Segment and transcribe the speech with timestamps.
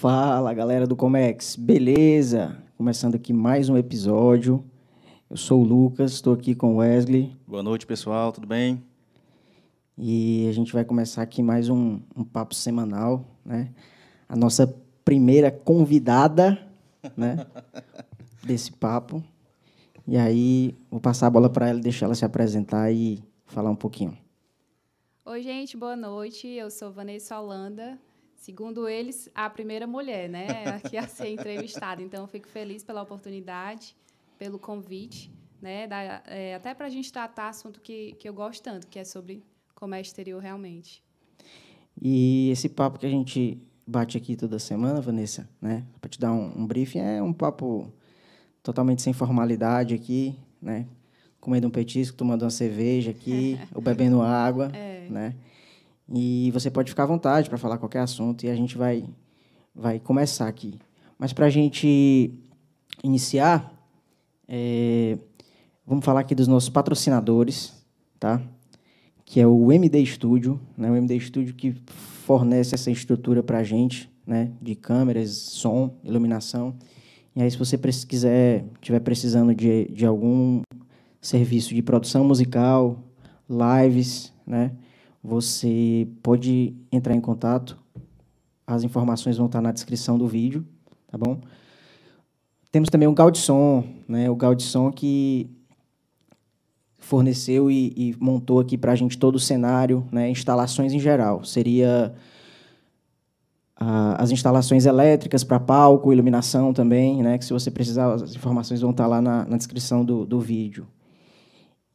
[0.00, 2.56] Fala galera do Comex, beleza?
[2.78, 4.64] Começando aqui mais um episódio.
[5.28, 7.36] Eu sou o Lucas, estou aqui com o Wesley.
[7.46, 8.82] Boa noite, pessoal, tudo bem?
[9.98, 13.74] E a gente vai começar aqui mais um, um papo semanal, né?
[14.26, 14.74] A nossa
[15.04, 16.58] primeira convidada,
[17.14, 17.46] né?
[18.42, 19.22] desse papo.
[20.08, 23.76] E aí, vou passar a bola para ela, deixar ela se apresentar e falar um
[23.76, 24.16] pouquinho.
[25.26, 26.48] Oi, gente, boa noite.
[26.48, 27.98] Eu sou Vanessa Holanda.
[28.40, 30.46] Segundo eles, a primeira mulher, né,
[30.82, 32.00] aqui a ser entrevistada.
[32.00, 33.94] Então, fico feliz pela oportunidade,
[34.38, 38.62] pelo convite, né, da, é, até para a gente tratar assunto que, que eu gosto
[38.62, 41.04] tanto, que é sobre comércio exterior realmente.
[42.00, 46.32] E esse papo que a gente bate aqui toda semana, Vanessa, né, para te dar
[46.32, 47.92] um, um briefing, é um papo
[48.62, 50.86] totalmente sem formalidade aqui, né,
[51.38, 55.06] comendo um petisco, tomando uma cerveja aqui, ou bebendo água, é.
[55.10, 55.34] né?
[56.12, 59.04] E você pode ficar à vontade para falar qualquer assunto e a gente vai,
[59.74, 60.78] vai começar aqui.
[61.18, 62.34] Mas para a gente
[63.04, 63.72] iniciar,
[64.48, 65.16] é,
[65.86, 67.72] vamos falar aqui dos nossos patrocinadores,
[68.18, 68.42] tá?
[69.24, 70.90] que é o MD Studio, né?
[70.90, 71.72] o MD Studio que
[72.26, 74.50] fornece essa estrutura para a gente, né?
[74.60, 76.74] de câmeras, som, iluminação.
[77.36, 80.62] E aí, se você quiser, estiver precisando de, de algum
[81.20, 82.98] serviço de produção musical,
[83.48, 84.72] lives, né?
[85.22, 87.78] Você pode entrar em contato.
[88.66, 90.64] As informações vão estar na descrição do vídeo,
[91.10, 91.40] tá bom?
[92.72, 94.30] Temos também o Gaudisson, né?
[94.30, 95.50] O Gaudisson que
[96.98, 100.30] forneceu e, e montou aqui para a gente todo o cenário, né?
[100.30, 101.44] Instalações em geral.
[101.44, 102.14] Seria
[104.18, 107.38] as instalações elétricas para palco, iluminação também, né?
[107.38, 110.86] Que se você precisar, as informações vão estar lá na, na descrição do, do vídeo.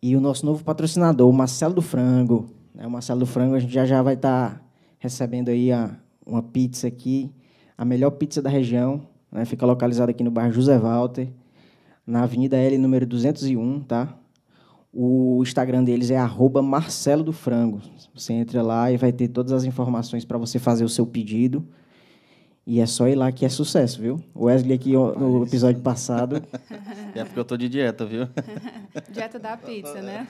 [0.02, 2.86] E o nosso novo patrocinador, Marcelo do Frango, né?
[2.86, 4.62] O Marcelo do Frango, a gente já já vai estar tá
[5.00, 5.96] recebendo aí a,
[6.26, 7.32] uma pizza aqui,
[7.78, 9.46] a melhor pizza da região, né?
[9.46, 11.30] Fica localizada aqui no bairro José Walter,
[12.06, 14.16] na Avenida L, número 201, tá?
[14.94, 17.82] O Instagram deles é arroba Marcelo do Frango.
[18.14, 21.68] Você entra lá e vai ter todas as informações para você fazer o seu pedido.
[22.68, 24.20] E é só ir lá que é sucesso, viu?
[24.34, 26.42] O Wesley aqui no episódio passado.
[27.14, 28.28] É porque eu tô de dieta, viu?
[29.14, 30.28] dieta da pizza, né?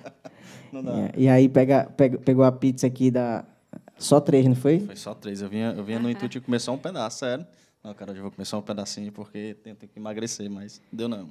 [0.71, 0.99] Não dá.
[0.99, 3.45] É, e aí pega, pega, pegou a pizza aqui da.
[3.97, 4.81] Só três, não foi?
[4.81, 5.41] Foi só três.
[5.41, 7.45] Eu vinha, eu vinha no intuito de comer só um pedaço, sério.
[7.81, 11.07] Não, cara, eu vou comer só um pedacinho porque tenho, tenho que emagrecer, mas deu
[11.07, 11.29] não.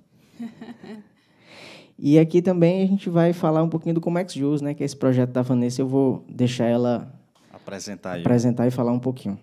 [1.99, 4.75] E aqui também a gente vai falar um pouquinho do Comex Juice, né?
[4.75, 5.81] Que é esse projeto da Vanessa.
[5.81, 7.13] Eu vou deixar ela
[7.53, 8.21] apresentar, aí.
[8.21, 9.39] apresentar e falar um pouquinho.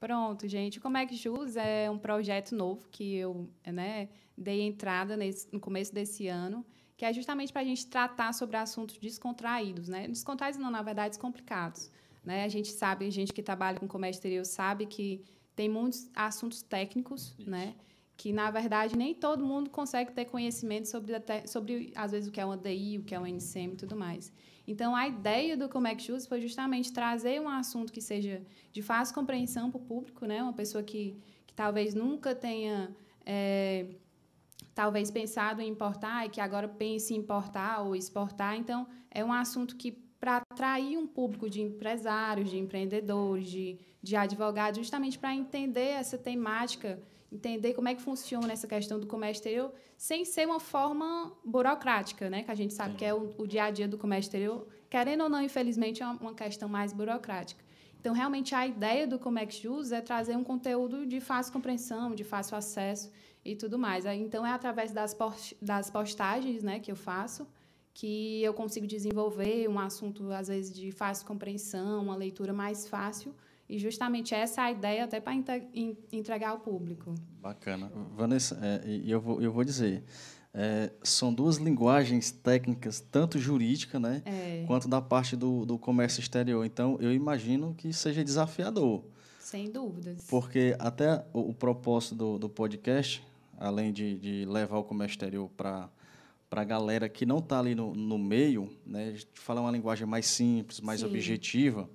[0.00, 0.78] Pronto, gente.
[0.78, 5.92] O Comex Jus é um projeto novo que eu né, dei entrada nesse, no começo
[5.92, 6.64] desse ano,
[6.96, 10.06] que é justamente para a gente tratar sobre assuntos descontraídos, né?
[10.06, 11.90] Descontraídos não, na verdade, descomplicados.
[12.24, 12.44] Né?
[12.44, 15.24] A gente sabe, a gente que trabalha com comércio exterior sabe que
[15.56, 17.50] tem muitos assuntos técnicos, Isso.
[17.50, 17.74] né?
[18.18, 21.14] Que na verdade nem todo mundo consegue ter conhecimento sobre,
[21.46, 23.94] sobre às vezes o que é uma DI, o que é uma NCM e tudo
[23.94, 24.32] mais.
[24.66, 28.42] Então a ideia do Comex Jus foi justamente trazer um assunto que seja
[28.72, 30.42] de fácil compreensão para o público, né?
[30.42, 32.92] Uma pessoa que, que talvez nunca tenha
[33.24, 33.86] é,
[34.74, 38.56] talvez pensado em importar e que agora pense em importar ou exportar.
[38.56, 44.16] Então é um assunto que para atrair um público de empresários, de empreendedores, de, de
[44.16, 47.00] advogados, justamente para entender essa temática
[47.30, 52.30] entender como é que funciona essa questão do comércio exterior sem ser uma forma burocrática,
[52.30, 52.42] né?
[52.42, 52.96] Que a gente sabe Sim.
[52.96, 56.06] que é o, o, dia a dia do comércio exterior, querendo ou não, infelizmente, é
[56.06, 57.62] uma, uma questão mais burocrática.
[58.00, 62.24] Então, realmente, a ideia do Comex Jus é trazer um conteúdo de fácil compreensão, de
[62.24, 63.10] fácil acesso
[63.44, 64.06] e tudo mais.
[64.06, 67.46] Então, é através das, post das postagens né, que eu faço
[67.98, 73.34] que eu consigo desenvolver um assunto, às vezes, de fácil compreensão, uma leitura mais fácil,
[73.68, 75.34] e justamente essa é a ideia até para
[76.10, 77.14] entregar ao público.
[77.40, 77.90] Bacana.
[78.16, 80.02] Vanessa, é, eu, vou, eu vou dizer,
[80.54, 84.64] é, são duas linguagens técnicas, tanto jurídica, né, é.
[84.66, 86.64] quanto da parte do, do comércio exterior.
[86.64, 89.04] Então, eu imagino que seja desafiador.
[89.38, 90.26] Sem dúvidas.
[90.28, 93.22] Porque até o, o propósito do, do podcast,
[93.58, 95.90] além de, de levar o comércio exterior para
[96.48, 100.26] para a galera que não está ali no, no meio, né, falar uma linguagem mais
[100.26, 101.06] simples, mais Sim.
[101.06, 101.90] objetiva,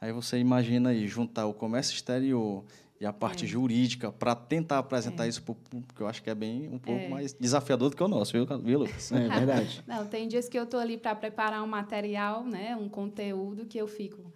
[0.00, 2.64] Aí você imagina aí juntar o comércio exterior
[3.00, 3.48] e a parte é.
[3.48, 5.28] jurídica para tentar apresentar é.
[5.28, 7.08] isso para o público, eu acho que é bem um pouco é.
[7.08, 9.12] mais desafiador do que o nosso, viu, viu Lucas?
[9.12, 9.84] É verdade.
[9.86, 13.78] Não, tem dias que eu estou ali para preparar um material, né, um conteúdo que
[13.78, 14.32] eu fico.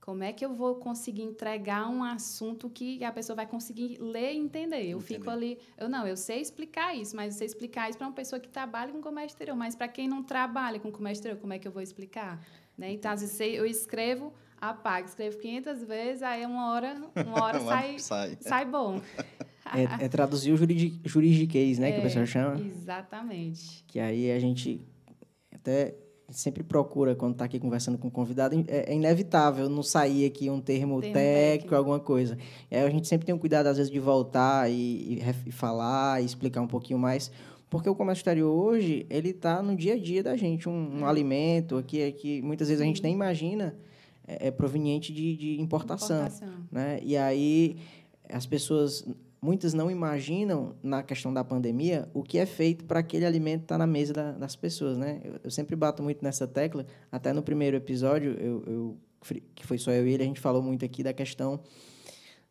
[0.00, 4.32] Como é que eu vou conseguir entregar um assunto que a pessoa vai conseguir ler
[4.32, 4.84] e entender?
[4.84, 8.08] Eu fico ali, eu não, eu sei explicar isso, mas eu sei explicar isso para
[8.08, 11.40] uma pessoa que trabalha com comércio exterior, mas para quem não trabalha com comércio exterior,
[11.40, 12.44] como é que eu vou explicar?
[12.76, 12.90] Né?
[12.90, 14.32] Então, às vezes eu escrevo
[14.70, 15.06] apaga.
[15.06, 18.36] Escrevo 500 vezes, aí uma hora, uma hora sai, sai.
[18.40, 19.00] sai bom.
[19.74, 22.60] É, é traduzir o juridi, juridiquês, né, é, que o pessoal chama.
[22.60, 23.84] Exatamente.
[23.86, 24.80] Que aí a gente
[25.52, 25.94] até
[26.28, 30.48] sempre procura, quando está aqui conversando com o convidado, é, é, inevitável não sair aqui
[30.48, 32.38] um termo, termo técnico, técnico, alguma coisa.
[32.70, 36.22] É, a gente sempre tem um cuidado, às vezes, de voltar e, e, e falar,
[36.22, 37.30] e explicar um pouquinho mais,
[37.68, 40.68] porque o comércio exterior hoje, ele está no dia a dia da gente.
[40.68, 43.74] Um, um alimento aqui, aqui, muitas vezes a gente nem imagina,
[44.26, 46.66] é, é proveniente de, de importação, importação.
[46.70, 47.00] Né?
[47.02, 47.76] E aí,
[48.28, 49.06] as pessoas
[49.42, 53.74] muitas não imaginam, na questão da pandemia, o que é feito para aquele alimento estar
[53.74, 55.20] tá na mesa da, das pessoas, né?
[55.24, 58.98] Eu, eu, sempre bato muito nessa tecla, até no primeiro episódio, eu, eu,
[59.52, 61.60] que foi só eu e ele, a gente falou muito aqui da questão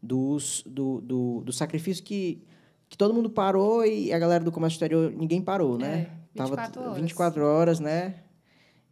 [0.03, 2.43] dos, do, do, do sacrifício que,
[2.89, 6.09] que todo mundo parou e a galera do comércio exterior, ninguém parou, né?
[6.35, 7.01] É, 24 Tava horas.
[7.01, 8.15] 24 horas, né?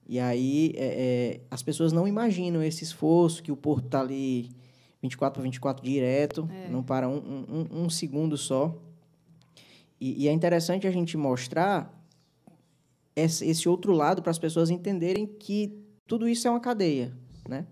[0.10, 4.50] E aí é, é, as pessoas não imaginam esse esforço que o porto está ali
[5.04, 6.68] 24 por 24 direto, é.
[6.68, 8.76] não para um, um, um, segundo só.
[10.02, 11.94] E, e, é interessante a gente mostrar
[13.16, 15.78] esse, esse outro lado para as pessoas entenderem que
[16.08, 17.16] tudo isso é uma cadeia,
[17.48, 17.68] né?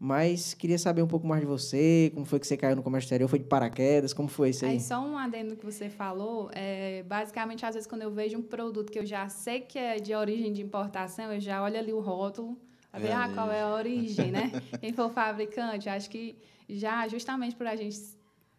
[0.00, 3.06] Mas queria saber um pouco mais de você, como foi que você caiu no comércio
[3.06, 4.72] exterior, foi de paraquedas, como foi isso aí?
[4.72, 8.42] aí só um adendo que você falou, é, basicamente, às vezes, quando eu vejo um
[8.42, 11.92] produto que eu já sei que é de origem de importação, eu já olho ali
[11.92, 12.56] o rótulo,
[12.92, 14.52] a ver ah, qual é a origem, né?
[14.80, 16.36] Quem for fabricante, acho que
[16.68, 17.98] já justamente por a gente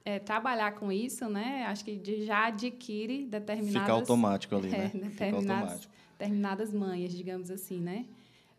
[0.03, 1.65] é, trabalhar com isso, né?
[1.67, 3.81] Acho que já adquire determinadas...
[3.81, 4.91] Fica automático ali, né?
[4.93, 8.05] É, determinadas, determinadas manhas, digamos assim, né?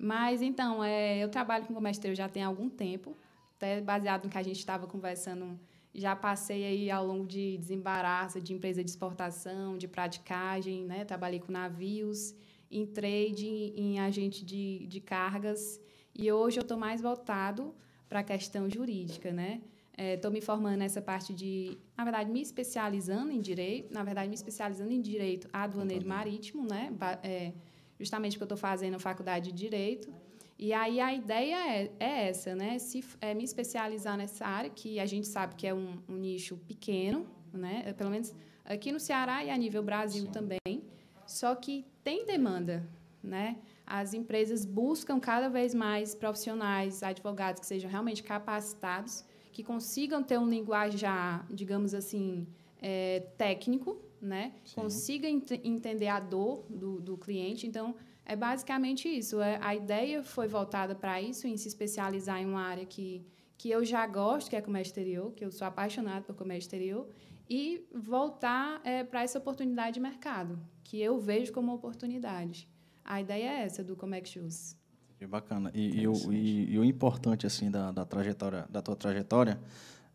[0.03, 3.15] Mas, então, é, eu trabalho com comércio já tem algum tempo,
[3.57, 5.61] até baseado no que a gente estava conversando,
[5.95, 11.05] já passei aí ao longo de desembaraço de empresa de exportação, de praticagem, né?
[11.05, 12.35] Trabalhei com navios,
[12.71, 15.79] em trade, em agente de, de cargas.
[16.15, 17.75] E hoje eu estou mais voltado
[18.09, 19.61] para a questão jurídica, né?
[19.99, 24.31] Estou é, me formando nessa parte de, na verdade, me especializando em direito, na verdade,
[24.31, 26.91] me especializando em direito aduaneiro marítimo, né?
[27.23, 27.53] É,
[28.01, 30.13] justamente porque eu estou fazendo faculdade de direito.
[30.59, 32.79] E aí a ideia é, é essa, né?
[32.79, 36.57] Se, é me especializar nessa área, que a gente sabe que é um, um nicho
[36.67, 37.85] pequeno, né?
[37.87, 40.31] É, pelo menos aqui no Ceará e a nível Brasil Sim.
[40.31, 40.83] também.
[41.27, 42.89] Só que tem demanda,
[43.23, 43.59] né?
[43.87, 50.39] As empresas buscam cada vez mais profissionais, advogados que sejam realmente capacitados, que consigam ter
[50.39, 52.47] um linguajar, digamos assim,
[52.81, 54.53] é, técnico, né?
[54.75, 57.67] Consiga ent entender a dor do, do cliente.
[57.67, 57.95] Então,
[58.25, 59.41] é basicamente isso.
[59.41, 63.25] É, a ideia foi voltada para isso, em se especializar em uma área que,
[63.57, 67.09] que eu já gosto, que é comércio exterior, que eu sou apaixonada por comércio exterior,
[67.49, 72.69] e voltar é, para essa oportunidade de mercado, que eu vejo como oportunidade.
[73.05, 74.77] A ideia é essa do Comex Shoes.
[75.19, 75.71] Que bacana.
[75.75, 79.61] E, e, o, e, e, o importante assim da, da trajetória, da tua trajetória,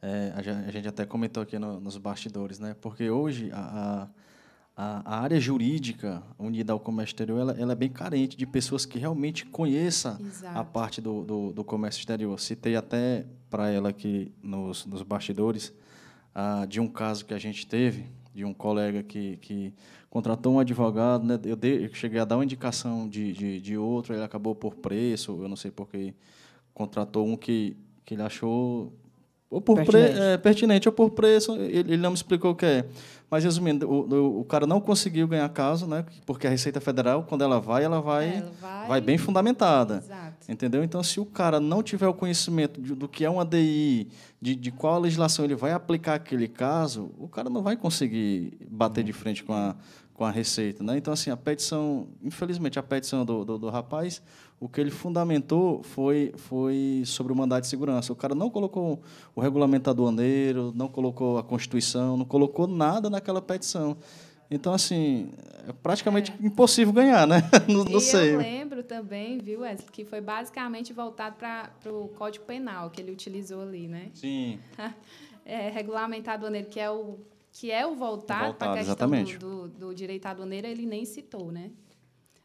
[0.06, 2.76] é, a, gente até comentou aqui no, nos bastidores, né?
[2.80, 4.08] Porque hoje a,
[4.78, 8.86] a, a, área jurídica unida ao comércio exterior, ela, ela, é bem carente de pessoas
[8.86, 10.60] que realmente conheçam Exato.
[10.60, 12.40] a parte do, do, do, comércio exterior.
[12.40, 15.74] Citei até para ela aqui nos, nos bastidores
[16.36, 19.74] ah, de um caso que a gente teve de um colega que, que
[20.08, 21.40] contratou um advogado, né?
[21.46, 24.76] eu, dei, eu cheguei a dar uma indicação de, de, de outro, ele acabou por
[24.76, 26.14] preço, eu não sei porque
[26.76, 28.94] contratou um que, que ele achou
[29.50, 30.12] ou por pertinente.
[30.12, 32.86] Pre, é, pertinente ou por preço, ele, ele, não me explicou o que é.
[33.30, 36.06] Mas, resumindo, o, o, cara não conseguiu ganhar caso, né?
[36.26, 38.88] porque a Receita Federal, quando ela vai, ela vai, é, ela vai...
[38.88, 39.98] vai bem fundamentada.
[39.98, 40.52] Exato.
[40.52, 40.84] Entendeu?
[40.84, 44.08] Então, se o cara não tiver o conhecimento de, do que é uma DI,
[44.40, 49.04] de, de qual legislação ele vai aplicar aquele caso, o cara não vai conseguir bater
[49.04, 49.76] de frente com a,
[50.16, 50.84] com a Receita.
[50.84, 50.98] Né?
[50.98, 54.22] Então, assim, a petição, infelizmente, a petição do, do, do rapaz
[54.60, 58.14] o que ele fundamentou foi, foi sobre o mandato de segurança.
[58.14, 59.02] O cara não colocou
[59.36, 63.98] o regulamento aduaneiro, não colocou a Constituição, não colocou nada naquela petição.
[64.50, 65.32] Então, assim,
[65.68, 66.46] é praticamente é.
[66.46, 67.42] impossível ganhar, né?
[67.68, 68.34] No, no e seio.
[68.34, 73.12] eu lembro também, viu, Wesley, que foi basicamente voltado para o Código Penal que ele
[73.12, 74.10] utilizou ali, né?
[74.14, 74.60] Sim.
[75.48, 77.20] É, regulamento aduaneiro, que é o,
[77.56, 81.54] que é o voltado, para a questão do, do, do direito aduaneiro, ele nem citou,
[81.54, 81.72] né?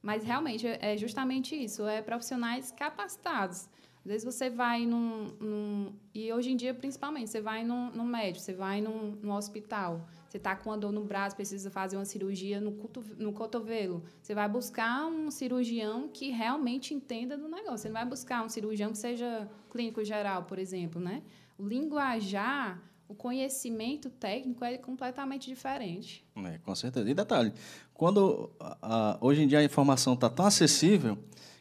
[0.00, 3.68] Mas realmente é justamente isso, é profissionais capacitados.
[4.04, 8.04] Às vezes você vai num, num e hoje em dia principalmente, você vai num, num
[8.04, 11.96] médico, você vai num, num hospital, você está com uma dor no braço, precisa fazer
[11.96, 12.70] uma cirurgia no,
[13.18, 14.04] no cotovelo.
[14.22, 17.78] Você vai buscar um cirurgião que realmente entenda do negócio.
[17.78, 21.20] Você não vai buscar um cirurgião que seja clínico geral, por exemplo, né?
[21.58, 26.24] O linguajar o conhecimento técnico é completamente diferente.
[26.36, 27.10] É, com certeza.
[27.10, 27.52] E detalhe,
[27.92, 31.18] quando a, hoje em dia a informação está tão acessível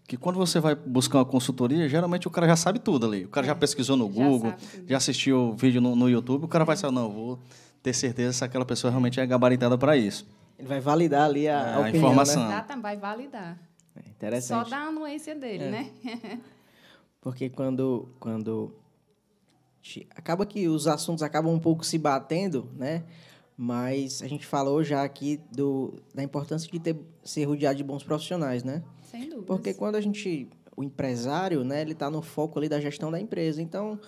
[0.07, 3.25] que quando você vai buscar uma consultoria, geralmente o cara já sabe tudo ali.
[3.25, 4.53] O cara já pesquisou no já Google,
[4.87, 7.39] já assistiu vídeo no, no YouTube, o cara vai saber, não, vou
[7.81, 10.27] ter certeza se aquela pessoa realmente é gabaritada para isso.
[10.57, 12.43] Ele vai validar ali a, É, a a opinião, informação.
[12.43, 12.49] Né?
[12.49, 13.57] Exatamente, vai validar.
[13.95, 14.69] É Só interessante.
[14.69, 15.71] da anuência dele, É.
[15.71, 15.89] né?
[17.21, 18.73] Porque quando, quando
[20.11, 23.03] acaba que os assuntos acabam um pouco se batendo, né?
[23.57, 28.03] Mas a gente falou já aqui do, da importância de ter, ser rodeado de bons
[28.03, 28.81] profissionais, né?
[29.03, 29.45] Sem dúvida.
[29.45, 33.19] Porque quando a gente, o empresário, né, ele está no foco ali da gestão da
[33.19, 33.61] empresa.
[33.61, 33.99] Então,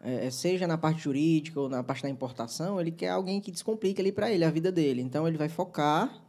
[0.00, 4.00] é, seja na parte jurídica ou na parte da importação, ele quer alguém que descomplique
[4.00, 5.02] ali para ele a vida dele.
[5.02, 6.22] Então, ele vai focar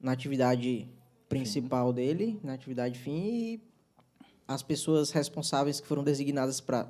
[0.00, 0.88] na atividade
[1.28, 3.69] principal dele, na atividade fim e
[4.52, 6.86] as pessoas responsáveis que foram designadas para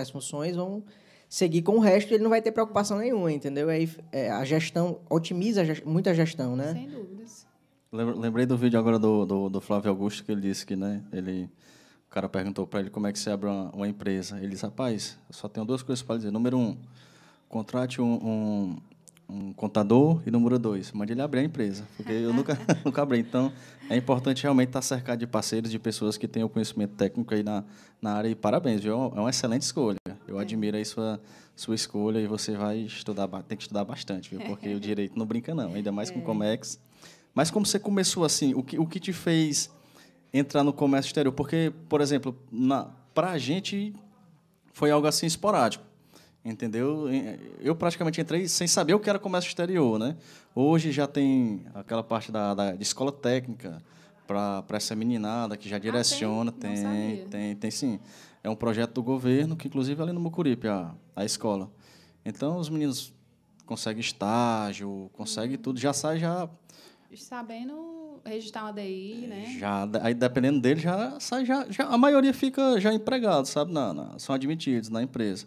[0.00, 0.82] as funções vão
[1.28, 3.68] seguir com o resto, ele não vai ter preocupação nenhuma, entendeu?
[3.68, 6.72] Aí é, a gestão otimiza a ges- muito a gestão, né?
[6.72, 7.46] Sem dúvidas.
[7.92, 11.50] Lembrei do vídeo agora do, do, do Flávio Augusto, que ele disse que, né, ele,
[12.06, 14.38] o cara perguntou para ele como é que se abre uma, uma empresa.
[14.38, 16.30] Ele disse, rapaz, eu só tenho duas coisas para dizer.
[16.30, 16.76] Número um,
[17.48, 18.76] contrate um, um,
[19.28, 23.18] um contador e número dois, mande ele abrir a empresa, porque eu nunca, nunca abri.
[23.18, 23.52] Então,
[23.90, 27.62] é importante realmente estar cercado de parceiros, de pessoas que tenham conhecimento técnico aí na,
[28.00, 28.28] na área.
[28.28, 28.94] E parabéns, viu?
[28.94, 29.98] É uma excelente escolha.
[30.26, 31.20] Eu admiro aí sua,
[31.54, 34.40] sua escolha e você vai estudar, tem que estudar bastante, viu?
[34.46, 36.80] Porque o direito não brinca não, ainda mais com o Comex.
[37.34, 39.70] Mas como você começou assim, o que, o que te fez
[40.32, 41.32] entrar no comércio exterior?
[41.32, 42.34] Porque, por exemplo,
[43.14, 43.94] para a gente
[44.72, 45.84] foi algo assim esporádico,
[46.50, 47.06] entendeu?
[47.60, 50.16] Eu praticamente entrei sem saber o que era comércio exterior, né?
[50.54, 53.82] Hoje já tem aquela parte da, da de escola técnica
[54.26, 56.70] para essa meninada que já direciona, tem?
[56.70, 56.84] Não tem,
[57.16, 57.26] sabia.
[57.30, 58.00] tem, tem sim.
[58.42, 61.70] É um projeto do governo que inclusive é ali no Mucuripe a, a escola.
[62.24, 63.12] Então os meninos
[63.64, 66.48] conseguem estágio, conseguem tudo, já sai já
[67.14, 69.56] Sabendo registrar uma DI, né?
[69.58, 73.72] já, aí dependendo dele, já sai, já, já, a maioria fica já empregado, sabe?
[73.72, 75.46] Na, na- são admitidos na empresa.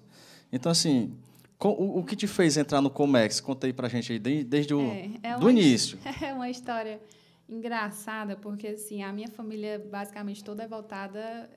[0.52, 1.14] Então, assim,
[1.60, 3.40] o, o que te fez entrar no Comex?
[3.40, 5.98] Conta aí pra gente aí, desde, o É, é do uma- início.
[6.22, 7.00] É uma história
[7.48, 11.50] engraçada, porque assim, a minha família basicamente toda é voltada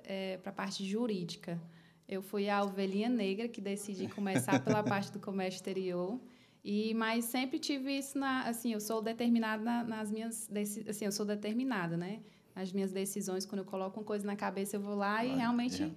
[0.42, 1.60] para a parte jurídica.
[2.08, 6.20] Eu fui a ovelhinha negra que decidi começar pela parte do comércio exterior.
[6.64, 10.48] E mas sempre tive isso na, assim, eu sou determinada na- nas minhas,
[10.88, 12.20] assim, eu sou determinada, né?
[12.56, 15.82] Nas minhas decisões, quando eu coloco uma coisa na cabeça, eu vou lá e realmente
[15.82, 15.90] é.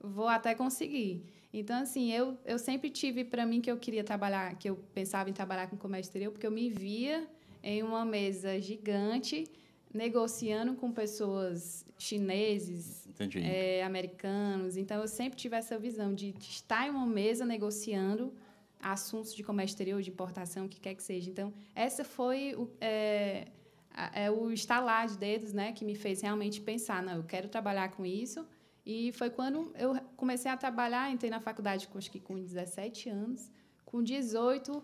[0.00, 1.24] Vou até conseguir.
[1.52, 5.30] Então, assim, eu, eu sempre tive para mim que eu queria trabalhar, que eu pensava
[5.30, 7.26] em trabalhar com comércio exterior, porque eu me via
[7.62, 9.44] em uma mesa gigante,
[9.92, 13.08] negociando com pessoas chineses,
[13.46, 14.76] é, americanos.
[14.76, 18.32] Então, eu sempre tive essa visão de estar em uma mesa negociando
[18.80, 21.28] assuntos de comércio exterior, de importação, o que quer que seja.
[21.30, 23.48] Então, essa foi o, é,
[23.90, 27.48] a- é o estalar de dedos né, que me fez realmente pensar, não, eu quero
[27.48, 28.46] trabalhar com isso.
[28.90, 33.50] E foi quando eu comecei a trabalhar, entrei na faculdade acho que com 17 anos.
[33.84, 34.82] Com 18,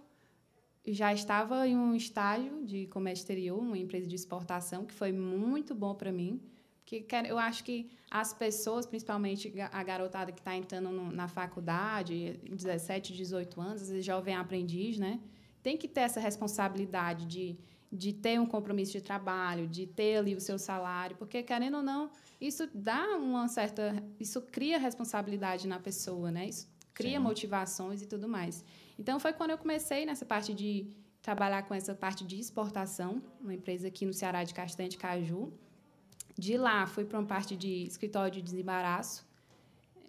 [0.88, 5.74] já estava em um estágio de comércio exterior, uma empresa de exportação, que foi muito
[5.74, 6.38] bom para mim.
[6.80, 13.14] Porque eu acho que as pessoas, principalmente a garotada que está entrando na faculdade, 17,
[13.14, 15.18] 18 anos, às vezes jovem aprendiz, né?
[15.62, 17.58] Tem que ter essa responsabilidade de,
[17.94, 21.82] de ter um compromisso de trabalho, de ter ali o seu salário, porque, querendo ou
[21.82, 22.10] não,
[22.40, 24.02] isso dá uma certa...
[24.18, 26.48] Isso cria responsabilidade na pessoa, né?
[26.48, 27.24] Isso cria Sim.
[27.24, 28.64] motivações e tudo mais.
[28.98, 30.86] Então, foi quando eu comecei nessa parte de
[31.22, 35.52] trabalhar com essa parte de exportação, uma empresa aqui no Ceará de Castanha de Caju.
[36.36, 39.24] De lá, fui para uma parte de escritório de desembaraço.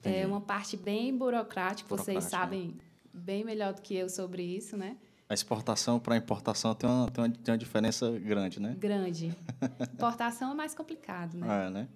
[0.04, 0.26] É Entendi.
[0.26, 2.78] uma parte bem burocrática, vocês Burocrática, sabem
[3.14, 4.98] bem melhor do que eu sobre isso, né?
[5.28, 8.76] A exportação para a importação tem uma, tem, uma, tem uma diferença grande, né?
[8.78, 9.36] Grande.
[9.94, 11.66] Importação é mais complicado, né?
[11.66, 11.88] É, né?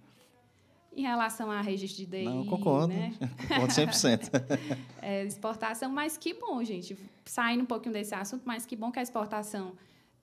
[0.96, 2.88] Em relação a registro de DI, Não, concordo.
[2.88, 3.14] né?
[3.48, 4.32] Concordo 100%.
[5.00, 8.98] é, exportação, mas que bom, gente, saindo um pouquinho desse assunto, mas que bom que
[8.98, 9.74] a exportação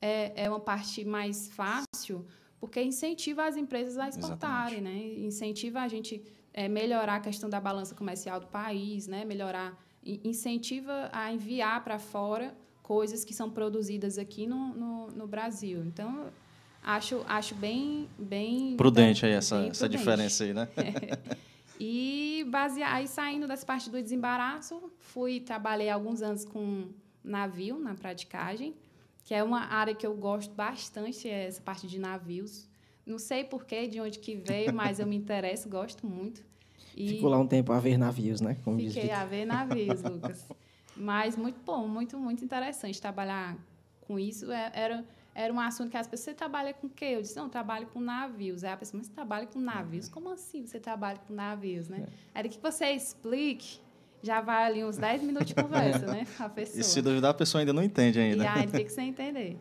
[0.03, 2.27] é, é uma parte mais fácil,
[2.59, 4.97] porque incentiva as empresas a exportarem, né?
[5.19, 6.21] Incentiva a gente
[6.53, 9.25] é, melhorar a questão da balança comercial do país, né?
[9.25, 12.53] Melhorar, in- incentiva a enviar para fora
[12.87, 15.83] coisas que são produzidas aqui no, no, no Brasil.
[15.85, 16.27] Então,
[16.81, 19.99] acho, acho bem, bem Prudente aí essa, bem essa prudente.
[19.99, 20.69] diferença aí, né?
[21.79, 26.87] E basear, aí saindo dessa parte do desembaraço, fui trabalhei alguns anos com
[27.23, 28.73] navio na praticagem,
[29.25, 32.67] que é uma área que eu gosto bastante, é essa parte de navios.
[33.05, 36.43] Não sei porquê, de onde que veio, mas eu me interesso, gosto muito.
[36.97, 38.57] E Ficou lá um tempo a ver navios, né?
[38.65, 40.47] Como fiquei a ver navios, Lucas.
[40.97, 43.57] Mas muito bom, muito, muito interessante trabalhar
[44.01, 44.51] com isso.
[44.51, 47.07] É- Era, era um assunto que as pessoas, você trabalha com o quê?
[47.17, 48.65] Eu disse, não, eu trabalho com navios.
[48.65, 50.09] Aí a pessoa, mas você trabalha com navios?
[50.09, 52.07] Como assim você trabalha com navios, né?
[52.35, 52.39] É.
[52.41, 53.79] Era que você explique,
[54.23, 56.27] já vai ali uns 10 minutos de conversa, né?
[56.39, 56.81] A pessoa.
[56.81, 58.43] E se duvidar, a pessoa ainda não entende ainda.
[58.43, 59.59] E aí tem que você entender.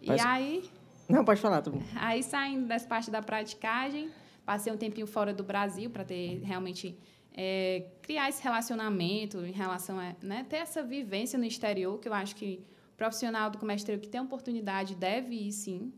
[0.00, 0.64] E aí...
[1.08, 1.60] Não, pode falar.
[1.60, 1.72] Tô...
[1.96, 4.10] Aí, saindo dessa parte da praticagem,
[4.46, 6.96] passei um tempinho fora do Brasil para ter realmente...
[7.32, 12.14] É, criar esse relacionamento em relação a né, ter essa vivência no exterior, que eu
[12.14, 12.64] acho que
[12.96, 15.92] profissional do comércio que tem oportunidade deve ir sim,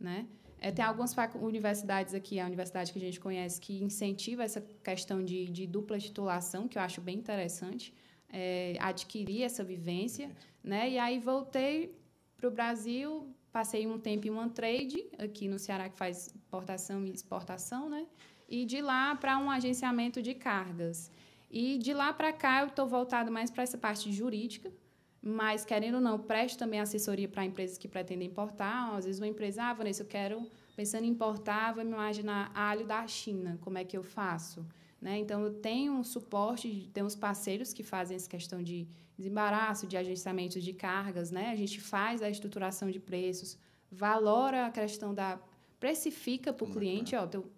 [0.00, 0.26] né?
[0.60, 5.24] É, tem algumas universidades aqui, a universidade que a gente conhece, que incentiva essa questão
[5.24, 7.94] de, de dupla titulação, que eu acho bem interessante,
[8.28, 10.30] é, adquirir essa vivência.
[10.62, 10.90] Né?
[10.90, 11.96] E aí voltei
[12.36, 17.04] para o Brasil, passei um tempo em uma trade, aqui no Ceará, que faz importação
[17.06, 18.06] e exportação, né?
[18.48, 21.10] E de lá para um agenciamento de cargas.
[21.50, 24.72] E de lá para cá eu estou voltado mais para essa parte jurídica,
[25.20, 28.94] mas, querendo ou não, presto também assessoria para empresas que pretendem importar.
[28.96, 32.86] Às vezes, uma empresa, ah, Vanessa, eu quero, pensando em importar, vou me imaginar alho
[32.86, 34.64] da China, como é que eu faço?
[35.00, 35.18] Né?
[35.18, 38.86] Então, eu tenho um suporte, temos parceiros que fazem essa questão de
[39.16, 41.50] desembaraço, de agenciamento de cargas, né?
[41.50, 43.58] a gente faz a estruturação de preços,
[43.90, 45.40] valora a questão da.
[45.80, 47.50] precifica para o cliente, ó, teu,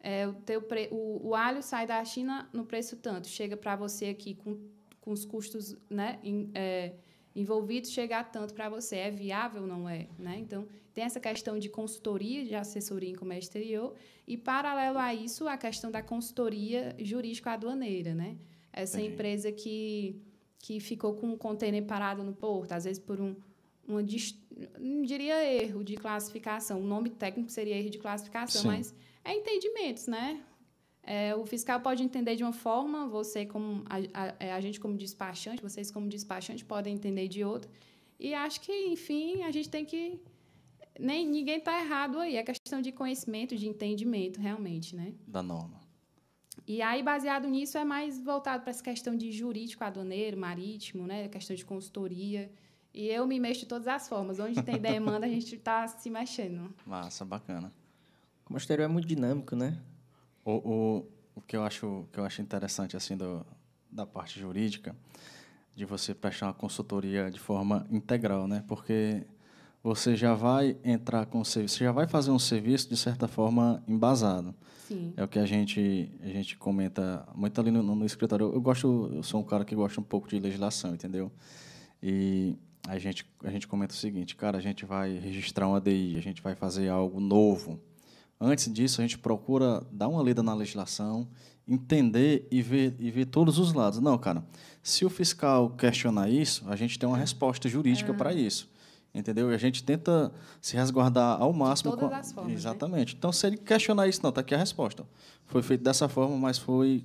[0.00, 3.76] é, o, teu pre, o, o alho sai da China no preço tanto, chega para
[3.76, 4.58] você aqui com
[5.00, 6.20] com os custos né,
[6.54, 6.92] é,
[7.34, 8.96] envolvidos chegar tanto para você.
[8.96, 10.08] É viável não é?
[10.18, 10.38] Né?
[10.38, 13.94] Então, tem essa questão de consultoria, de assessoria em comércio exterior,
[14.26, 18.14] e, paralelo a isso, a questão da consultoria jurídico-aduaneira.
[18.14, 18.36] Né?
[18.72, 19.14] Essa Entendi.
[19.14, 20.20] empresa que,
[20.58, 23.34] que ficou com um container parado no porto, às vezes por um,
[23.86, 24.02] uma,
[24.78, 28.68] não diria erro de classificação, o nome técnico seria erro de classificação, Sim.
[28.68, 30.42] mas é entendimentos, né?
[31.02, 34.78] É, o fiscal pode entender de uma forma, você como a, a, é, a, gente
[34.78, 37.70] como despachante, vocês como despachante podem entender de outra.
[38.18, 40.20] E acho que, enfim, a gente tem que
[40.98, 45.14] nem ninguém está errado aí, é questão de conhecimento, de entendimento, realmente, né?
[45.26, 45.80] Da norma.
[46.66, 51.28] E aí, baseado nisso, é mais voltado para essa questão de jurídico aduaneiro, marítimo, né?
[51.28, 52.52] Questão de consultoria.
[52.92, 54.38] E eu me mexo de todas as formas.
[54.38, 56.72] Onde tem demanda, a gente está se mexendo.
[56.86, 57.72] Massa, bacana.
[58.50, 59.78] O exterior é muito dinâmico, né?
[60.44, 63.46] O, o, o que eu acho que eu acho interessante assim do,
[63.90, 64.94] da parte jurídica
[65.76, 68.64] de você prestar uma consultoria de forma integral, né?
[68.66, 69.24] Porque
[69.84, 73.84] você já vai entrar com serviço, você já vai fazer um serviço de certa forma
[73.86, 74.52] embasado.
[74.88, 75.14] Sim.
[75.16, 78.46] É o que a gente a gente comenta muito ali no, no escritório.
[78.46, 81.30] Eu, eu gosto, eu sou um cara que gosta um pouco de legislação, entendeu?
[82.02, 82.56] E
[82.88, 86.20] a gente a gente comenta o seguinte, cara, a gente vai registrar uma ADI, a
[86.20, 87.80] gente vai fazer algo novo
[88.40, 91.28] Antes disso, a gente procura dar uma lida na legislação,
[91.68, 94.00] entender e ver, e ver todos os lados.
[94.00, 94.42] Não, cara,
[94.82, 98.14] se o fiscal questionar isso, a gente tem uma resposta jurídica é.
[98.14, 98.68] para isso.
[99.12, 99.50] Entendeu?
[99.50, 101.90] E a gente tenta se resguardar ao máximo.
[101.90, 102.52] De todas as formas.
[102.52, 102.58] Né?
[102.58, 103.14] Exatamente.
[103.14, 103.18] Né?
[103.18, 105.04] Então, se ele questionar isso, não, está aqui a resposta.
[105.46, 107.04] Foi feito dessa forma, mas foi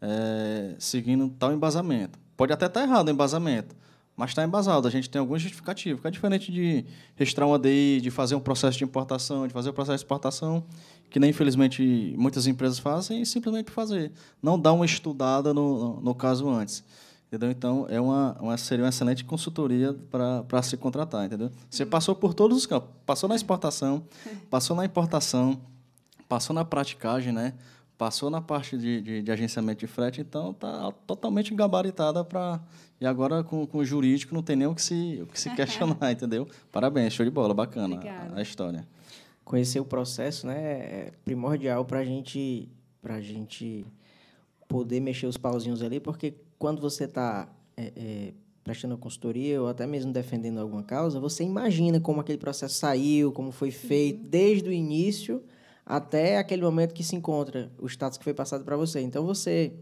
[0.00, 2.18] é, seguindo tal embasamento.
[2.36, 3.76] Pode até estar tá errado o embasamento,
[4.20, 4.86] mas está embasado.
[4.86, 6.84] A gente tem algum justificativo, que é diferente de
[7.16, 10.04] registrar uma ADI, de fazer um processo de importação, de fazer o um processo de
[10.04, 10.62] exportação,
[11.08, 14.12] que nem, infelizmente, muitas empresas fazem, e simplesmente fazer.
[14.42, 16.84] Não dar uma estudada no, no, no caso antes.
[17.28, 17.50] Entendeu?
[17.50, 21.50] Então, é uma, uma, seria uma excelente consultoria para se contratar, entendeu?
[21.70, 22.90] Você passou por todos os campos.
[23.06, 24.04] Passou na exportação,
[24.50, 25.58] passou na importação,
[26.28, 27.54] passou na praticagem, né?
[28.00, 32.58] Passou na parte de, de, de, agenciamento de frete, então está totalmente gabaritada para.
[32.98, 35.50] E agora com, com o jurídico não tem nem o que se, o que se
[35.54, 36.48] questionar, entendeu?
[36.72, 38.88] Parabéns, show de bola, bacana a, a, história.
[39.44, 42.70] Conhecer o processo né, é primordial para gente,
[43.04, 43.84] a gente
[44.66, 48.32] poder mexer os pauzinhos ali, porque quando você está é, é,
[48.64, 53.52] prestando consultoria ou até mesmo defendendo alguma causa, você imagina como aquele processo saiu, como
[53.52, 55.44] foi feito, desde o início
[55.90, 59.00] até aquele momento que se encontra o status que foi passado para você.
[59.00, 59.74] Então, você,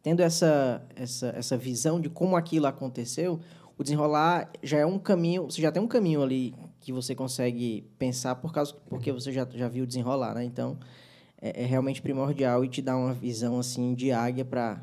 [0.00, 3.40] tendo essa, essa, essa visão de como aquilo aconteceu,
[3.76, 7.90] o desenrolar já é um caminho, você já tem um caminho ali que você consegue
[7.98, 10.44] pensar por causa, porque você já, já viu desenrolar, né?
[10.44, 10.78] Então,
[11.42, 14.80] é, é realmente primordial e te dá uma visão, assim, de águia para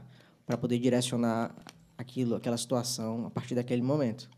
[0.59, 1.55] poder direcionar
[1.97, 4.29] aquilo, aquela situação a partir daquele momento.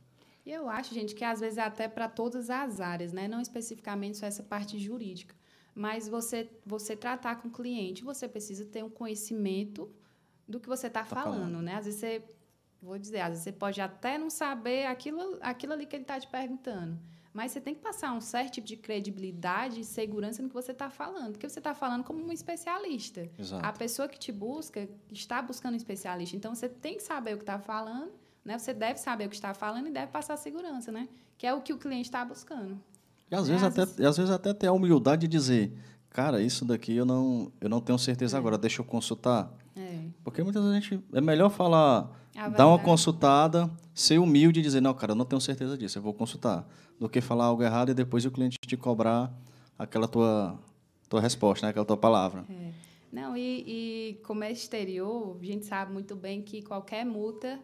[0.46, 3.28] E eu acho, gente, que às vezes é até para todas as áreas, né?
[3.28, 5.34] Não especificamente só essa parte jurídica.
[5.76, 9.94] Mas você, você tratar com o cliente, você precisa ter um conhecimento
[10.48, 11.76] do que você está tá falando, falando, né?
[11.76, 12.24] Às vezes você,
[12.82, 16.18] vou dizer, às vezes você pode até não saber aquilo, aquilo ali que ele está
[16.18, 16.98] te perguntando.
[17.34, 20.72] Mas você tem que passar um certo tipo de credibilidade e segurança no que você
[20.72, 23.30] está falando, porque você está falando como um especialista.
[23.38, 23.66] Exato.
[23.66, 26.38] A pessoa que te busca está buscando um especialista.
[26.38, 28.14] Então você tem que saber o que está falando,
[28.46, 28.58] né?
[28.58, 31.10] Você deve saber o que está falando e deve passar segurança, né?
[31.38, 32.82] Que é o que o cliente está buscando.
[33.32, 35.74] E às, vezes É, até, às e às vezes até ter a humildade de dizer,
[36.10, 38.00] cara, isso daqui eu não, eu não tenho É.
[38.00, 39.52] certeza agora, deixa eu consultar.
[39.76, 40.06] É.
[40.24, 41.04] Porque muitas vezes a gente.
[41.14, 42.10] É melhor falar,
[42.56, 46.02] dar uma consultada, ser humilde e dizer, não, cara, eu não tenho certeza disso, eu
[46.02, 46.68] vou consultar.
[47.00, 49.34] Do que falar algo errado e depois o cliente te cobrar
[49.78, 50.58] aquela tua,
[51.10, 51.72] tua resposta, né?
[51.72, 52.46] aquela tua palavra.
[52.50, 52.72] É.
[53.12, 57.60] Não, e, e comércio exterior, a gente sabe muito bem que qualquer multa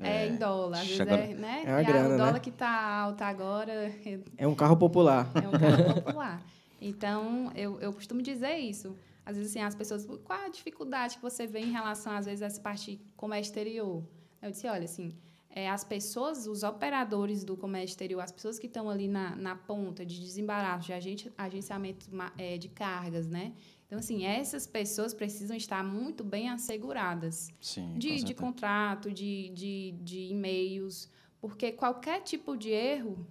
[0.00, 0.80] é, É, em dólar.
[0.80, 1.62] Às vezes é, né?
[1.64, 2.16] É uma E a- grana, o né?
[2.16, 2.68] dólar que está
[3.00, 5.30] alto agora é É um carro popular.
[5.34, 6.42] é um carro popular.
[6.80, 8.96] Então, eu, eu costumo dizer isso.
[9.24, 12.42] Às vezes, assim, as pessoas, qual a dificuldade que você vê em relação, às vezes,
[12.42, 14.04] a essa parte comércio exterior?
[14.42, 15.14] Eu disse, olha, assim,
[15.48, 19.56] é, as pessoas, os operadores do comércio exterior, as pessoas que estão ali na, na
[19.56, 23.52] ponta de desembaraço, de agente, agenciamento é, de cargas, né?
[23.86, 27.98] Então, assim, essas pessoas precisam estar muito bem asseguradas Sim.
[27.98, 31.08] de, de contrato, de, de, de e-mails,
[31.40, 33.26] porque qualquer tipo de erro,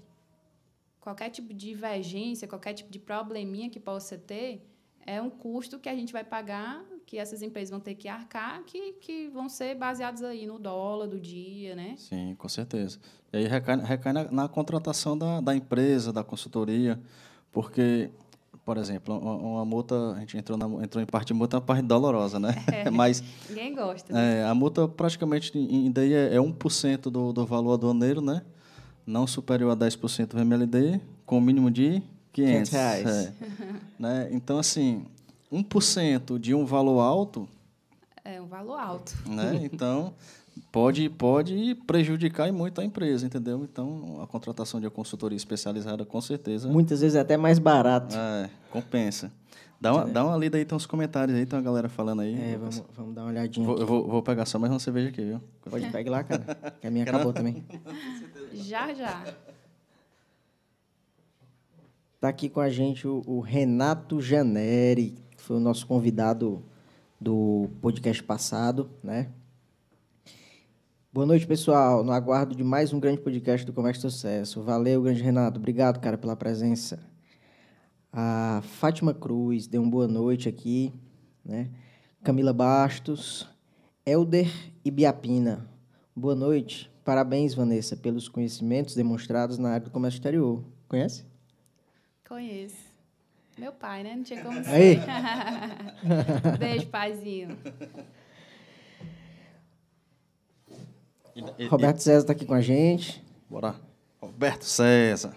[1.01, 4.65] qualquer tipo de divergência, qualquer tipo de probleminha que possa ter,
[5.05, 8.63] é um custo que a gente vai pagar, que essas empresas vão ter que arcar,
[8.63, 11.95] que, que vão ser baseados aí no dólar do dia, né?
[11.97, 12.99] Sim, com certeza.
[13.31, 16.99] E aí recai, recai na, na contratação da, da empresa, da consultoria,
[17.51, 18.09] porque,
[18.65, 21.65] por exemplo, uma, multa, a gente entrou, na, entrou em parte de multa, é uma
[21.65, 22.55] parte dolorosa, né?
[22.91, 24.13] Mas Ninguém gosta.
[24.13, 24.39] né?
[24.39, 25.51] é, a multa praticamente
[25.91, 28.41] daí é, é 1% do, do valor aduaneiro, né?
[29.05, 33.07] Não superior a 10% do MLD, com o mínimo de 500 500 reais.
[33.07, 33.33] é.
[33.99, 34.29] né?
[34.31, 35.05] Então, assim,
[35.51, 37.47] 1% de um valor alto
[38.23, 39.13] É um valor alto.
[39.25, 39.59] né?
[39.63, 40.13] Então,
[40.71, 43.63] pode, pode prejudicar e muito a empresa, entendeu?
[43.63, 48.15] Então, a contratação de uma consultoria especializada, com certeza, Muitas vezes é até mais barato.
[48.15, 49.31] é, compensa.
[49.79, 52.33] Dá uma, dá uma lida aí, tem uns comentários aí, tem uma galera falando aí.
[52.35, 53.67] É, vamos, vamos dar uma olhadinha.
[53.67, 55.41] Vou, vou, vou pegar só mais uma cerveja aqui, viu?
[55.69, 56.73] Pode pegar lá, cara.
[56.79, 57.65] Que a minha acabou também.
[58.53, 59.21] Já, já.
[62.21, 66.63] Tá aqui com a gente o, o Renato Janeri, que foi o nosso convidado
[67.19, 69.27] do podcast passado, né?
[71.13, 72.03] Boa noite, pessoal.
[72.03, 74.63] No aguardo de mais um grande podcast do Comércio Sucesso.
[74.63, 75.59] Valeu, grande Renato.
[75.59, 77.07] Obrigado, cara, pela presença.
[78.11, 80.91] A Fátima Cruz deu uma boa noite aqui,
[81.45, 81.69] né?
[82.23, 83.47] Camila Bastos,
[84.03, 84.51] Elder
[84.83, 85.69] Ibiapina.
[86.15, 86.89] Boa noite.
[87.05, 90.63] Parabéns, Vanessa, pelos conhecimentos demonstrados na área do comércio exterior.
[90.87, 91.23] Conhece?
[92.27, 92.91] Conheço.
[93.55, 94.15] Meu pai, né?
[94.15, 94.71] Não tinha como ser.
[94.71, 94.97] Aí.
[96.57, 97.55] Beijo, paizinho.
[101.35, 103.23] E- e- Roberto César está aqui com a gente.
[103.49, 103.75] bora.
[104.21, 105.35] Roberto César.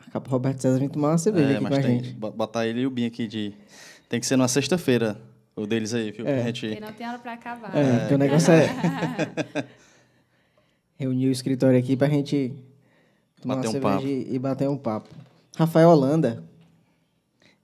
[0.00, 2.12] Marcar pro Roberto César vir tomar uma cerveja É, aqui com a gente.
[2.14, 3.52] bo- botar ele e o Bin aqui de...
[4.08, 5.20] Tem que ser numa sexta-feira,
[5.54, 6.24] o deles aí, viu?
[6.24, 6.66] Pra gente...
[6.66, 7.72] Porque não tem hora para acabar.
[7.76, 8.66] É, o negócio é.
[10.98, 12.52] Reunir o escritório aqui pra gente
[13.40, 15.08] tomar Bater uma um cerveja e e bater um papo.
[15.56, 16.42] Rafael Holanda.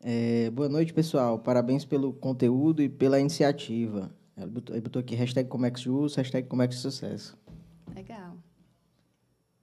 [0.02, 1.38] É, boa noite, pessoal.
[1.38, 4.10] Parabéns pelo conteúdo e pela iniciativa.
[4.36, 7.38] Ele botou, ele botou aqui hashtag ComexJus, hashtag ComexSucesso.
[7.94, 8.36] Legal.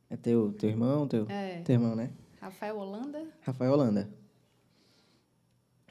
[0.10, 1.08] É teu, teu irmão?
[1.08, 1.62] Teu, É.
[1.62, 2.12] teu irmão, né?
[2.40, 3.24] Rafael Holanda?
[3.42, 4.10] Rafael Holanda.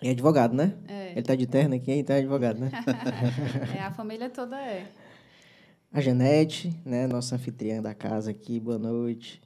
[0.03, 0.77] E é advogado, né?
[0.89, 1.13] É.
[1.13, 2.71] Ele tá de terno aqui, então é advogado, né?
[3.77, 4.91] É, a família toda é.
[5.93, 9.43] A Janete, né, nossa anfitriã da casa aqui, boa noite.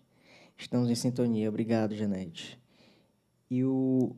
[0.57, 2.59] Estamos em sintonia, obrigado, Janete.
[3.51, 4.15] E o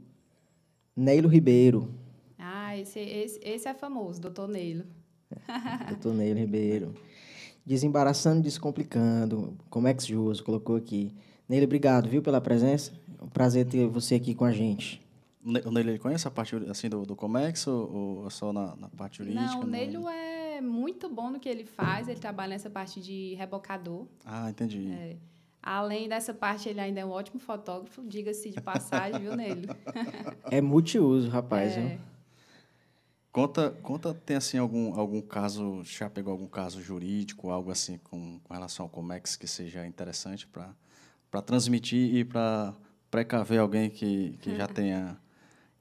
[0.94, 1.94] Neilo Ribeiro,
[2.38, 4.85] Ah, esse, esse, esse é famoso, doutor Neilo.
[5.88, 6.94] Doutor Neilo Ribeiro.
[7.64, 11.12] Desembaraçando e descomplicando, como é Jus, colocou aqui.
[11.48, 12.92] Neilo, obrigado, viu, pela presença.
[13.20, 15.02] É um prazer ter você aqui com a gente.
[15.44, 18.52] O Ne- O Neilo, ele conhece a parte assim, do, do Comex ou, ou só
[18.52, 19.42] na, na parte jurídica?
[19.44, 23.00] Não, o no- Neilo é muito bom no que ele faz, ele trabalha nessa parte
[23.00, 24.06] de rebocador.
[24.24, 24.90] Ah, entendi.
[24.92, 25.16] É.
[25.62, 29.66] Além dessa parte, ele ainda é um ótimo fotógrafo, diga-se de passagem, viu, Neilo?
[30.50, 31.80] É multiuso, rapaz, É.
[31.80, 31.98] viu?
[33.37, 38.40] Conta, conta, tem assim algum, algum caso, já pegou algum caso jurídico, algo assim com,
[38.42, 42.75] com relação ao Comex que seja interessante para transmitir e para
[43.11, 45.20] precaver alguém que, que já tenha...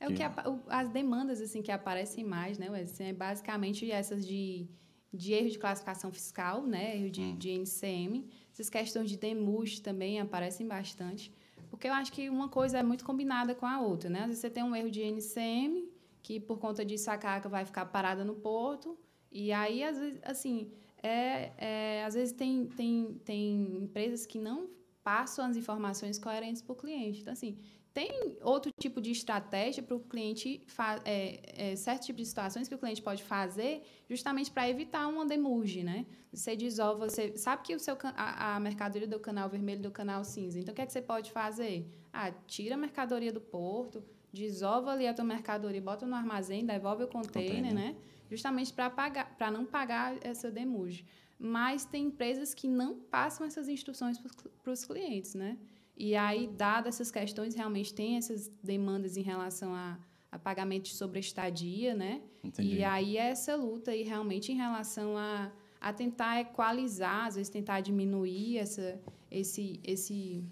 [0.01, 0.21] É o que
[0.67, 2.69] as demandas assim que aparecem mais, né?
[2.69, 3.11] Wesley?
[3.11, 4.67] É basicamente essas de,
[5.13, 6.97] de erro de classificação fiscal, né?
[6.97, 8.27] Erro de, de NCM.
[8.51, 11.31] Essas questões de demuste também aparecem bastante.
[11.69, 14.19] Porque eu acho que uma coisa é muito combinada com a outra, né?
[14.23, 15.94] Às vezes você tem um erro de NCM,
[16.25, 18.97] que por conta disso a carga vai ficar parada no porto.
[19.31, 20.71] E aí, às vezes, assim,
[21.03, 24.67] é, é, às vezes tem, tem, tem empresas que não
[25.03, 27.21] passam as informações coerentes para o cliente.
[27.21, 27.59] Então, assim,
[27.93, 30.65] tem outro tipo de estratégia para o cliente,
[31.05, 35.27] é, é, certo tipo de situações que o cliente pode fazer justamente para evitar uma
[35.27, 36.07] demurge, né?
[36.33, 40.23] Você desova, você sabe que o seu, a, a, mercadoria do canal vermelho do canal
[40.23, 40.59] cinza.
[40.59, 41.87] Então, o que é que você pode fazer?
[42.11, 44.03] Ah, tira a mercadoria do porto,
[44.35, 47.73] desova ali a tua mercadoria, bota no armazém, devolve o container, container.
[47.73, 47.95] né?
[48.29, 51.05] Justamente para pagar, para não pagar essa demurge.
[51.39, 54.17] Mas tem empresas que não passam essas instruções
[54.63, 55.57] para os clientes, né?
[55.97, 59.97] E aí, dadas essas questões, realmente tem essas demandas em relação a,
[60.31, 62.21] a pagamento sobre estadia, né?
[62.43, 62.75] Entendi.
[62.75, 67.79] E aí, essa luta aí, realmente, em relação a, a tentar equalizar, às vezes, tentar
[67.81, 68.99] diminuir essa,
[69.31, 70.43] esse, esse,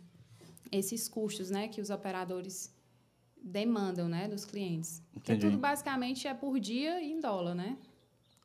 [0.72, 2.73] esses custos né, que os operadores
[3.44, 5.02] demandam né, dos clientes.
[5.10, 5.14] Entendi.
[5.14, 7.78] Porque tudo, basicamente, é por dia e em dólar, né?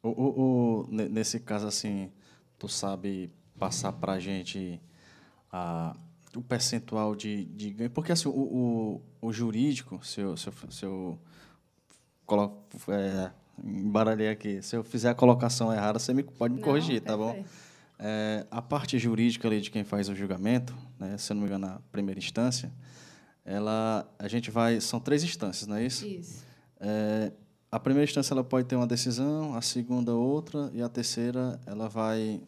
[0.02, 2.11] O, o, o, nesse caso, assim,
[2.58, 4.80] tu sabe passar para a gente
[5.50, 5.96] a
[6.37, 7.90] o percentual de, de ganho?
[7.90, 11.18] Porque assim, o, o, o jurídico, se eu, se eu, se eu
[12.26, 13.32] coloco, é,
[13.64, 17.16] embaralhei aqui, se eu fizer a colocação errada, você me, pode me não, corrigir, tá
[17.16, 17.44] bom?
[17.98, 21.48] É, a parte jurídica ali de quem faz o julgamento, né, se eu não me
[21.48, 22.72] engano, na primeira instância,
[23.48, 26.06] ela, a gente vai, são três instâncias, não é isso?
[26.06, 26.44] Isso.
[26.78, 27.32] É,
[27.72, 31.88] a primeira instância ela pode ter uma decisão, a segunda outra e a terceira ela
[31.88, 32.42] vai,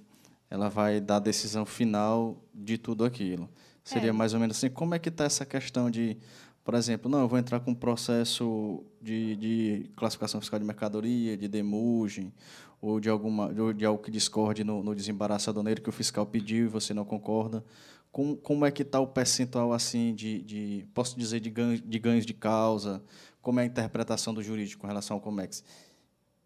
[0.50, 3.48] ela vai dar a decisão final de tudo aquilo.
[3.82, 4.12] Seria é.
[4.12, 4.68] mais ou menos assim.
[4.68, 6.18] Como é que está essa questão de,
[6.62, 11.34] por exemplo, não, eu vou entrar com um processo de, de classificação fiscal de mercadoria,
[11.34, 12.30] de demurgem,
[12.78, 16.66] ou de, alguma, de algo que discorde no, no desembaraço aduaneiro que o fiscal pediu
[16.66, 17.64] e você não concorda.
[18.12, 21.98] Como, como é que está o percentual assim de, de posso dizer, de ganhos, de
[21.98, 23.02] ganhos de causa?
[23.40, 25.62] Como é a interpretação do jurídico com relação ao Comex?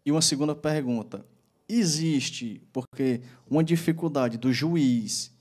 [0.05, 1.25] E uma segunda pergunta,
[1.67, 5.33] existe, porque uma dificuldade do juiz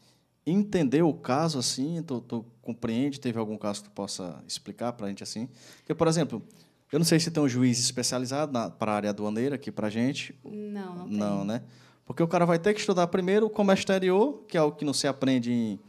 [0.47, 2.03] entender o caso assim?
[2.03, 3.21] Tu, tu compreende?
[3.21, 5.49] Teve algum caso que tu possa explicar para a gente assim?
[5.79, 6.43] Porque, por exemplo,
[6.91, 9.91] eu não sei se tem um juiz especializado para a área aduaneira aqui para a
[9.91, 10.35] gente.
[10.45, 11.47] Não, não, não tem.
[11.47, 11.63] né?
[12.05, 14.85] Porque o cara vai ter que estudar primeiro o comércio exterior, que é o que
[14.85, 15.81] não se aprende em,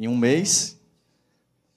[0.00, 0.80] em um mês,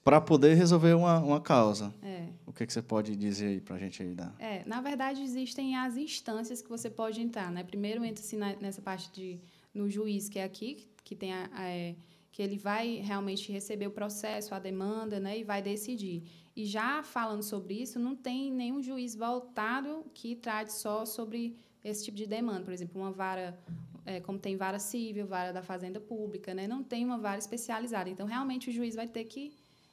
[0.02, 1.94] para poder resolver uma, uma causa.
[2.02, 2.28] É.
[2.46, 4.14] O que, que você pode dizer aí para a gente aí?
[4.14, 4.32] Da...
[4.38, 7.52] É, na verdade, existem as instâncias que você pode entrar.
[7.52, 7.62] Né?
[7.62, 9.40] Primeiro entra-se nessa parte de
[9.74, 11.96] no juiz, que é aqui, que tem a, a, é,
[12.32, 16.22] que ele vai realmente receber o processo, a demanda, né, e vai decidir.
[16.56, 22.04] E já falando sobre isso, não tem nenhum juiz voltado que trate só sobre esse
[22.04, 22.64] tipo de demanda.
[22.64, 23.58] Por exemplo, uma vara,
[24.04, 28.08] é, como tem vara civil, vara da fazenda pública, né, não tem uma vara especializada.
[28.10, 29.52] Então, realmente, o juiz vai ter que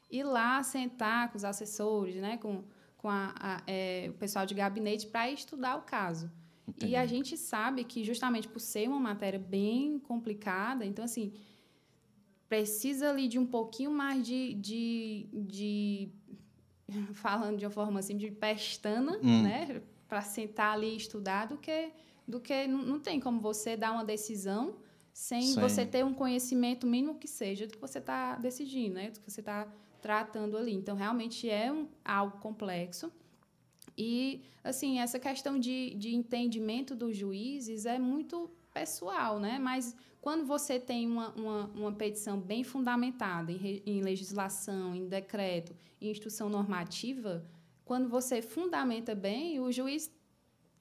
[0.09, 2.63] ir lá, sentar com os assessores, né, com,
[2.97, 6.31] com a, a, é, o pessoal de gabinete para estudar o caso.
[6.67, 6.93] Entendi.
[6.93, 11.33] E a gente sabe que, justamente por ser uma matéria bem complicada, então, assim,
[12.47, 14.53] precisa ali de um pouquinho mais de.
[14.55, 16.09] de, de
[17.13, 19.43] falando de uma forma assim, de pestana, hum.
[19.43, 19.81] né?
[20.07, 21.91] Para sentar ali e estudar, do que.
[22.27, 24.75] Do que não, não tem como você dar uma decisão
[25.13, 25.59] sem Sim.
[25.59, 29.11] você ter um conhecimento mínimo que seja do que você está decidindo, né?
[29.11, 29.67] Do que você está
[30.01, 30.73] tratando ali.
[30.73, 33.11] Então, realmente é um, algo complexo.
[33.97, 39.59] E, assim, essa questão de, de entendimento dos juízes é muito pessoal, né?
[39.59, 45.75] Mas quando você tem uma, uma, uma petição bem fundamentada em, em legislação, em decreto,
[45.99, 47.45] em instrução normativa,
[47.83, 50.09] quando você fundamenta bem, o juiz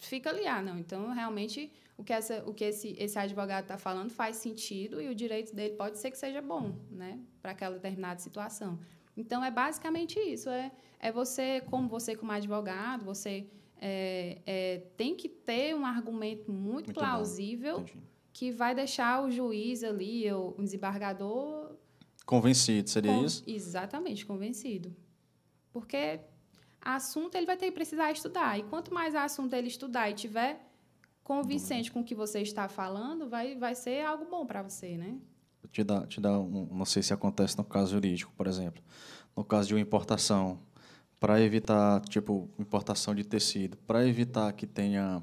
[0.00, 3.76] fica ali, ah, não, então realmente o que, essa, o que esse, esse advogado está
[3.76, 7.74] falando faz sentido e o direito dele pode ser que seja bom, né, para aquela
[7.74, 8.78] determinada situação.
[9.16, 10.48] Então, é basicamente isso.
[10.48, 13.46] É, é você, como você como advogado, você
[13.78, 17.84] é, é, tem que ter um argumento muito, muito plausível
[18.32, 21.76] que vai deixar o juiz ali, o desembargador...
[22.24, 23.42] Convencido, seria com, isso?
[23.46, 24.94] Exatamente, convencido.
[25.72, 26.20] Porque
[26.80, 28.58] assunto ele vai ter que precisar estudar.
[28.58, 30.66] E quanto mais assunto ele estudar e tiver
[31.22, 35.18] convincente com o que você está falando, vai, vai ser algo bom para você, né?
[35.70, 38.82] te dar, te dar um, não sei se acontece no caso jurídico, por exemplo,
[39.36, 40.58] no caso de uma importação,
[41.18, 45.22] para evitar, tipo, importação de tecido, para evitar que tenha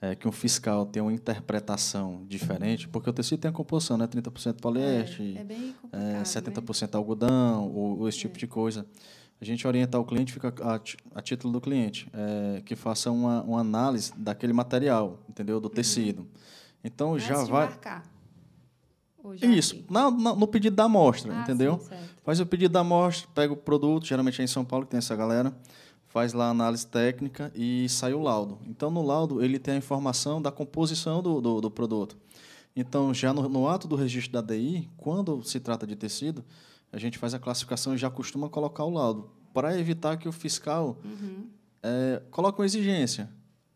[0.00, 4.06] é, que um fiscal tenha uma interpretação diferente, porque o tecido tem a composição, né?
[4.06, 5.40] 30% poliéster, é,
[5.92, 6.88] é é, 70% né?
[6.92, 8.38] algodão, ou, ou esse tipo é.
[8.38, 8.86] de coisa.
[9.40, 10.80] A gente orienta o cliente, fica a,
[11.18, 15.58] a título do cliente, é, que faça uma, uma análise daquele material, entendeu?
[15.58, 15.74] Do uhum.
[15.74, 16.26] tecido.
[16.84, 17.66] Então, Antes já vai...
[17.66, 18.04] Marcar.
[19.42, 21.78] Isso, na, na, no pedido da amostra, ah, entendeu?
[21.78, 24.92] Sim, faz o pedido da amostra, pega o produto, geralmente é em São Paulo que
[24.92, 25.54] tem essa galera,
[26.08, 28.58] faz lá a análise técnica e sai o laudo.
[28.66, 32.16] Então, no laudo, ele tem a informação da composição do, do, do produto.
[32.74, 36.44] Então, já no, no, ato do registro da DI, quando se trata de tecido,
[36.92, 39.30] a gente faz a classificação e já costuma colocar o laudo.
[39.52, 41.48] para evitar que o fiscal uhum.
[41.82, 43.28] é, coloque uma exigência,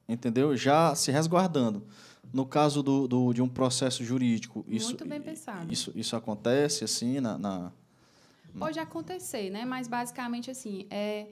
[0.09, 0.57] entendeu?
[0.57, 1.85] Já se resguardando.
[2.33, 5.73] No caso do, do, de um processo jurídico, isso, Muito bem pensado.
[5.73, 7.73] isso, isso acontece assim na, na...
[8.59, 9.65] Pode acontecer, né?
[9.65, 11.27] Mas basicamente assim, é,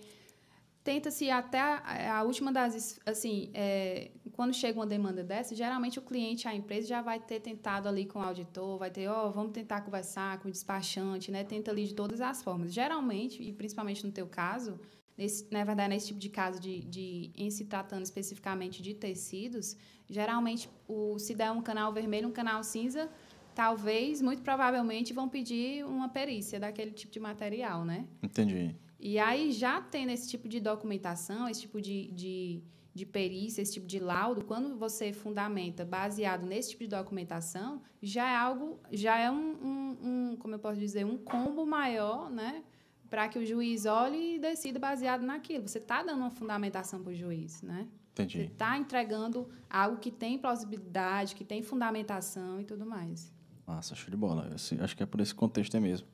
[0.84, 6.02] tenta-se até a, a, última das assim é, quando chega uma demanda dessa geralmente o
[6.02, 9.30] cliente a empresa já vai ter tentado ali com o auditor vai ter ó oh,
[9.30, 12.72] vamos tentar conversar com o despachante né tenta ali de todas as formas.
[12.72, 14.78] Geralmente e principalmente no teu caso
[15.16, 19.76] nesse, na verdade nesse tipo de caso de, de em se tratando especificamente de tecidos
[20.08, 23.08] geralmente o se der um canal vermelho um canal cinza
[23.54, 28.04] talvez muito provavelmente vão pedir uma perícia daquele tipo de material né?
[28.20, 32.62] Entendi e aí, já tendo esse tipo de documentação, esse tipo de, de,
[32.94, 38.30] de perícia, esse tipo de laudo, quando você fundamenta baseado nesse tipo de documentação, já
[38.30, 42.62] é algo, já é um, um, um como eu posso dizer, um combo maior, né?
[43.10, 45.66] Para que o juiz olhe e decida baseado naquilo.
[45.66, 47.88] Você está dando uma fundamentação para o juiz, né?
[48.12, 48.38] Entendi.
[48.38, 53.32] Você está entregando algo que tem plausibilidade, que tem fundamentação e tudo mais.
[53.66, 54.48] Nossa, show de bola.
[54.48, 56.06] Eu, acho que é por esse contexto mesmo.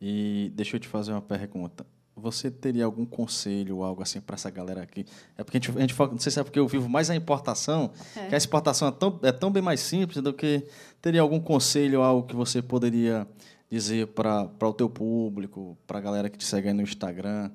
[0.00, 1.84] E deixa eu te fazer uma pergunta
[2.18, 5.06] você teria algum conselho ou algo assim para essa galera aqui?
[5.36, 7.10] É porque a gente, a gente fala, não sei se é porque eu vivo mais
[7.10, 8.26] a importação, é.
[8.26, 10.66] que a exportação é tão, é tão bem mais simples do que
[11.00, 13.26] teria algum conselho algo que você poderia
[13.70, 17.50] dizer para o teu público, para a galera que te segue aí no Instagram,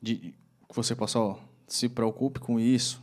[0.00, 3.02] de, que você possa, ó, se preocupe com isso,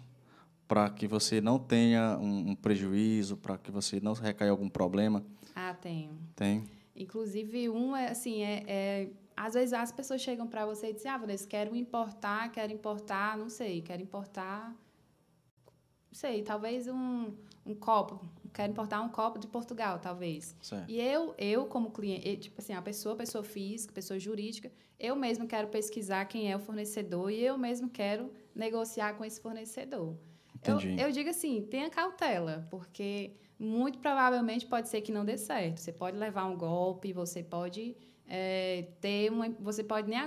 [0.68, 5.24] para que você não tenha um, um prejuízo, para que você não recaia algum problema?
[5.56, 6.12] Ah, tenho.
[6.36, 6.64] Tem?
[6.96, 11.12] Inclusive, um é assim, é, é às vezes as pessoas chegam para você e dizem,
[11.12, 17.34] ah, Vanessa, quero importar, quero importar, não sei, quero importar, não sei, talvez um,
[17.66, 20.56] um copo, quero importar um copo de Portugal, talvez.
[20.62, 20.90] Certo.
[20.90, 25.46] E eu, eu como cliente, tipo assim, a pessoa, pessoa física, pessoa jurídica, eu mesmo
[25.46, 30.16] quero pesquisar quem é o fornecedor e eu mesmo quero negociar com esse fornecedor.
[30.56, 30.94] Entendi.
[30.98, 35.80] Eu, eu digo assim, tenha cautela, porque muito provavelmente pode ser que não dê certo.
[35.80, 37.96] Você pode levar um golpe, você pode
[38.28, 40.20] é, ter uma, você pode nem,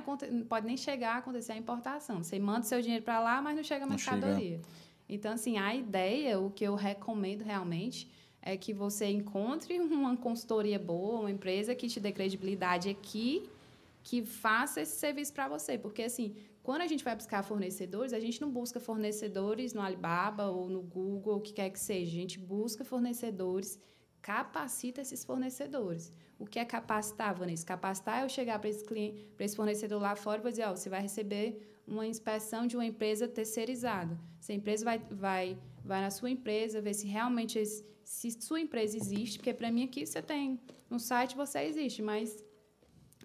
[0.44, 2.22] pode nem chegar a acontecer a importação.
[2.22, 4.56] Você manda o seu dinheiro para lá, mas não chega a mercadoria.
[4.56, 4.62] Chega.
[5.08, 8.10] Então, assim, a ideia, o que eu recomendo realmente,
[8.42, 13.48] é que você encontre uma consultoria boa, uma empresa que te dê credibilidade aqui,
[14.02, 15.76] que faça esse serviço para você.
[15.76, 20.46] Porque, assim, quando a gente vai buscar fornecedores, a gente não busca fornecedores no Alibaba
[20.46, 22.12] ou no Google, o que quer que seja.
[22.12, 23.78] A gente busca fornecedores,
[24.20, 26.12] capacita esses fornecedores.
[26.38, 27.66] O que é capacitar, Vanessa?
[27.66, 30.66] Capacitar é eu chegar para esse cliente, para esse fornecedor lá fora e vou dizer,
[30.66, 34.18] ó, você vai receber uma inspeção de uma empresa terceirizada.
[34.40, 38.96] Essa empresa vai, vai, vai na sua empresa ver se realmente esse, se sua empresa
[38.96, 42.44] existe, porque para mim aqui você tem no site você existe, mas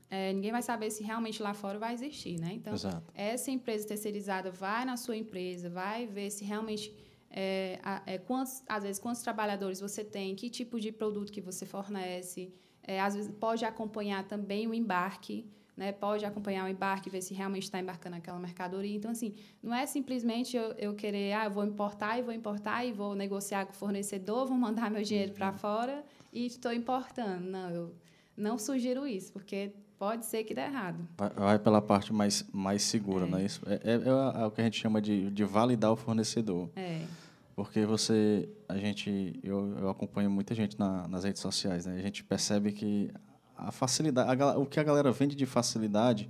[0.10, 2.54] é, ninguém vai saber se realmente lá fora vai existir, né?
[2.54, 3.12] Então Exato.
[3.14, 6.94] essa empresa terceirizada vai na sua empresa, vai ver se realmente
[7.30, 11.66] é, é, quantos, às vezes quantos trabalhadores você tem, que tipo de produto que você
[11.66, 12.54] fornece,
[12.86, 15.92] é, às vezes pode acompanhar também o embarque, né?
[15.92, 18.96] pode acompanhar o embarque, ver se realmente está embarcando aquela mercadoria.
[18.96, 22.86] Então, assim, não é simplesmente eu, eu querer, ah, eu vou importar e vou importar
[22.86, 25.58] e vou negociar com o fornecedor, vou mandar meu dinheiro para uhum.
[25.58, 27.50] fora e estou importando.
[27.50, 27.96] Não, eu
[28.36, 31.08] não sugiro isso, porque pode ser que dê errado.
[31.38, 33.30] Vai, pela parte mais, mais segura, é.
[33.30, 33.62] não é isso?
[33.66, 36.70] É, é, é, é, o que a gente chama de, de validar o fornecedor.
[36.76, 37.06] É.
[37.56, 41.96] Porque você, a gente, eu, eu acompanho muita gente na, nas redes sociais, né?
[41.98, 43.12] A gente percebe que
[43.56, 46.30] a facilidade, a, o que a galera vende de facilidade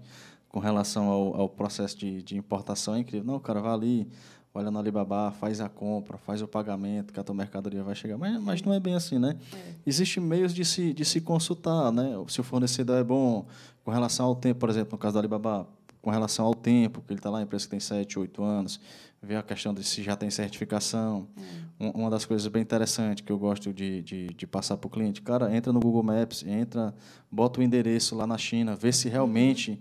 [0.49, 3.25] com relação ao, ao processo de, de, importação é incrível.
[3.25, 4.07] Não, o cara vai ali,
[4.53, 8.17] olha no Alibaba, faz a compra, faz o pagamento, que a tua mercadoria vai chegar.
[8.17, 9.37] Mas, mas não é bem assim, né?
[9.53, 9.57] É.
[9.85, 12.13] Existem meios de se, de se consultar, né?
[12.27, 13.45] Se o fornecedor é bom
[13.83, 15.67] com relação ao tempo, por exemplo, no caso do Alibaba,
[16.03, 18.77] com relação ao tempo, que ele está lá, a empresa que tem 7, 8 anos,
[19.21, 21.29] ver a questão de se já tem certificação.
[21.79, 21.91] É.
[21.95, 25.21] Uma das coisas bem interessantes que eu gosto de, de, de passar para o cliente,
[25.21, 26.93] cara, entra no Google Maps, entra,
[27.31, 29.79] bota o endereço lá na China, vê se realmente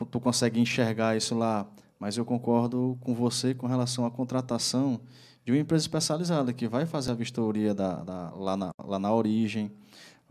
[0.00, 0.04] uhum.
[0.04, 1.64] tu consegue enxergar isso lá.
[1.96, 5.00] Mas eu concordo com você com relação à contratação
[5.44, 9.14] de uma empresa especializada que vai fazer a vistoria da, da lá, na, lá na
[9.14, 9.70] origem,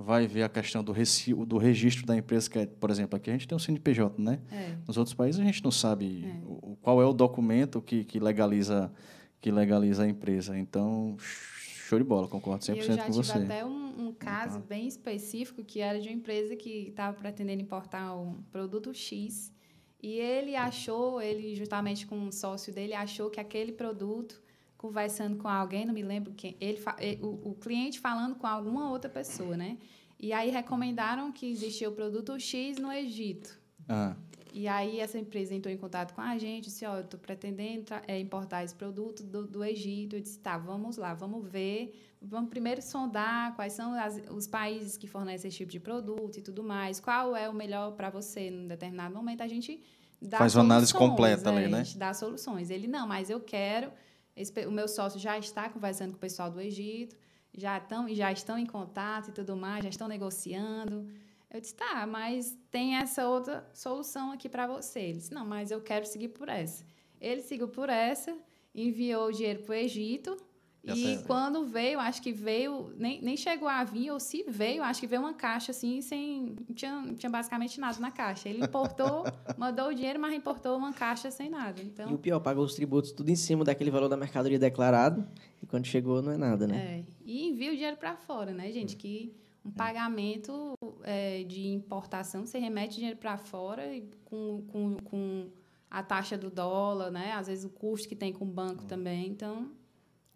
[0.02, 3.30] vai ver a questão do, recibo, do registro da empresa, que é, por exemplo, aqui
[3.30, 4.40] a gente tem um CNPJ, né?
[4.52, 4.76] É.
[4.88, 6.42] Nos outros países a gente não sabe é.
[6.46, 8.92] o, qual é o documento que, que, legaliza,
[9.40, 10.58] que legaliza a empresa.
[10.58, 12.68] Então, show de bola, concordo 100%
[13.06, 13.20] com você.
[13.20, 14.66] Eu já tive até um, um caso uhum.
[14.66, 19.54] bem específico que era de uma empresa que estava pretendendo importar um produto X
[20.02, 24.42] e ele achou, ele justamente com um sócio dele, achou que aquele produto
[24.76, 26.82] conversando com alguém, não me lembro quem, ele,
[27.22, 29.78] o, o cliente falando com alguma outra pessoa, né?
[30.22, 33.60] E aí recomendaram que existia o produto X no Egito.
[33.90, 34.16] Ah,
[34.54, 37.86] E aí essa empresa entrou em contato com a gente, disse, ó, eu estou pretendendo
[38.08, 40.16] eh, importar esse produto do, do Egito.
[40.16, 42.00] Eu disse, tá, vamos lá, vamos ver.
[42.22, 46.42] Vamos primeiro sondar quais são as- os países que fornecem esse tipo de produto e
[46.42, 47.00] tudo mais.
[47.00, 49.42] Qual é o melhor para você em determinado momento.
[49.42, 49.82] A gente
[50.22, 51.80] dá Faz uma análise completa ali, é, né?
[51.80, 52.70] A gente dá soluções.
[52.70, 53.92] Ele, não, mas eu quero...
[54.36, 57.16] esse o meu sócio já está conversando com o pessoal do Egito,
[57.54, 61.08] já estão, já estão em contato e tudo mais, já estão negociando.
[61.50, 65.00] Eu disse, tá, mas tem essa outra solução aqui para você.
[65.02, 66.86] Ele disse, não, mas eu quero seguir por essa.
[67.20, 68.36] Ele seguiu por essa,
[68.74, 70.38] enviou o dinheiro para o Egito.
[70.84, 74.44] Já E tem- quando veio, acho que veio, nem, nem chegou a vir, ou se
[74.48, 76.56] veio, acho que veio uma caixa assim, sem.
[76.68, 78.50] Não tinha, tinha basicamente nada na caixa.
[78.50, 79.24] Ele importou,
[79.60, 81.80] mandou o dinheiro, mas importou uma caixa sem nada.
[81.80, 85.24] E o Então, pior, pagou os tributos tudo em cima daquele valor da mercadoria declarado.
[85.62, 86.78] E quando chegou, não é nada, né?
[87.00, 87.04] é.
[87.24, 88.96] E envia o dinheiro para fora, né, gente?
[88.96, 90.74] Que um pagamento
[91.04, 93.84] é, de importação, você remete dinheiro para fora
[94.26, 95.48] com, com, com
[95.92, 97.34] a taxa do dólar, né?
[97.34, 99.28] Às vezes o custo que tem com o banco também.
[99.28, 99.70] Então,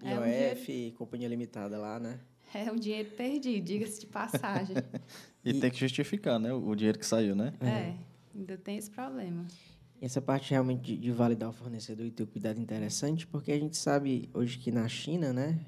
[0.05, 2.19] é um IOF, Companhia Limitada lá, né?
[2.53, 4.75] é um dinheiro perdido, diga-se de passagem.
[5.43, 6.53] e, E- tem que justificar, né?
[6.53, 7.53] O, dinheiro que saiu, né?
[7.59, 7.95] É,
[8.33, 9.45] ainda tem esse problema.
[10.01, 13.51] E essa parte realmente de, validar o fornecedor e ter o cuidado é interessante, porque
[13.51, 15.59] a gente sabe hoje que na China, né?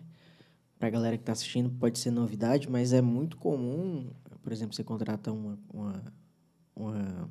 [0.80, 4.12] Pra galera que está assistindo, pode ser novidade, mas é muito comum,
[4.44, 6.04] por exemplo, você contrata uma, uma,
[6.76, 7.30] uma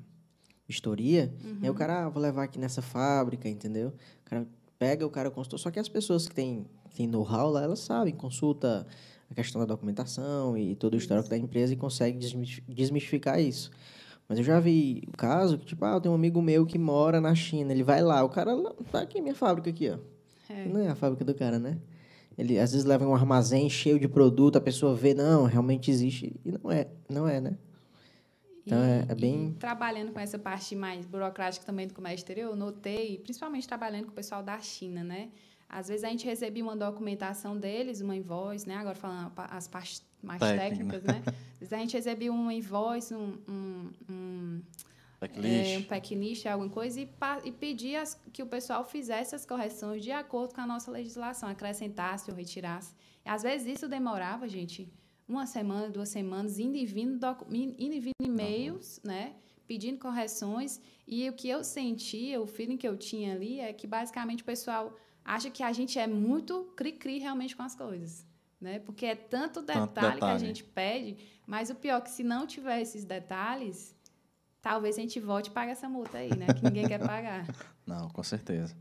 [0.66, 1.32] vistoria,
[1.62, 3.90] e aí o cara, ah, vou levar aqui nessa fábrica, entendeu?
[3.90, 4.46] O cara
[4.78, 5.58] pega, o cara consultou.
[5.58, 6.66] Só que as pessoas que têm,
[6.96, 8.86] têm know-how lá, elas sabem, consulta
[9.30, 12.18] a questão da documentação e todo o histórico da empresa e consegue
[12.68, 13.70] desmistificar isso.
[14.28, 17.20] Mas eu já vi o caso que, tipo, ah, tenho um amigo meu que mora
[17.20, 18.52] na China, ele vai lá, o cara,
[18.90, 19.98] tá aqui minha fábrica aqui, ó.
[20.52, 20.64] É.
[20.66, 21.78] Não é a fábrica do cara, né?
[22.38, 26.34] Ele às vezes leva um armazém cheio de produto, a pessoa vê, não, realmente existe,
[26.44, 27.56] e não é, não é, né?
[28.64, 32.50] Então, E- é- é bem- trabalhando com essa parte mais burocrática também do comércio exterior,
[32.50, 35.28] eu notei, principalmente trabalhando com o pessoal da China, né?
[35.68, 38.76] Às vezes a gente recebia uma documentação deles, uma invoice, né?
[38.76, 41.22] Agora falando as partes mais Técnica, técnicas, né?
[41.54, 44.62] Às vezes a gente recebia uma invoice, um, um, um,
[45.74, 47.08] é, um packlist, alguma coisa, e,
[47.44, 51.48] e pedia as- que o pessoal fizesse as correções de acordo com a nossa legislação,
[51.48, 52.94] acrescentasse ou retirasse.
[53.24, 54.88] E, às vezes isso demorava, gente,
[55.28, 57.18] uma semana, duas semanas, indo e vindo,
[57.50, 59.34] indo e vindo e-mails, né?
[59.66, 60.80] Pedindo correções.
[61.08, 64.46] E o que eu sentia, o feeling que eu tinha ali, é que basicamente o
[64.46, 64.96] pessoal
[65.26, 68.24] acha que a gente é muito cri-cri realmente com as coisas.
[68.60, 68.78] Né?
[68.78, 70.38] Porque é tanto detalhe, que a detalhe.
[70.38, 73.94] gente pede, mas o pior é que se não tiver esses detalhes,
[74.62, 76.46] talvez a gente volte e pague essa multa aí, né?
[76.46, 77.46] Que ninguém quer pagar.
[77.84, 78.74] Não, com certeza.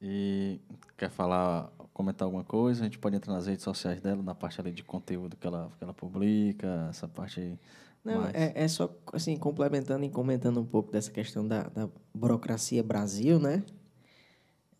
[0.00, 0.60] E
[0.96, 2.82] quer falar, comentar alguma coisa?
[2.82, 5.72] A gente pode entrar nas redes sociais dela, na parte ali de conteúdo que ela,
[5.78, 7.58] que ela publica, essa parte aí.
[8.04, 8.34] Não, mais.
[8.34, 13.40] é, é só, assim, complementando e comentando um pouco dessa questão da, da burocracia Brasil,
[13.40, 13.64] né?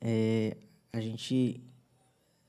[0.01, 0.57] É,
[0.93, 1.63] a gente,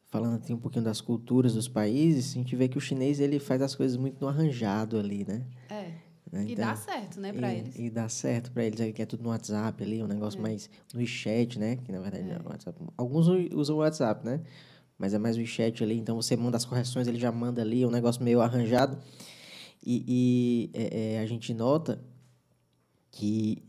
[0.07, 3.39] falando assim um pouquinho das culturas dos países, a gente vê que o chinês, ele
[3.39, 5.45] faz as coisas muito no arranjado ali, né?
[5.69, 6.09] É.
[6.31, 6.45] Né?
[6.47, 7.75] E dá certo, né, para eles.
[7.77, 10.99] E dá certo para eles, que é tudo no WhatsApp ali, um negócio mais no
[10.99, 11.77] WeChat, né?
[11.77, 12.37] Que na verdade é.
[12.37, 12.79] o WhatsApp.
[12.95, 14.41] Alguns usam o WhatsApp, né?
[14.97, 17.81] Mas é mais o WeChat ali, então você manda as correções, ele já manda ali,
[17.81, 18.99] é um negócio meio arranjado.
[19.83, 21.99] E, e, é, é, a gente nota
[23.11, 23.63] que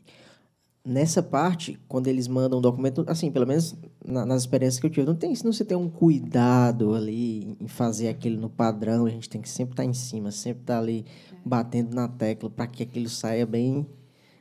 [0.84, 3.74] nessa parte, quando eles mandam um documento, assim, pelo menos
[4.04, 7.56] na- nas experiências que eu tive, não tem, se não você tem um cuidado ali
[7.60, 10.78] em fazer aquilo no padrão, a gente tem que sempre estar em cima, sempre estar
[10.78, 11.04] ali
[11.44, 13.86] batendo na tecla para que aquilo saia bem,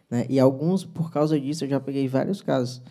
[0.10, 0.26] né?
[0.30, 2.82] E alguns, por causa disso, eu já peguei vários casos.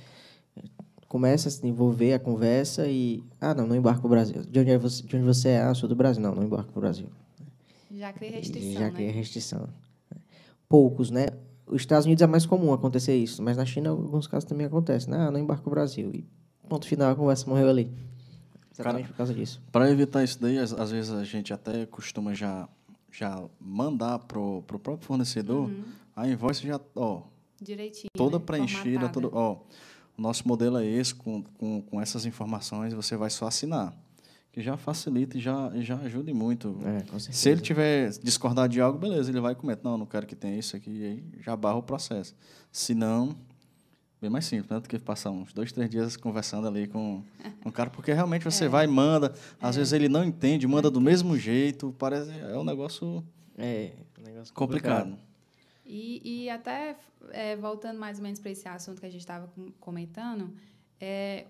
[1.09, 4.43] Começa a se desenvolver a conversa e, ah, não, não embarco o Brasil.
[4.43, 5.63] De onde, é você, de onde você é?
[5.63, 6.23] Ah, sou do Brasil.
[6.23, 7.07] Não, não embarco para o Brasil.
[7.91, 8.91] Já cria restrição, já né?
[8.91, 9.69] cria restrição.
[10.69, 11.29] Poucos, né?
[11.71, 15.11] Os Estados Unidos é mais comum acontecer isso, mas na China alguns casos também acontecem.
[15.11, 15.27] né?
[15.27, 16.11] Ah, não embarco o Brasil.
[16.15, 16.25] E
[16.69, 17.93] ponto final, a conversa morreu ali.
[18.73, 19.61] Exatamente por causa disso.
[19.73, 22.69] Para evitar isso daí, às, às vezes a gente até costuma já,
[23.11, 25.71] já mandar pro, pro próprio fornecedor
[26.15, 27.23] a invoice já, ó,
[27.61, 28.11] Direitinho.
[28.17, 28.45] toda né?
[28.45, 29.13] preenchida, Formatada.
[29.13, 29.59] tudo, ó,
[30.17, 33.95] o nosso modelo é esse, com, com, com essas informações, você vai só assinar.
[34.59, 36.77] Que já facilita e já, já ajuda muito.
[36.85, 37.33] É, com certeza.
[37.33, 39.83] Se ele tiver discordar de algo, beleza, ele vai e comenta.
[39.85, 42.35] Não, não quero que tenha isso aqui, e aí já barra o processo.
[42.73, 43.37] Se não,
[44.21, 44.81] bem mais simples, né?
[44.81, 47.23] Do que passar uns dois, três dias conversando ali com,
[47.63, 49.33] com o cara, porque realmente você vai e manda,
[49.63, 53.25] às vezes ele não entende, manda do mesmo jeito, parece, é um negócio
[53.57, 55.17] É, um negócio complicado.
[55.87, 56.97] E, e até
[57.31, 59.49] é, voltando mais ou menos para esse assunto que a gente estava
[59.79, 60.53] comentando,
[61.01, 61.47] é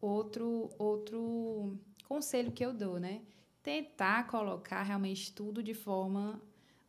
[0.00, 1.76] outro, outro
[2.14, 3.22] conselho que eu dou, né?
[3.62, 6.40] Tentar colocar realmente tudo de forma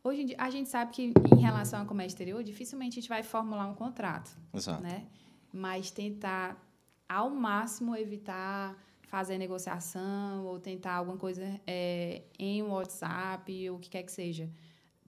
[0.04, 1.02] hoje em dia, a gente sabe que
[1.36, 4.82] em relação ao comércio exterior, dificilmente a gente vai formular um contrato, Exato.
[4.82, 5.06] né?
[5.52, 6.46] Mas tentar
[7.08, 8.76] ao máximo evitar
[9.08, 14.50] fazer negociação ou tentar alguma coisa é, em WhatsApp ou o que quer que seja.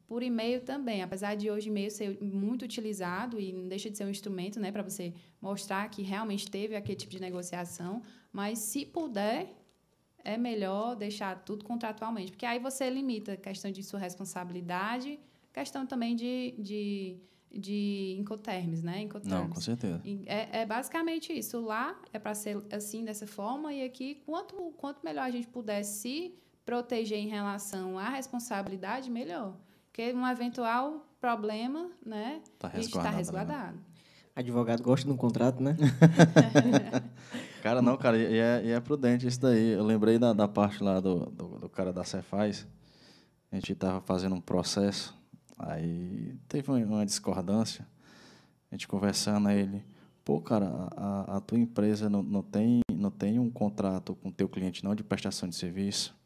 [0.07, 4.05] Por e-mail também, apesar de hoje e-mail ser muito utilizado e não deixa de ser
[4.05, 8.03] um instrumento né, para você mostrar que realmente teve aquele tipo de negociação,
[8.33, 9.55] mas se puder,
[10.25, 15.19] é melhor deixar tudo contratualmente, porque aí você limita a questão de sua responsabilidade,
[15.53, 17.17] questão também de, de,
[17.51, 19.03] de incoterms, né?
[19.03, 19.33] Incoterms.
[19.33, 20.01] Não, com certeza.
[20.27, 21.61] É, é basicamente isso.
[21.61, 25.83] Lá é para ser assim, dessa forma, e aqui, quanto, quanto melhor a gente puder
[25.83, 29.57] se proteger em relação à responsabilidade, melhor.
[29.87, 32.43] Porque um eventual problema, né?
[32.59, 33.19] Tá a gente está resguardado, né?
[33.19, 33.88] resguardado.
[34.39, 35.77] Advogado gosta de um contrato, né?
[37.61, 39.73] Cara, não, cara, e é, e é prudente isso daí.
[39.73, 42.65] Eu lembrei da, da parte lá do, do, do cara da Cefaz.
[43.51, 45.13] A gente estava fazendo um processo,
[45.59, 47.85] aí teve uma, discordância.
[48.71, 49.85] A gente conversando, aí ele,
[50.25, 54.33] pô, cara, a, a tua empresa não, não, tem, não tem um contrato com o
[54.33, 56.17] teu cliente não de prestação de serviço.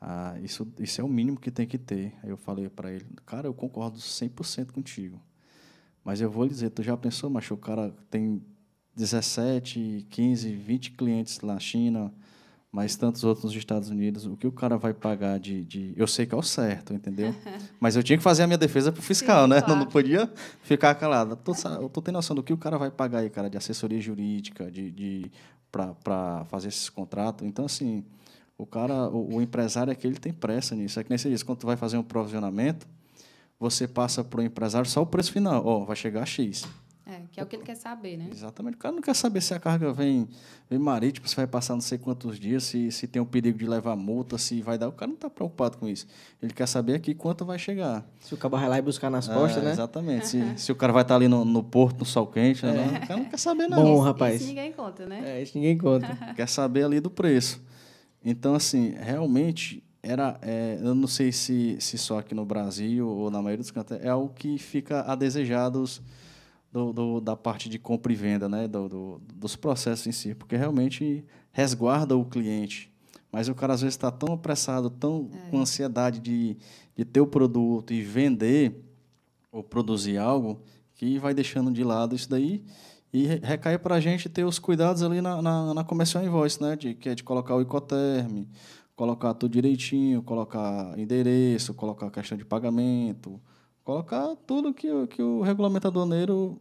[0.00, 2.14] Ah, isso, isso é o mínimo que tem que ter.
[2.22, 5.20] Aí eu falei para ele, cara, eu concordo 100% contigo.
[6.04, 8.42] Mas eu vou lhe dizer, tu já pensou, macho, o cara tem
[8.96, 12.12] 17, 15, 20 clientes na China,
[12.72, 15.64] mais tantos outros nos Estados Unidos, o que o cara vai pagar de...
[15.64, 15.92] de...
[15.96, 17.34] Eu sei que é o certo, entendeu?
[17.80, 19.60] Mas eu tinha que fazer a minha defesa pro fiscal, Sim, né?
[19.62, 19.80] claro.
[19.80, 20.30] Não podia
[20.62, 21.34] ficar calado.
[21.36, 24.00] Tu, sa- tu tem noção do que o cara vai pagar aí, cara, de assessoria
[24.00, 25.30] jurídica, de, de
[25.72, 27.46] para fazer esses contratos?
[27.46, 28.04] Então, assim,
[28.56, 31.00] o cara, o, o empresário é que ele tem pressa nisso.
[31.00, 32.86] É que nem você disse, quando tu vai fazer um provisionamento,
[33.60, 35.64] você passa para o empresário só o preço final.
[35.64, 36.66] Ó, vai chegar a X.
[37.06, 38.28] É, que é o que ele quer saber, né?
[38.30, 38.76] Exatamente.
[38.76, 40.28] O cara não quer saber se a carga vem,
[40.70, 43.66] vem marítimo, se vai passar não sei quantos dias, se, se tem um perigo de
[43.66, 44.88] levar multa, se vai dar.
[44.88, 46.06] O cara não está preocupado com isso.
[46.40, 48.06] Ele quer saber aqui quanto vai chegar.
[48.20, 49.72] Se o cabo vai lá e buscar nas costas, É, né?
[49.72, 50.28] Exatamente.
[50.28, 52.72] Se, se o cara vai estar ali no, no porto, no sol quente, né?
[52.72, 52.86] É.
[52.86, 53.82] não, o cara não quer saber, não.
[53.82, 54.36] Bom, Isso- rapaz.
[54.36, 55.22] Isso ninguém conta, né?
[55.38, 56.16] É, isso ninguém conta.
[56.36, 57.60] quer saber ali do preço.
[58.24, 63.30] Então, assim, realmente era, é, eu não sei se, se só aqui no Brasil ou
[63.30, 66.00] na maioria dos cantos, é algo que fica a desejar dos,
[66.72, 68.66] do, do- da parte de compra e venda, né?
[68.66, 72.90] Do, do- dos processos em si, porque realmente resguarda o cliente.
[73.32, 76.56] Mas o cara às vezes está tão apressado, tão com ansiedade de,
[76.96, 78.82] de ter o produto e vender
[79.52, 80.60] ou produzir algo,
[80.94, 82.64] que vai deixando de lado isso daí
[83.12, 86.60] e re- recai para a gente ter os cuidados ali na, na, na comercial invoice,
[86.62, 86.74] né?
[86.76, 88.46] De, que é de colocar o Icoterm,
[89.00, 93.40] colocar tudo direitinho, colocar endereço, colocar questão de pagamento,
[93.82, 96.60] colocar tudo que, o- que o regulamento aduaneiro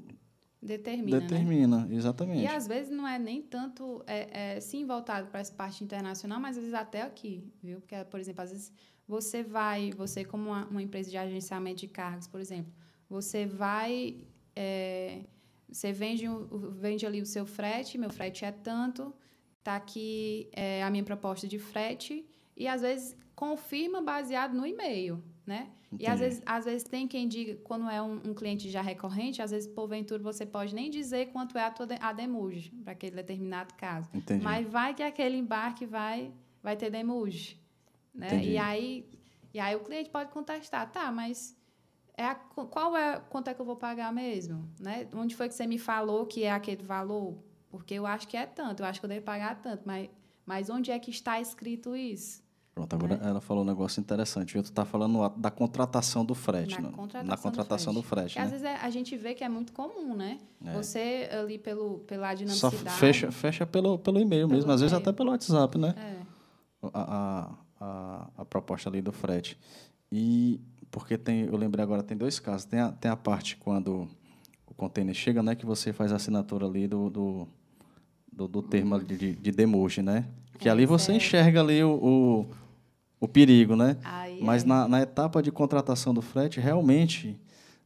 [0.61, 1.27] Determina, né?
[1.27, 1.87] determina.
[1.91, 2.41] Exatamente.
[2.43, 6.39] E às vezes não é nem tanto, é, é, sim, voltado para essa parte internacional,
[6.39, 7.81] mas às vezes até aqui, viu?
[7.81, 8.71] Porque, por exemplo, às vezes
[9.05, 12.71] você vai, você como uma, uma empresa de agenciamento de cargos, por exemplo,
[13.09, 14.15] você vai,
[14.55, 15.23] é,
[15.69, 16.23] você vende,
[16.79, 19.13] vende ali o seu frete, meu frete é tanto,
[19.63, 25.23] tá aqui é, a minha proposta de frete, e às vezes confirma baseado no e-mail,
[25.45, 25.69] né?
[25.97, 26.35] E às Entendi.
[26.35, 29.67] vezes, às vezes tem quem diga, quando é um, um cliente já recorrente, às vezes,
[29.67, 33.73] porventura, você pode nem dizer quanto é a, tua de, a demuge para aquele determinado
[33.73, 34.07] caso.
[34.13, 34.43] Entendi.
[34.43, 36.31] Mas vai que aquele embarque vai,
[36.61, 37.59] vai ter demuge.
[38.13, 38.27] Né?
[38.27, 38.51] Entendi.
[38.51, 39.09] E, aí,
[39.53, 41.57] e aí o cliente pode contestar, tá, mas
[42.15, 44.69] é a, qual é, quanto é que eu vou pagar mesmo?
[44.79, 45.07] Né?
[45.15, 47.41] Onde foi que você me falou que é aquele valor?
[47.69, 50.09] Porque eu acho que é tanto, eu acho que eu devo pagar tanto, mas,
[50.45, 52.41] mas onde é que está escrito isso?
[52.73, 54.53] Pronto, agora ela falou um negócio interessante.
[54.53, 56.75] Tu está falando da contratação do frete.
[56.81, 56.95] Na né?
[56.95, 58.33] contratação na do contratação do frete.
[58.33, 58.33] frete.
[58.33, 58.45] Que né?
[58.45, 60.39] às vezes é- a gente vê que é muito comum, né?
[60.63, 60.73] É.
[60.73, 62.97] Você ali pelo, pela Só dinamicidade.
[62.97, 65.93] fecha, fecha pelo, pelo e-mail Pelo mesmo, às vezes até pelo WhatsApp, né?
[65.97, 66.21] É.
[66.93, 69.57] a, a, a, a proposta ali do frete.
[70.11, 72.65] E porque tem, eu lembrei agora, tem dois casos.
[72.65, 74.07] Tem a, tem a parte quando
[74.65, 77.47] o container chega, né, que você faz a assinatura ali do, do,
[78.39, 80.25] do, do termo de, de né?
[80.57, 81.17] Que É, ali você certo.
[81.17, 82.45] enxerga ali o, o,
[83.19, 83.97] o perigo, né?
[84.41, 84.67] Mas é.
[84.67, 87.37] na, na etapa de contratação do frete, realmente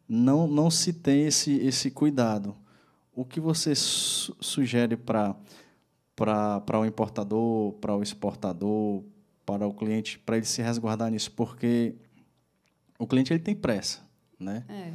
[0.07, 2.55] não, não se tem esse, esse cuidado.
[3.15, 5.35] O que você su sugere para
[6.15, 9.03] para o importador, para o exportador,
[9.43, 11.31] para o cliente, para ele se resguardar nisso?
[11.31, 11.95] Porque
[12.99, 14.01] o cliente ele tem pressa,
[14.39, 14.63] né?
[14.69, 14.93] É.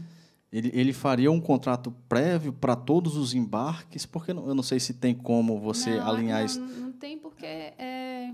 [0.50, 4.94] Ele, ele faria um contrato prévio para todos os embarques, porque eu não sei se
[4.94, 6.60] tem como você não, alinhar não, isso.
[6.60, 8.32] Não tem porque é...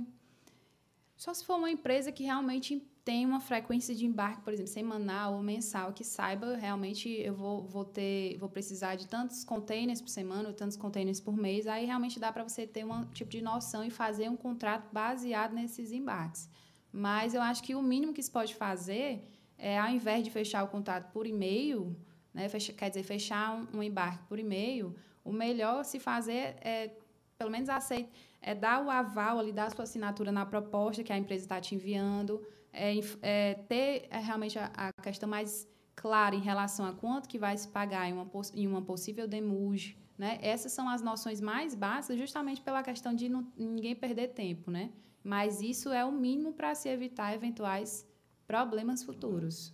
[1.16, 5.34] Só se for uma empresa que realmente tem uma frequência de embarque, por exemplo, semanal
[5.34, 10.08] ou mensal, que saiba realmente eu vou, vou ter, vou precisar de tantos containers por
[10.08, 13.42] semana ou tantos containers por mês, aí realmente dá para você ter um tipo de
[13.42, 16.48] noção e fazer um contrato baseado nesses embarques.
[16.90, 19.22] Mas eu acho que o mínimo que se pode fazer
[19.64, 21.96] é, ao invés de fechar o contrato por e-mail,
[22.34, 24.94] né, fecha, quer dizer, fechar um, um, embarque por e-mail,
[25.24, 26.90] o melhor se fazer é,
[27.38, 28.10] pelo menos aceita,
[28.42, 31.62] é dar o aval ali, dar a sua assinatura na proposta que a empresa está
[31.62, 32.92] te enviando, é,
[33.22, 37.56] é ter é, realmente a, a, questão mais clara em relação a quanto que vai
[37.56, 40.38] se pagar em uma, em uma possível demuge, né?
[40.42, 44.90] Essas são as noções mais básicas, justamente pela questão de não, ninguém perder tempo, né?
[45.22, 48.06] Mas isso é o mínimo para se evitar eventuais
[48.46, 49.72] problemas futuros.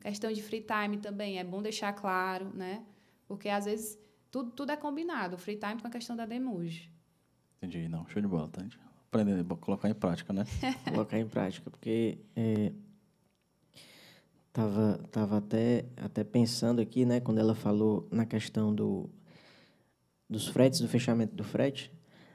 [0.00, 2.84] Questão de free time também, é bom deixar claro, né?
[3.26, 3.98] Porque às vezes
[4.30, 6.90] tudo, tudo é combinado, o free time com a questão da demuge.
[7.56, 8.64] Entendi, não, show de bola, tá?
[9.08, 10.44] Aprender, colocar em prática, né?
[10.92, 12.72] colocar em prática, porque é,
[14.56, 19.10] tava, tava até, até pensando aqui, né, quando ela falou na questão do,
[20.28, 21.92] dos fretes, do fechamento do frete,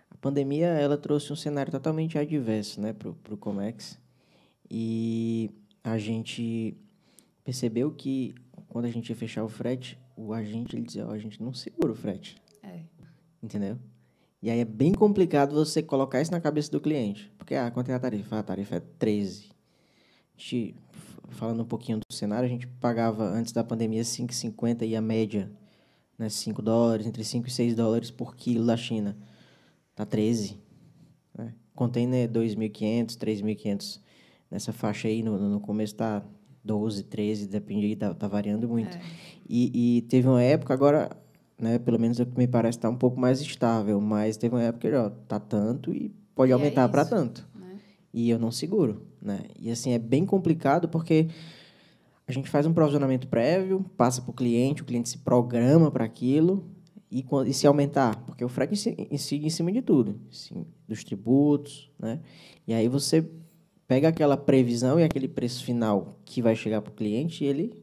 [0.09, 3.99] a pandemia ela trouxe um cenário totalmente adverso, né, para o Comex,
[4.69, 5.49] e
[5.83, 6.77] a gente
[7.43, 8.35] percebeu que
[8.67, 11.53] quando a gente ia fechar o frete, o agente ele dizia, oh, a gente não
[11.53, 12.35] segura o frete.
[12.63, 12.81] É.
[13.41, 13.77] Entendeu?
[14.41, 17.31] E aí é bem complicado você colocar isso na cabeça do cliente.
[17.37, 18.37] Porque, ah, quanto é a tarifa?
[18.37, 19.49] Ah, a tarifa é 13.
[19.49, 20.75] A gente,
[21.29, 25.51] falando um pouquinho do cenário, a gente pagava, antes da pandemia, 5,50 e a média,
[26.17, 29.15] né, 5 dólares, entre 5 e 6 dólares por quilo da China.
[29.95, 30.59] Tá 13.
[31.37, 31.53] Né?
[31.75, 33.99] Container 2.500, 3.500.
[34.51, 36.21] Nessa faixa aí, no, no começo tá
[36.63, 38.95] 12, 13, depende aí, tá, tá variando muito.
[38.95, 39.01] É.
[39.49, 41.09] E, e, teve uma época, agora,
[41.57, 44.63] né, pelo menos o que me parece, está um pouco mais estável, mas teve uma
[44.63, 47.47] época que, ó, tá tanto e pode e é aumentar é para tanto.
[47.55, 47.79] Né?
[48.13, 49.41] E eu não seguro, né?
[49.59, 51.29] E assim, é bem complicado porque
[52.27, 56.05] a gente faz um provisionamento prévio, passa para o cliente, o cliente se programa para
[56.05, 56.65] aquilo,
[57.11, 61.91] e, e, se aumentar, porque o frete incide em cima de tudo, assim, dos tributos,
[61.99, 62.21] né?
[62.65, 63.29] E aí você
[63.91, 67.73] pega aquela previsão e aquele preço final que vai chegar para o cliente e ele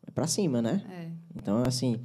[0.00, 0.80] vai para cima, né?
[0.88, 1.08] É.
[1.34, 2.00] Então, assim,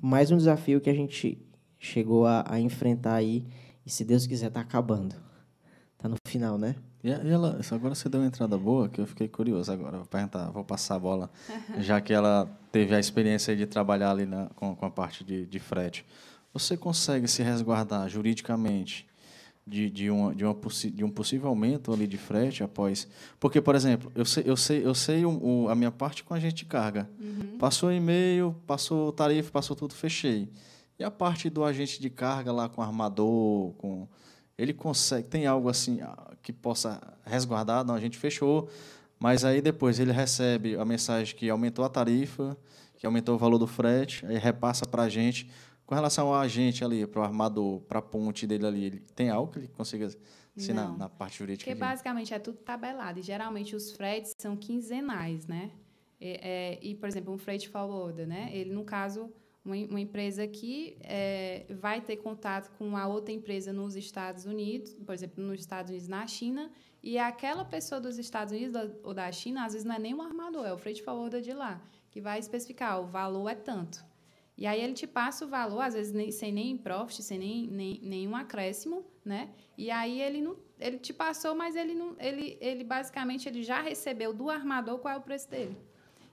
[0.00, 1.38] mais um desafio que a gente
[1.78, 3.44] chegou a, a enfrentar aí
[3.84, 5.14] e, se Deus quiser, está acabando.
[5.98, 6.74] Está no final, né?
[7.04, 9.98] E ela, agora você deu uma entrada boa, que eu fiquei curioso agora.
[9.98, 11.30] Vou perguntar, vou passar a bola,
[11.78, 15.44] já que ela teve a experiência de trabalhar ali na, com, com a parte de,
[15.44, 16.06] de frete.
[16.54, 19.11] Você consegue se resguardar juridicamente
[19.66, 20.56] de, de, uma, de, uma
[20.92, 23.06] de um possível aumento ali de frete após.
[23.38, 26.34] Porque, por exemplo, eu sei, eu sei, eu sei o, o a minha parte com
[26.34, 27.08] a gente de carga.
[27.20, 27.58] Uhum.
[27.58, 30.48] Passou e-mail, passou tarifa, passou tudo, fechei.
[30.98, 34.06] E a parte do agente de carga lá com armador, com.
[34.58, 38.68] Ele consegue, tem algo assim ah, que possa resguardar, não, a gente fechou,
[39.18, 42.56] mas aí depois ele recebe a mensagem que aumentou a tarifa,
[42.98, 45.48] que aumentou o valor do frete, aí repassa para a gente
[45.92, 49.28] com relação ao agente ali, para o armador, para a ponte dele ali, ele tem
[49.28, 50.08] algo que ele consiga
[50.56, 51.70] ensinar na, na parte jurídica?
[51.70, 53.18] Porque basicamente é tudo tabelado.
[53.18, 55.70] E geralmente os fretes são quinzenais, né?
[56.18, 58.48] E, é, e, por exemplo, um freight forwarder, né?
[58.54, 59.30] Ele, no caso,
[59.62, 64.94] uma, uma empresa que é, vai ter contato com a outra empresa nos Estados Unidos,
[64.94, 66.70] por exemplo, nos Estados Unidos, na China,
[67.02, 70.22] e aquela pessoa dos Estados Unidos ou da China, às vezes não é nem um
[70.22, 74.10] armador, é o freight forwarder de lá, que vai especificar, o valor é tanto.
[74.56, 77.66] E aí ele te passa o valor, às vezes nem, sem nem profit, sem nem,
[77.68, 79.50] nem, nenhum acréscimo, né?
[79.76, 83.80] E aí ele não, ele te passou, mas ele não, ele, ele basicamente ele já
[83.80, 85.76] recebeu do armador qual é o preço dele.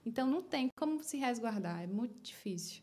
[0.04, 2.82] Então não tem como se resguardar, é muito difícil.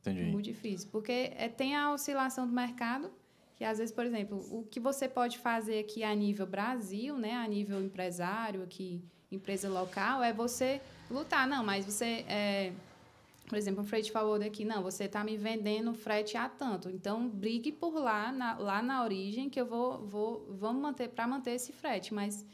[0.00, 0.24] Entendi.
[0.24, 3.12] Muito difícil, porque é, tem a oscilação do mercado,
[3.56, 7.34] que às vezes, por exemplo, o que você pode fazer aqui a nível Brasil, né,
[7.34, 12.72] a nível empresário, aqui empresa local, é você lutar, não, mas você é,
[13.52, 16.88] por exemplo, um freight forward aqui, não, você está me vendendo frete a tanto.
[16.88, 21.28] Então, brigue por lá, na, lá na origem, que eu vou, vou vamos manter para
[21.28, 22.14] manter esse frete.
[22.14, 22.46] Mas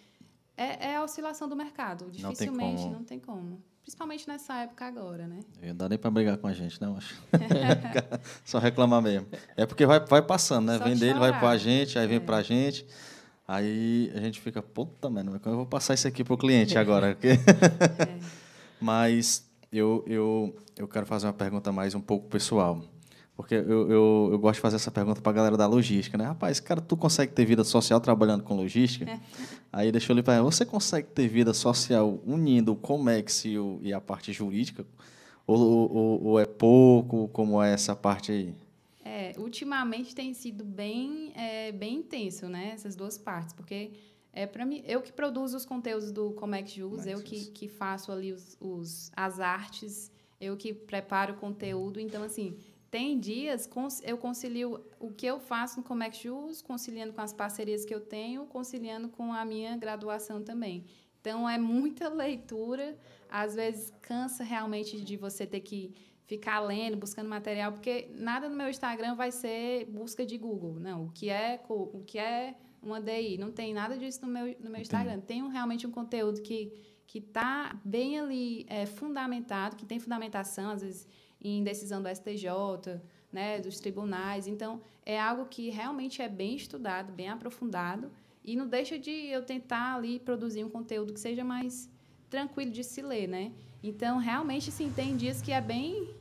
[0.56, 2.10] é, é, a oscilação do mercado.
[2.10, 3.62] Dificilmente não tem, não tem como.
[3.80, 5.38] Principalmente nessa época agora, né?
[5.62, 7.14] Não dá nem para brigar com a gente, não, acho.
[8.44, 9.28] Só reclamar mesmo.
[9.56, 10.78] É porque vai, vai passando, né?
[10.78, 12.20] Só vem dele, vai para a gente, aí vem é.
[12.20, 12.84] para a gente.
[13.46, 16.76] Aí a gente fica, puta, mano, como eu vou passar isso aqui para o cliente
[16.76, 17.16] agora?
[17.22, 18.18] é.
[18.80, 22.82] Mas eu, eu, eu quero fazer uma pergunta mais um pouco pessoal.
[23.38, 26.24] Porque eu, eu, eu gosto de fazer essa pergunta para a galera da logística, né?
[26.24, 29.08] Rapaz, cara, tu consegue ter vida social trabalhando com logística?
[29.08, 29.20] É.
[29.72, 33.78] Aí deixa eu lhe perguntar, você consegue ter vida social unindo o Comex e, o,
[33.80, 34.84] e a parte jurídica?
[35.46, 37.28] Ou, ou, ou, é pouco?
[37.28, 38.54] Como é essa parte aí?
[39.04, 42.72] É, ultimamente tem sido bem, é, bem intenso, né?
[42.74, 43.92] Essas duas partes, porque
[44.32, 48.12] é para mim, eu que produzo os conteúdos do Comex Jus, eu que, que faço
[48.12, 51.98] ali os, os, as artes, eu que preparo o conteúdo.
[51.98, 52.56] Então, assim,
[52.90, 53.68] tem dias
[54.02, 58.00] eu concilio o que eu faço no Comex Jus, conciliando com as parcerias que eu
[58.00, 60.84] tenho, conciliando com a minha graduação também.
[61.20, 62.96] Então, é muita leitura.
[63.28, 65.92] Às vezes, cansa realmente de você ter que
[66.24, 70.78] ficar lendo, buscando material, porque nada no meu Instagram vai ser busca de Google.
[70.78, 72.54] Não, o que é, o que é
[72.88, 73.38] uma DI?
[73.38, 75.20] Não tem nada disso no meu, no meu Instagram.
[75.20, 76.72] Tem um, realmente um conteúdo que
[77.08, 81.08] que está bem ali é, fundamentado, que tem fundamentação, às vezes,
[81.40, 83.00] em decisão do STJ,
[83.32, 84.46] né, dos tribunais.
[84.46, 88.12] Então, é algo que realmente é bem estudado, bem aprofundado,
[88.44, 91.90] e não deixa de eu tentar ali produzir um conteúdo que seja mais
[92.28, 93.52] tranquilo de se ler, né?
[93.82, 96.14] Então, realmente, sim, tem dias que é bem...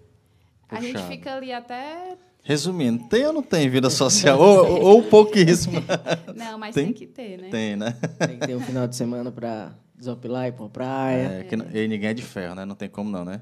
[0.69, 2.17] A gente fica ali até
[2.47, 4.39] Resumindo, tem ou não tem vida social?
[4.39, 5.83] ou, ou pouquíssimo?
[6.33, 7.49] Não, mas tem, tem, que ter, né?
[7.49, 7.91] Tem, né?
[8.19, 11.39] Tem que ter um final de semana para desopilar, ir para uma praia.
[11.39, 12.63] É, que, e ninguém é de ferro, né?
[12.63, 13.41] Não tem como não, né?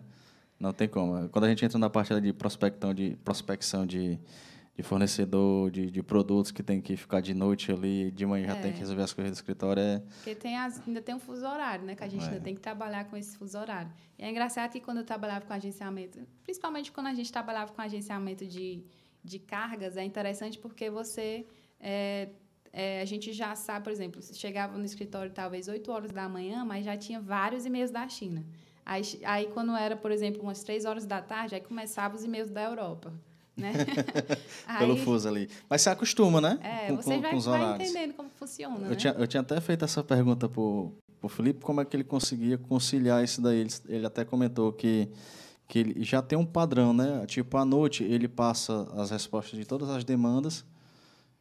[0.60, 1.30] Não tem como.
[1.30, 4.18] Quando a gente entra na parte de prospecção de, prospecção de,
[4.76, 8.47] de fornecedor, de, de produtos que tem que ficar de noite ali, de manhã é.
[8.47, 8.82] já tem que é.
[8.82, 9.82] resolver as coisas do escritório.
[9.82, 9.99] É...
[9.99, 11.95] Porque tem as, ainda tem um fuso horário, né?
[11.95, 12.28] Que a gente é.
[12.28, 13.89] ainda tem que trabalhar com esse fuso horário.
[14.19, 17.82] E é engraçado que quando eu trabalhava com agenciamento, principalmente quando a gente trabalhava com
[17.82, 18.84] agenciamento de,
[19.23, 21.45] de cargas, é interessante porque você
[21.80, 22.30] é,
[22.73, 26.65] é, a gente já sabe, por exemplo, chegava no escritório talvez 8 horas da manhã,
[26.65, 28.45] mas já tinha vários e-mails da China.
[28.86, 32.49] Aí, aí quando era, por exemplo, umas 3 horas da tarde, aí começavam os e-mails
[32.49, 33.13] da Europa.
[33.56, 33.72] Né?
[34.78, 35.49] Pelo aí, fuso ali.
[35.70, 36.60] Mas você acostuma, né?
[36.62, 38.76] É, com, você com, vai, com vai entendendo como funciona.
[38.76, 38.95] Eu, né?
[38.95, 40.93] tinha, eu tinha até feito essa pergunta para o
[41.30, 43.60] Felipe, como é que ele conseguia conciliar isso daí.
[43.60, 45.10] Ele, ele até comentou que
[45.68, 47.26] que ele já tem um padrão, né?
[47.26, 50.64] Tipo, à noite ele passa as respostas de todas as demandas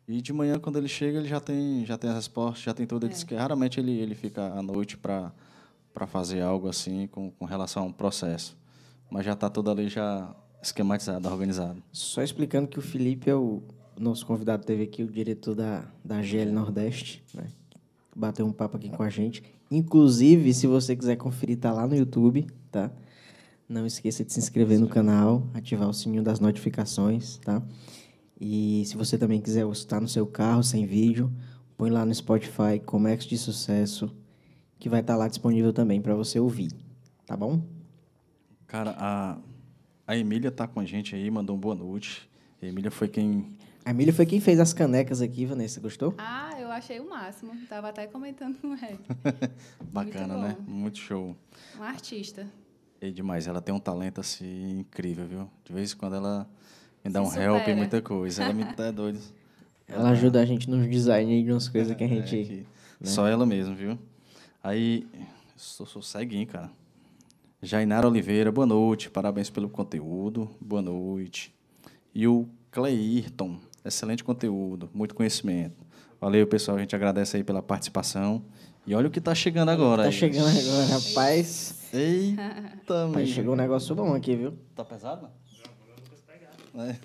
[0.06, 2.86] e de manhã, quando ele chega, ele já tem, já tem as respostas, já tem
[2.86, 3.06] tudo.
[3.06, 3.14] Ele é.
[3.14, 5.32] diz que raramente ele, ele fica à noite para
[6.06, 8.56] fazer algo assim com, com relação a um processo.
[9.10, 10.34] Mas já está tudo ali já
[10.64, 11.82] esquematizado, organizado.
[11.92, 13.62] Só explicando que o Felipe é o
[13.98, 17.48] nosso convidado, teve aqui o diretor da, da GL Nordeste, né?
[18.16, 19.42] Bateu um papo aqui com a gente.
[19.70, 22.90] Inclusive, se você quiser conferir, tá lá no YouTube, tá?
[23.68, 27.62] Não esqueça de se inscrever no canal, ativar o sininho das notificações, tá?
[28.40, 31.32] E se você também quiser escutar no seu carro sem vídeo,
[31.76, 34.14] põe lá no Spotify Comex de Sucesso,
[34.78, 36.70] que vai estar tá lá disponível também para você ouvir,
[37.26, 37.62] tá bom?
[38.66, 39.38] Cara, a,
[40.06, 42.28] a Emília tá com a gente aí, mandou um boa noite.
[42.62, 43.56] A Emília foi quem.
[43.84, 46.14] A Emília foi quem fez as canecas aqui, Vanessa, gostou?
[46.18, 47.52] Ah, eu achei o máximo.
[47.68, 48.98] Tava até comentando com ele.
[49.92, 50.56] Bacana, Muito né?
[50.66, 51.36] Muito show.
[51.74, 52.46] Uma artista.
[53.00, 53.46] É demais.
[53.46, 55.50] Ela tem um talento assim incrível, viu?
[55.64, 56.48] De vez em quando ela
[57.04, 57.44] me dá um supera.
[57.44, 58.44] help e muita coisa.
[58.44, 59.20] Ela me tá doido.
[59.86, 62.40] Ela ajuda a gente nos design de umas coisas que a gente.
[62.40, 62.54] É, que
[63.00, 63.10] né?
[63.10, 63.98] Só ela mesmo, viu?
[64.62, 65.06] Aí,
[65.56, 66.70] sou, sou ceguinho, cara.
[67.64, 69.08] Jainara Oliveira, boa noite.
[69.08, 70.50] Parabéns pelo conteúdo.
[70.60, 71.54] Boa noite.
[72.14, 75.82] E o Cleirton, excelente conteúdo, muito conhecimento.
[76.20, 76.76] Valeu, pessoal.
[76.76, 78.44] A gente agradece aí pela participação.
[78.86, 80.02] E olha o que está chegando agora.
[80.06, 81.88] Está chegando agora, rapaz.
[81.94, 84.52] Eita, Mas chegou um negócio bom aqui, viu?
[84.74, 85.28] Tá pesado?
[86.76, 86.96] É.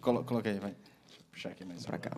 [0.00, 0.74] Coloca aí, vai.
[1.30, 1.84] Puxar aqui mesmo.
[1.86, 2.16] Pra cá.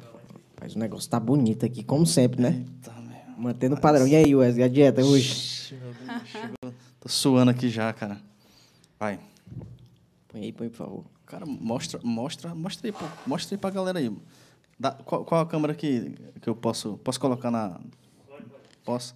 [0.60, 2.64] Mas o negócio tá bonito aqui, como sempre, né?
[2.64, 3.09] Eita.
[3.40, 4.06] Mantendo o padrão.
[4.06, 5.74] E aí, Wesley, a dieta hoje?
[7.00, 8.20] Tô suando aqui já, cara.
[8.98, 9.18] Vai.
[10.28, 11.04] Põe aí, põe, por favor.
[11.24, 12.94] Cara, mostra, mostra, mostra aí,
[13.26, 14.14] mostra aí pra galera aí.
[14.78, 17.80] Dá, qual, qual a câmera que, que eu posso, posso colocar na...
[18.84, 19.14] Posso?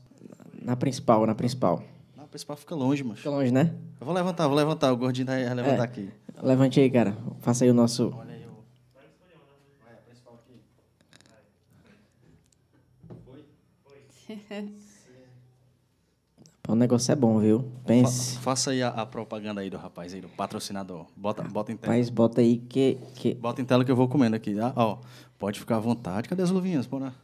[0.63, 1.85] Na principal, na principal.
[2.17, 3.19] Na principal fica longe, mas.
[3.19, 3.75] Fica longe, né?
[4.01, 4.91] Eu vou levantar, vou levantar.
[4.93, 5.85] O gordinho vai levantar é.
[5.85, 6.11] aqui.
[6.43, 7.17] Levante aí, cara.
[7.41, 8.15] Faça aí o nosso.
[8.17, 8.65] Olha aí o.
[9.85, 10.61] Vai, a principal aqui.
[13.25, 13.45] Foi?
[13.85, 14.03] Foi.
[16.67, 17.71] O negócio é bom, viu?
[17.85, 18.37] Pense.
[18.37, 21.07] Fa faça aí a, a, propaganda aí do rapaz aí, do patrocinador.
[21.15, 21.93] Bota, bota em tela.
[21.93, 23.35] Rapaz, bota aí que, que.
[23.35, 24.59] Bota em tela que eu vou comendo aqui.
[24.59, 24.99] Ah, ó,
[25.39, 26.27] pode ficar à vontade.
[26.27, 26.87] Cadê as luvinhas?
[26.87, 27.15] Bora.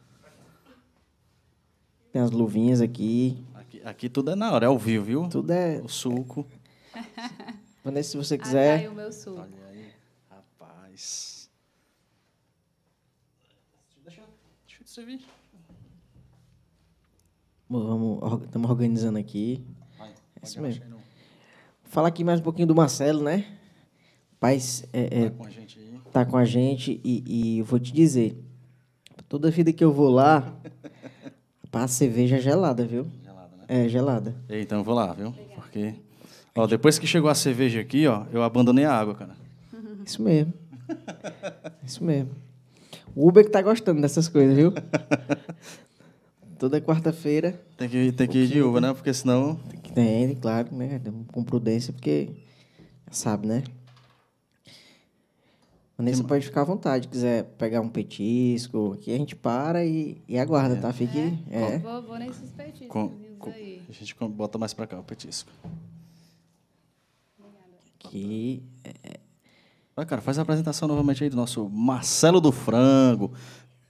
[2.11, 3.43] Tem as luvinhas aqui.
[3.55, 3.81] aqui.
[3.83, 5.27] Aqui tudo é na hora, é ao vivo, viu?
[5.27, 5.81] Tudo é.
[5.83, 6.45] O suco.
[7.83, 8.81] Vanessa, se você quiser.
[8.81, 9.41] Ah, tá o meu suco.
[9.41, 9.91] Olha aí,
[10.29, 11.49] rapaz.
[14.03, 14.21] Deixa,
[14.67, 15.40] deixa eu te servir.
[17.71, 19.63] Vamos, estamos organizando aqui.
[19.97, 20.13] Vai, é
[20.45, 20.83] isso mesmo.
[21.85, 23.45] Falar aqui mais um pouquinho do Marcelo, né?
[24.41, 26.01] Paz, é, é, tá com a gente aí.
[26.11, 28.37] Tá com a gente e, e eu vou te dizer,
[29.29, 30.53] toda vida que eu vou lá,
[31.71, 33.07] a cerveja é gelada, viu?
[33.23, 33.63] Gelada, né?
[33.69, 34.35] É, gelada.
[34.49, 35.33] Então eu vou lá, viu?
[35.55, 35.95] Porque
[36.53, 39.37] Ó, depois que chegou a cerveja aqui, ó, eu abandonei a água, cara.
[40.05, 40.53] Isso mesmo.
[41.85, 42.31] Isso mesmo.
[43.15, 44.73] O Uber que tá gostando dessas coisas, viu?
[46.61, 47.59] Toda quarta-feira.
[47.75, 48.93] Tem que, tem que ir de Uber, né?
[48.93, 49.55] Porque senão.
[49.95, 51.01] Tem, claro, né?
[51.31, 52.29] Com prudência, porque.
[53.09, 53.63] Sabe, né?
[55.97, 60.37] Vanessa pode ficar à vontade, quiser pegar um petisco, aqui a gente para e, e
[60.37, 60.93] aguarda, tá?
[60.93, 61.35] Fique.
[61.49, 61.79] É.
[61.79, 63.09] Vou, vou nesses petiscos Com-
[63.39, 63.81] com- aí.
[63.89, 65.51] a gente bota mais pra cá o petisco.
[67.97, 68.61] Que
[69.95, 73.33] Vai, cara, faz a apresentação novamente aí do nosso Marcelo do Frango.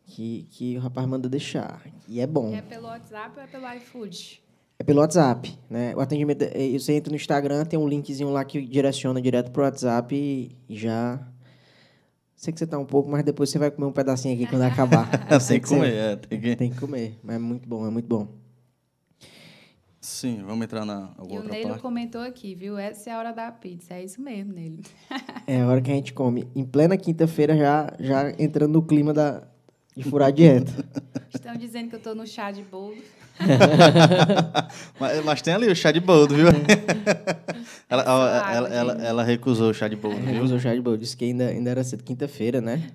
[0.06, 1.82] que, que o rapaz manda deixar.
[2.08, 2.54] E é bom.
[2.54, 4.42] É pelo WhatsApp ou é pelo iFood?
[4.80, 5.96] É pelo WhatsApp, né?
[5.96, 9.64] O atendimento, é- você entra no Instagram, tem um linkzinho lá que direciona direto pro
[9.64, 11.26] WhatsApp e já...
[12.44, 14.64] Sei que você tá um pouco, mas depois você vai comer um pedacinho aqui quando
[14.64, 15.10] acabar.
[15.30, 16.16] tem Sei que você- comer, é.
[16.18, 16.56] Tem que...
[16.58, 18.28] Tem que comer, mas é muito bom, é muito bom.
[20.02, 21.82] Sim, vamos entrar na E o outra Neilo parte.
[21.82, 22.78] comentou aqui, viu?
[22.78, 23.94] Essa é a hora da pizza.
[23.94, 24.82] É isso mesmo, Neilo.
[25.48, 26.46] É a hora que a gente come.
[26.54, 29.48] Em plena quinta-feira, já, já entrando no clima da,
[29.96, 30.72] de furar a dieta.
[31.34, 32.98] Estão dizendo que eu tô no chá de bolo.
[35.00, 36.48] Mas, mas tem ali o chá de boldo, viu?
[37.90, 40.44] ela, ela, ela, ela recusou o chá de boldo, viu?
[40.44, 40.98] Usa o chá de boa.
[40.98, 42.90] Disse que ainda, ainda era cedo, quinta-feira, né?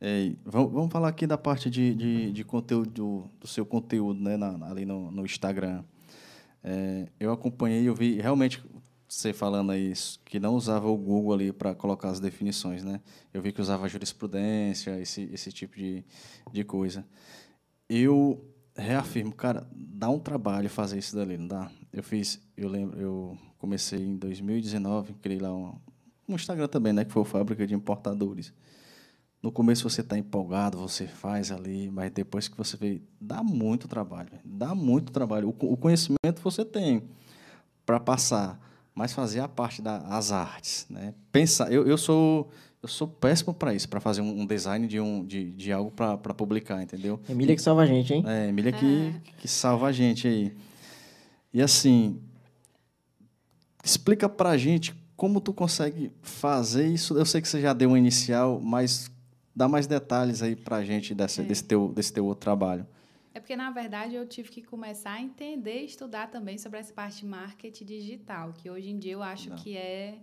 [0.00, 4.20] Ei, vamos, vamos falar aqui da parte de, de, de conteúdo, do, do seu conteúdo,
[4.20, 5.84] né, na- ali no, no Instagram.
[6.64, 8.62] É, eu acompanhei, eu vi realmente
[9.08, 13.00] você falando aí isso, que não usava o Google ali para colocar as definições, né?
[13.32, 16.02] Eu vi que usava jurisprudência, esse, esse tipo de,
[16.50, 17.04] de coisa.
[17.88, 18.42] Eu
[18.74, 21.70] reafirmo, cara, dá um trabalho fazer isso dali, não dá?
[21.92, 25.74] Eu fiz, eu lembro, eu comecei em 2019, criei lá um,
[26.28, 28.52] um Instagram também, né, que foi o Fábrica de Importadores.
[29.42, 33.88] No começo você está empolgado, você faz ali, mas depois que você vê, dá muito
[33.88, 35.48] trabalho, dá muito trabalho.
[35.48, 37.02] O, o conhecimento você tem
[37.84, 38.60] para passar,
[38.94, 41.12] mas fazer a parte das artes, né?
[41.32, 42.50] Pensar, eu, eu sou
[42.82, 45.90] eu sou péssimo para isso, para fazer um, um design de um de, de algo
[45.90, 47.20] para publicar, entendeu?
[47.28, 48.24] Emília que salva a gente, hein?
[48.26, 50.52] É, Emília que, que salva a gente aí.
[51.54, 52.20] E assim,
[53.84, 57.16] explica pra gente como tu consegue fazer isso.
[57.16, 59.10] Eu sei que você já deu uma inicial, mas
[59.54, 62.86] dá mais detalhes aí pra gente desse, desse, teu, desse teu outro trabalho.
[63.34, 66.92] É porque, na verdade, eu tive que começar a entender e estudar também sobre essa
[66.92, 69.56] parte de marketing digital, que hoje em dia eu acho Não.
[69.56, 70.18] que é,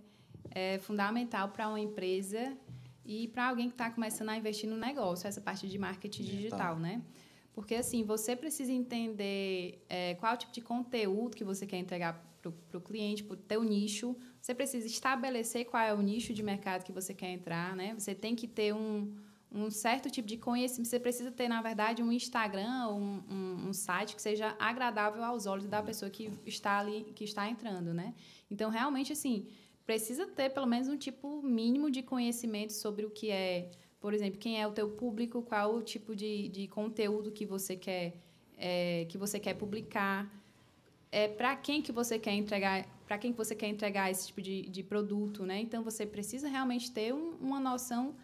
[0.50, 2.56] é fundamental para uma empresa
[3.04, 6.40] e para alguém que está começando a investir no negócio, essa parte de marketing Digital.
[6.40, 7.02] digital, né?
[7.52, 12.78] Porque, assim, você precisa entender é, qual tipo de conteúdo que você quer entregar para
[12.78, 14.16] o cliente, para o teu nicho.
[14.40, 17.94] Você precisa estabelecer qual é o nicho de mercado que você quer entrar, né?
[17.98, 19.14] Você tem que ter um,
[19.52, 20.88] um certo tipo de conhecimento.
[20.88, 25.22] Você precisa ter, na verdade, um Instagram ou um, um, um site que seja agradável
[25.22, 28.14] aos olhos da pessoa que está ali, que está entrando, né?
[28.50, 29.46] Então, realmente, assim,
[29.90, 33.68] precisa ter pelo menos um tipo mínimo de conhecimento sobre o que é,
[34.00, 37.74] por exemplo, quem é o teu público, qual o tipo de, de conteúdo que você
[37.74, 38.14] quer
[38.56, 40.32] é, que você quer publicar,
[41.10, 44.40] é, para quem que você quer entregar, para quem que você quer entregar esse tipo
[44.40, 45.58] de, de produto, né?
[45.58, 48.14] Então você precisa realmente ter um, uma noção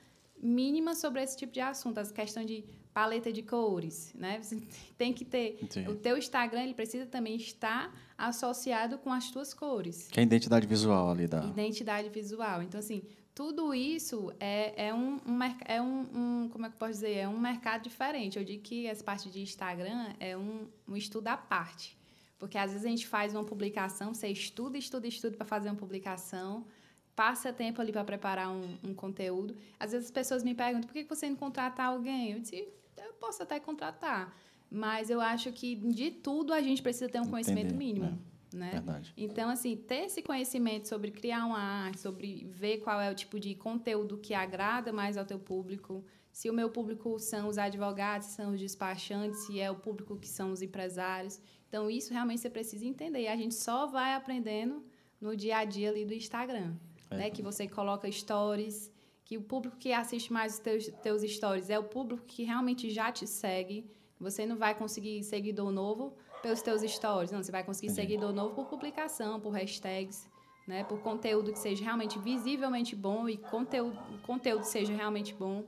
[0.41, 2.63] mínima sobre esse tipo de assunto, as questão de
[2.95, 4.41] paleta de cores, né?
[4.41, 4.63] Você
[4.97, 5.89] tem que ter Entendi.
[5.89, 10.09] o teu Instagram, ele precisa também estar associado com as tuas cores.
[10.09, 11.45] Que é a identidade visual ali da.
[11.45, 12.63] Identidade visual.
[12.63, 13.03] Então, assim,
[13.35, 16.01] tudo isso é, é, um, um, é um,
[16.45, 17.13] um- como é que eu posso dizer?
[17.17, 18.39] É um mercado diferente.
[18.39, 21.97] Eu digo que essa parte de Instagram é um, um estudo à parte.
[22.39, 25.75] Porque às vezes a gente faz uma publicação, você estuda, estuda, estuda para fazer uma
[25.77, 26.67] publicação,
[27.15, 29.57] passa tempo ali para preparar um, um conteúdo.
[29.81, 32.33] Às vezes as pessoas me perguntam, por que que você não contrata alguém?
[32.33, 34.35] Eu disse, eu posso até contratar.
[34.77, 38.19] Mas eu acho que de tudo a gente precisa ter um conhecimento Entender, mínimo.
[38.53, 38.71] Né?
[38.73, 39.13] Verdade.
[39.17, 43.41] Então, assim, ter esse conhecimento sobre criar uma arte, sobre ver qual é o tipo
[43.41, 48.29] de conteúdo que agrada mais ao teu público, se o meu público são os advogados,
[48.29, 51.41] são os despachantes, se é o público que são os empresários.
[51.69, 53.23] Então, isso realmente você precisa entender.
[53.23, 54.85] E a gente só vai aprendendo
[55.21, 56.75] no dia a dia ali do Instagram,
[57.11, 57.17] É.
[57.17, 57.31] né?
[57.31, 58.93] Que você coloca stories,
[59.25, 62.91] que o público que assiste mais os teus, teus stories é o público que realmente
[62.91, 63.91] já te segue.
[64.21, 66.13] Você não vai conseguir seguidor novo
[66.43, 67.43] pelos teus stories, não.
[67.43, 68.09] Você vai conseguir Entendi.
[68.09, 70.27] seguidor novo por publicação, por hashtags,
[70.67, 70.85] né?
[70.85, 73.97] Por conteúdo que seja realmente visivelmente bom e conteúdo,
[74.27, 75.65] conteúdo seja realmente bom.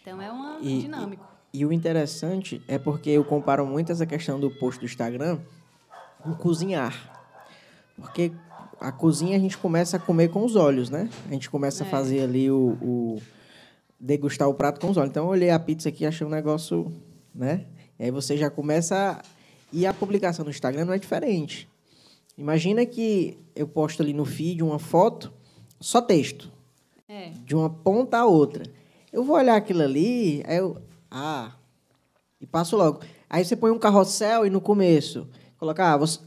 [0.00, 1.24] Então é uma E- dinâmico.
[1.54, 5.38] E o interessante é porque eu comparo muito essa questão do post do Instagram
[6.22, 7.10] com cozinhar.
[7.94, 8.32] Porque
[8.80, 11.10] a cozinha a gente começa a comer com os olhos, né?
[11.28, 11.90] A gente começa a É.
[11.90, 13.22] fazer ali o, o-
[14.00, 15.10] degustar o prato com os olhos.
[15.10, 16.90] Então eu olhei a pizza aqui e achei um negócio,
[17.34, 17.66] né?
[17.98, 19.20] E aí você já começa.
[19.72, 21.68] E a publicação no Instagram não é diferente.
[22.36, 25.32] Imagina que eu posto ali no feed uma foto,
[25.80, 26.50] só texto
[27.08, 27.30] É.
[27.44, 28.64] de uma ponta a outra.
[29.12, 30.78] Eu vou olhar aquilo ali, aí eu.
[31.10, 31.52] Ah.
[32.40, 33.00] E passo logo.
[33.28, 35.28] Aí você põe um carrossel e no começo.
[35.58, 36.18] Coloca, ah, você,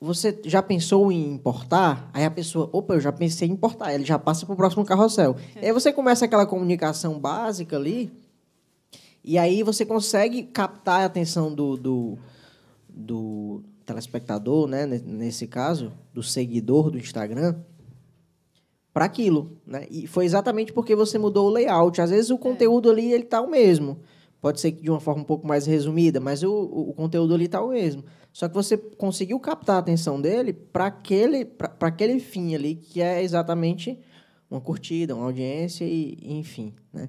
[0.00, 2.10] você já pensou em importar?
[2.12, 3.92] Aí a pessoa, opa, eu já pensei em importar.
[3.94, 5.36] Ele já passa para o próximo carrossel.
[5.56, 8.12] Aí você começa aquela comunicação básica ali.
[9.24, 12.18] E aí você consegue captar a atenção do, do,
[12.88, 14.86] do telespectador, né?
[14.86, 17.56] ne- Nesse caso, do seguidor do Instagram
[18.92, 19.86] para aquilo, né?
[19.90, 22.00] E foi exatamente porque você mudou o layout.
[22.00, 23.98] Às vezes o conteúdo ali ele tá o mesmo.
[24.40, 27.46] Pode ser que de uma forma um pouco mais resumida, mas o, o, conteúdo ali
[27.48, 28.04] tá o mesmo.
[28.32, 33.00] Só que você conseguiu captar a atenção dele para aquele para aquele fim ali que
[33.00, 33.98] é exatamente
[34.50, 37.08] uma curtida, uma audiência e, e enfim, né?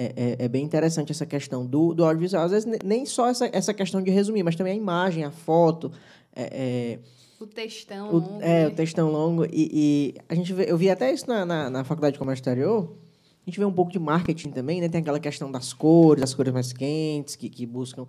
[0.00, 2.44] É, é, é bem interessante essa questão do, do audiovisual.
[2.44, 5.32] Às vezes ne- nem só essa, essa questão de resumir, mas também a imagem, a
[5.32, 5.90] foto,
[6.36, 6.98] é, é,
[7.40, 8.68] O textão o, longo, é, né?
[8.68, 9.44] o textão longo.
[9.46, 12.42] E, e a gente vê, eu vi até isso na, na, na faculdade de comércio
[12.42, 12.94] exterior.
[13.44, 14.88] A gente vê um pouco de marketing também, né?
[14.88, 18.06] Tem aquela questão das cores, as cores mais quentes, que, que buscam.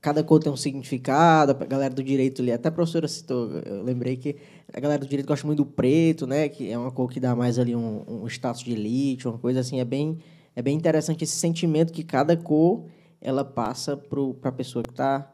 [0.00, 1.52] Cada cor tem um significado.
[1.52, 4.36] A galera do direito ali, até a professora citou, eu lembrei que
[4.74, 6.50] a galera do direito gosta muito do preto, né?
[6.50, 9.60] Que é uma cor que dá mais ali um, um status de elite, uma coisa
[9.60, 9.80] assim.
[9.80, 10.18] É bem,
[10.60, 12.84] é bem interessante esse sentimento que cada cor
[13.20, 15.32] ela passa para a pessoa que está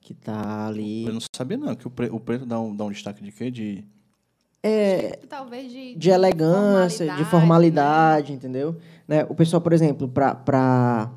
[0.00, 1.04] que tá ali.
[1.04, 3.32] Eu não sabia, não, que o, pre- o preto dá um, dá um destaque de
[3.32, 3.50] quê?
[3.50, 3.84] De.
[5.28, 8.76] Talvez de, de elegância, de formalidade, entendeu?
[9.08, 9.26] Né?
[9.28, 11.10] O pessoal, por exemplo, para para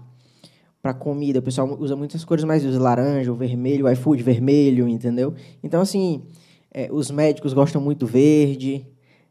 [0.81, 4.87] para comida, o pessoal usa muitas cores mais vivas, laranja, o vermelho, o iFood vermelho,
[4.87, 5.33] entendeu?
[5.63, 6.23] Então assim,
[6.73, 8.85] é, os médicos gostam muito verde.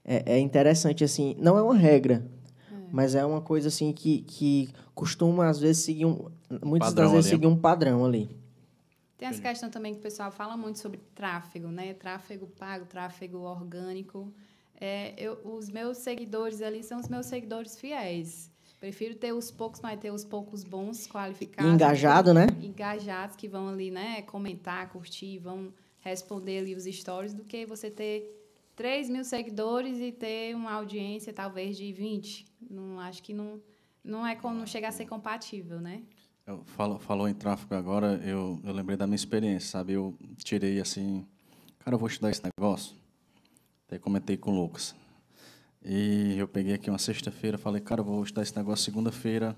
[0.05, 2.25] É, é interessante assim, não é uma regra,
[2.93, 6.31] mas é uma coisa assim que, que costuma às vezes seguir um,
[6.63, 7.37] muitas Padrão das vezes ali.
[7.37, 8.37] seguir um padrão ali.
[9.17, 11.95] Tem essa questão também que o pessoal fala muito sobre tráfego, né?
[11.95, 14.33] Tráfego pago, tráfego orgânico.
[14.79, 18.51] É, eu, os meus seguidores ali são os meus seguidores fiéis.
[18.81, 21.73] Prefiro ter os poucos, mas ter os poucos bons, qualificados.
[21.73, 22.49] Engajado, né?
[22.61, 24.23] Engajados, que vão ali, né?
[24.23, 28.42] Comentar, curtir, vão responder ali os stories, do que você ter
[28.75, 32.47] 3 mil seguidores e ter uma audiência talvez de 20.
[32.71, 33.61] Não, acho que não,
[34.03, 36.03] não, é como, não chega a ser compatível, né?
[36.47, 39.93] Eu falo, falou em tráfego agora, eu, eu lembrei da minha experiência, sabe?
[39.93, 41.25] Eu tirei assim,
[41.79, 42.97] cara, eu vou estudar esse negócio.
[43.87, 44.95] Até comentei com o Lucas.
[45.85, 49.57] E eu peguei aqui uma sexta-feira, falei, cara, eu vou estudar esse negócio segunda-feira.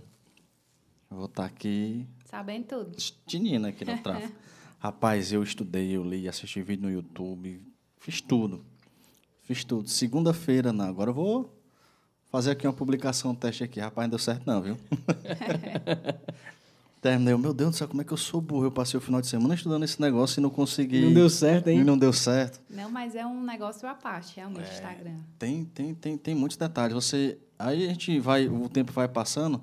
[1.11, 2.97] Eu vou estar aqui, Sabendo tudo.
[3.27, 4.35] tinina aqui no tráfego.
[4.81, 7.63] Rapaz, eu estudei, eu li, assisti vídeo no YouTube,
[7.99, 8.65] fiz tudo.
[9.45, 9.89] Fiz tudo.
[9.89, 11.55] Segunda-feira, não, agora eu vou
[12.31, 13.79] fazer aqui uma publicação, um teste aqui.
[13.79, 14.77] Rapaz, não deu certo não, viu?
[17.05, 18.65] Terminei, eu, meu Deus do céu, como é que eu sou burro?
[18.65, 21.03] Eu passei o final de semana estudando esse negócio e não consegui.
[21.03, 21.81] Não deu certo, hein?
[21.81, 22.63] E não deu certo.
[22.71, 25.19] Não, mas é um negócio à parte, realmente, Instagram.
[25.39, 26.95] Tem, tem, tem, tem muitos detalhes.
[26.95, 29.61] Você, aí a gente vai, o tempo vai passando.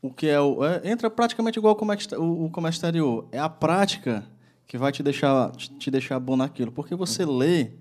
[0.00, 3.28] O que é o é, entra praticamente igual ao comércio, o, o comércio exterior.
[3.30, 4.24] É a prática
[4.66, 7.72] que vai te deixar te, te deixar bom naquilo, porque você lê,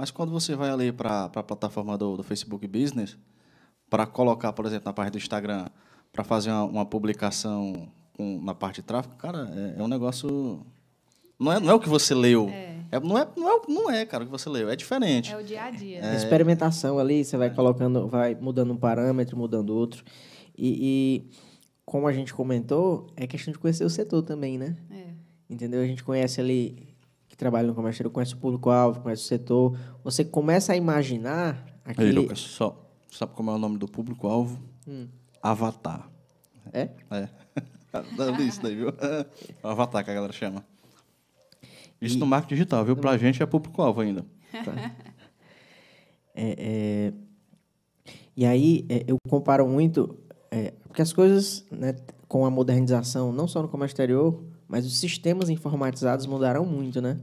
[0.00, 3.18] mas quando você vai ali para a plataforma do, do Facebook Business
[3.90, 5.66] para colocar, por exemplo, na parte do Instagram,
[6.10, 7.86] para fazer uma, uma publicação
[8.16, 10.64] com, na parte de tráfego, cara, é, é um negócio
[11.38, 12.48] não é, não é o que você leu.
[12.48, 14.70] É, não, é, não, é, não é, cara, o que você leu.
[14.70, 15.34] É diferente.
[15.34, 15.98] É o dia a dia.
[15.98, 16.00] É.
[16.00, 16.16] né?
[16.16, 20.02] Experimentação ali, você vai colocando, vai mudando um parâmetro, mudando outro.
[20.56, 21.30] E, e
[21.84, 24.78] como a gente comentou, é questão de conhecer o setor também, né?
[24.90, 25.08] É.
[25.50, 25.82] Entendeu?
[25.82, 26.89] A gente conhece ali,
[27.40, 29.78] trabalha no comércio, conhece o público-alvo, conhece o setor.
[30.04, 32.12] Você começa a imaginar aquele...
[32.12, 34.62] Lucas, só, sabe como é o nome do público-alvo?
[35.42, 36.08] Avatar.
[36.72, 36.90] É?
[37.10, 37.28] É.
[38.16, 38.92] Não li isso daí, viu?
[39.62, 40.64] Avatar que a galera chama.
[42.00, 42.96] Isso no marketing digital, viu?
[42.96, 44.24] Pra gente é público-alvo ainda.
[46.32, 47.12] É, é,
[48.36, 50.16] E aí, é, eu comparo muito,
[50.50, 51.96] é, porque as coisas, né,
[52.28, 57.18] com a modernização, não só no comércio exterior, mas os sistemas informatizados mudaram muito, né?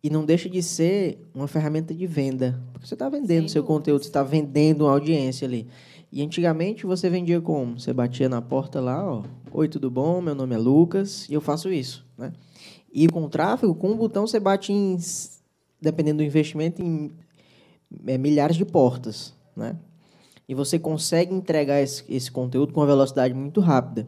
[0.00, 3.64] E não deixa de ser uma ferramenta de venda, porque você está vendendo Sem seu
[3.64, 5.66] conteúdo, você está vendendo uma audiência ali.
[6.12, 7.80] E antigamente você vendia como?
[7.80, 10.20] Você batia na porta lá, ó, oi, tudo bom?
[10.20, 12.32] Meu nome é Lucas e eu faço isso, né?
[12.92, 14.96] E com o tráfego, com um botão você bate em,
[15.80, 17.10] dependendo do investimento, em
[18.06, 19.76] é, milhares de portas, né?
[20.48, 24.06] e você consegue entregar esse, esse conteúdo com uma velocidade muito rápida.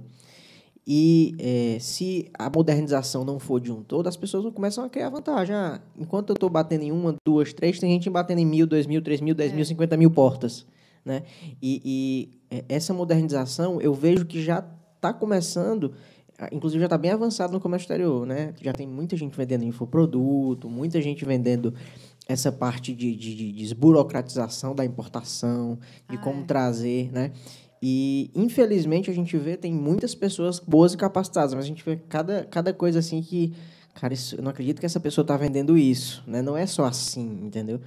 [0.87, 5.09] E é, se a modernização não for de um todo, as pessoas começam a criar
[5.09, 5.55] vantagem.
[5.57, 8.87] Ah, enquanto eu estou batendo em uma, duas, três, tem gente batendo em mil, dois
[8.87, 9.55] mil, três mil, dez é.
[9.55, 10.67] mil, cinquenta mil portas.
[11.03, 11.23] Né?
[11.63, 11.81] E,
[12.51, 14.63] e é, essa modernização eu vejo que já
[14.97, 15.93] está começando,
[16.53, 18.27] inclusive já está bem avançado no comércio exterior.
[18.27, 18.53] Né?
[18.61, 21.73] Já tem muita gente vendendo infoproduto, muita gente vendendo
[22.27, 25.79] essa parte de, de, de desburocratização da importação,
[26.09, 26.45] de ah, como é.
[26.45, 27.33] trazer, né?
[27.87, 31.97] E, infelizmente, a gente vê, tem muitas pessoas boas e capacitadas, mas a gente vê
[32.09, 33.53] cada, cada coisa assim que,
[33.93, 36.41] cara, isso, eu não acredito que essa pessoa está vendendo isso, né?
[36.41, 37.79] Não é só assim, entendeu?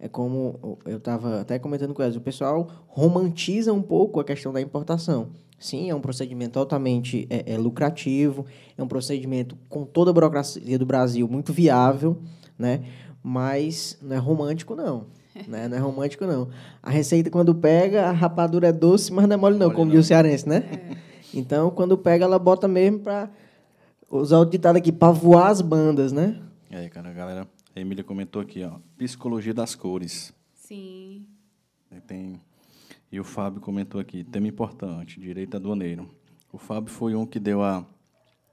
[0.00, 4.52] É como eu estava até comentando com eles, o pessoal romantiza um pouco a questão
[4.52, 5.28] da importação.
[5.60, 10.76] Sim, é um procedimento altamente é, é lucrativo, é um procedimento com toda a burocracia
[10.76, 12.20] do Brasil muito viável,
[12.58, 12.82] né?
[13.22, 15.06] Mas não é romântico, não
[15.48, 15.68] né?
[15.68, 16.48] Não é romântico, não.
[16.82, 19.90] A receita, quando pega, a rapadura é doce, mas não é mole, não, mole como
[19.90, 20.64] diz o cearense, né?
[21.02, 21.06] É.
[21.34, 23.28] Então, quando pega, ela bota mesmo para
[24.08, 26.40] usar o ditado aqui, para voar as bandas, né?
[26.70, 30.32] E aí, cara, galera, a Emília comentou aqui, ó, psicologia das cores.
[30.54, 31.26] Sim.
[31.92, 32.40] E, tem,
[33.12, 36.08] e o Fábio comentou aqui, tema importante, direito aduaneiro.
[36.50, 37.84] O Fábio foi um que deu a...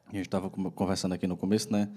[0.07, 1.89] A gente estava conversando aqui no começo, né?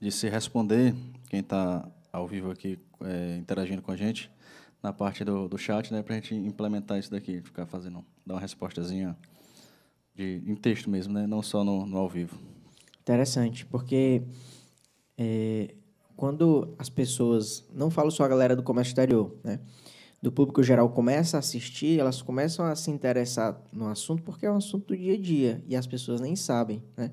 [0.00, 0.94] De se responder,
[1.30, 4.30] quem está ao vivo aqui é, interagindo com a gente
[4.82, 8.34] na parte do, do chat, né, para a gente implementar isso daqui, ficar fazendo, dar
[8.34, 9.16] uma respostazinha
[10.14, 12.36] de, em texto mesmo, né, não só no, no ao vivo.
[13.00, 14.22] Interessante, porque
[15.16, 15.74] é,
[16.16, 19.60] quando as pessoas, não falo só a galera do comércio exterior, né,
[20.20, 24.50] do público geral começa a assistir, elas começam a se interessar no assunto porque é
[24.50, 27.10] um assunto do dia a dia e as pessoas nem sabem, né?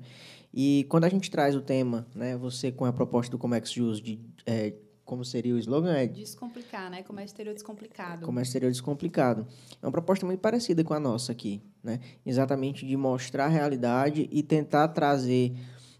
[0.54, 4.00] E quando a gente traz o tema, né, você com a proposta do Comex Jus
[4.00, 4.74] de é,
[5.10, 6.06] como seria o slogan, é...
[6.06, 7.02] Descomplicar, né?
[7.02, 8.24] Comércio exterior descomplicado.
[8.24, 9.44] Comércio exterior descomplicado.
[9.82, 11.98] É uma proposta muito parecida com a nossa aqui, né?
[12.24, 15.52] Exatamente de mostrar a realidade e tentar trazer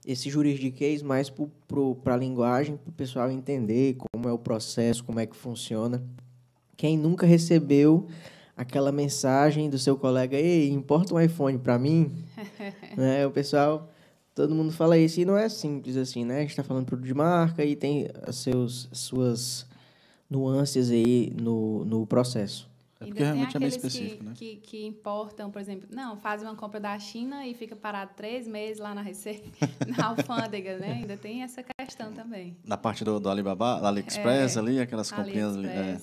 [0.06, 5.18] esse juridiquês mais para a linguagem, para o pessoal entender como é o processo, como
[5.18, 6.00] é que funciona.
[6.76, 8.06] Quem nunca recebeu
[8.56, 12.14] aquela mensagem do seu colega, ei, importa um iPhone para mim?
[12.96, 13.26] né?
[13.26, 13.89] O pessoal
[14.40, 16.38] todo mundo fala isso e não é simples assim, né?
[16.38, 19.66] A gente está falando produto de marca e tem as seus, suas
[20.28, 22.70] nuances aí no, no processo.
[23.00, 24.32] É porque realmente é meio específico, que, né?
[24.34, 28.46] Que, que importam, por exemplo, não, faz uma compra da China e fica parado três
[28.46, 29.48] meses lá na receita,
[29.96, 30.92] na alfândega, né?
[30.92, 32.56] Ainda tem essa questão também.
[32.62, 35.66] Na parte do, do Alibaba, da AliExpress é, ali, aquelas comprinhas ali.
[35.66, 35.98] É.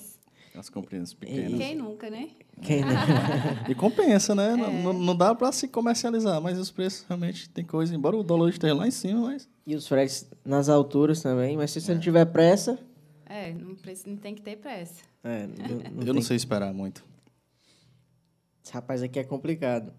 [0.58, 1.54] As comprinhas pequenas.
[1.54, 2.30] E quem nunca, né?
[2.62, 2.96] Quem nunca?
[3.70, 4.54] e compensa, né?
[4.54, 4.58] É.
[4.58, 8.50] Não, não dá para se comercializar, mas os preços realmente tem coisa, embora o dólar
[8.50, 9.48] esteja lá em cima, mas...
[9.68, 11.94] E os fretes nas alturas também, mas se você é.
[11.94, 12.80] não tiver pressa...
[13.28, 13.76] É, não,
[14.08, 15.04] não tem que ter pressa.
[15.24, 17.04] É, não, não Eu não sei esperar muito.
[18.64, 19.94] Esse rapaz aqui é complicado.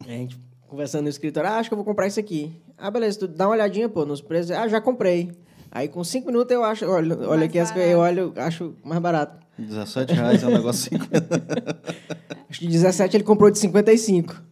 [0.00, 2.52] A gente conversando no escritório, ah, acho que eu vou comprar isso aqui.
[2.78, 4.52] Ah, beleza, tu dá uma olhadinha, pô, nos preços.
[4.52, 5.32] Ah, já comprei.
[5.70, 9.45] Aí com cinco minutos eu acho, olha, olha aqui as eu olho, acho mais barato.
[9.58, 11.86] 17 reais é um negócio 50.
[12.48, 14.42] Acho que 17 ele comprou de 55.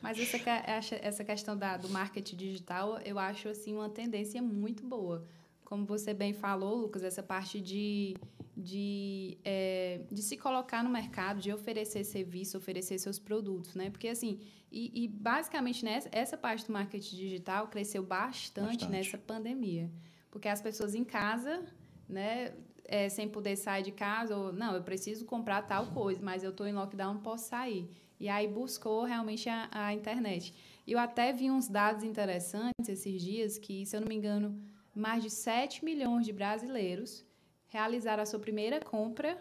[0.00, 5.24] Mas essa, essa questão da, do marketing digital, eu acho assim uma tendência muito boa.
[5.64, 8.16] Como você bem falou, Lucas, essa parte de,
[8.56, 13.90] de, é, de se colocar no mercado, de oferecer serviço, oferecer seus produtos, né?
[13.90, 14.40] Porque assim,
[14.72, 18.90] e, e basicamente nessa, essa parte do marketing digital cresceu bastante, bastante.
[18.90, 19.90] nessa pandemia.
[20.30, 21.66] Porque as pessoas em casa,
[22.08, 22.54] né,
[22.88, 26.50] é, sem poder sair de casa, ou não, eu preciso comprar tal coisa, mas eu
[26.50, 27.88] estou em lockdown, não posso sair.
[28.18, 30.54] E aí buscou realmente a, a internet.
[30.86, 34.58] Eu até vi uns dados interessantes esses dias que, se eu não me engano,
[34.94, 37.24] mais de 7 milhões de brasileiros
[37.68, 39.40] realizaram a sua primeira compra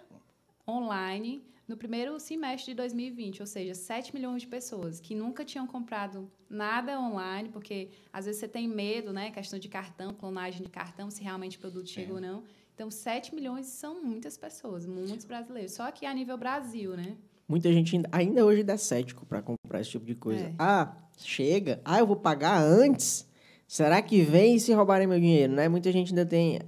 [0.68, 5.66] online no primeiro semestre de 2020, ou seja, 7 milhões de pessoas que nunca tinham
[5.66, 10.70] comprado nada online, porque às vezes você tem medo, né, questão de cartão, clonagem de
[10.70, 12.44] cartão, se realmente o produto chega ou não.
[12.78, 15.72] Então, 7 milhões são muitas pessoas, muitos brasileiros.
[15.72, 17.18] Só que a nível Brasil, né?
[17.50, 20.46] Muita gente ainda hoje dá cético para comprar esse tipo de coisa.
[20.46, 20.54] É.
[20.60, 21.82] Ah, chega.
[21.84, 23.28] Ah, eu vou pagar antes.
[23.68, 25.68] Será que vem e se roubarem meu dinheiro, né?
[25.68, 26.60] Muita gente ainda tem,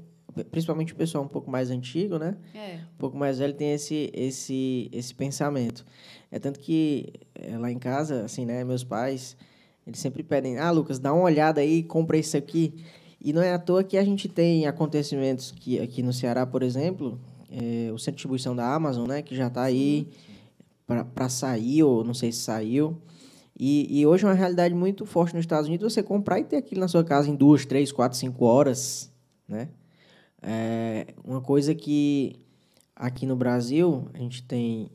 [0.49, 2.36] principalmente o pessoal um pouco mais antigo, né?
[2.56, 2.80] É.
[2.95, 5.86] Um pouco mais velho tem esse esse esse pensamento.
[6.31, 9.38] É tanto que é, lá em casa, assim, né, meus pais,
[9.86, 12.84] eles sempre pedem: "Ah, Lucas, dá uma olhada aí, compra isso aqui".
[13.22, 16.64] E não é à toa que a gente tem acontecimentos que aqui no Ceará, por
[16.64, 17.20] exemplo,
[17.52, 20.08] é, o centro de distribuição da Amazon, né, que já está aí
[20.88, 22.98] para sair, ou não sei se saiu.
[23.60, 26.56] E, e, hoje é uma realidade muito forte nos Estados Unidos você comprar e ter
[26.56, 29.12] aquilo na sua casa em duas, três, quatro, cinco horas.
[29.46, 29.68] Né?
[30.41, 32.38] É uma coisa que
[32.96, 34.90] aqui no Brasil a gente tem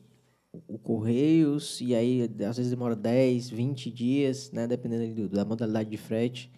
[0.67, 5.89] o Correios, e aí às vezes demora 10, 20 dias, né, dependendo do, da modalidade
[5.89, 6.51] de frete.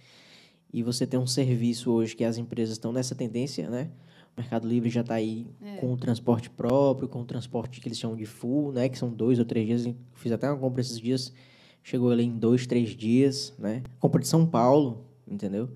[0.72, 3.90] E você tem um serviço hoje que as empresas estão nessa tendência, né?
[4.36, 5.78] O Mercado Livre já está aí é.
[5.78, 8.88] com o transporte próprio, com o transporte que eles chamam de full, né?
[8.90, 9.96] Que são dois ou três dias.
[10.14, 11.34] Fiz até uma compra esses dias,
[11.82, 13.82] chegou ali em dois, três dias, né?
[14.00, 15.70] Compra de São Paulo, entendeu?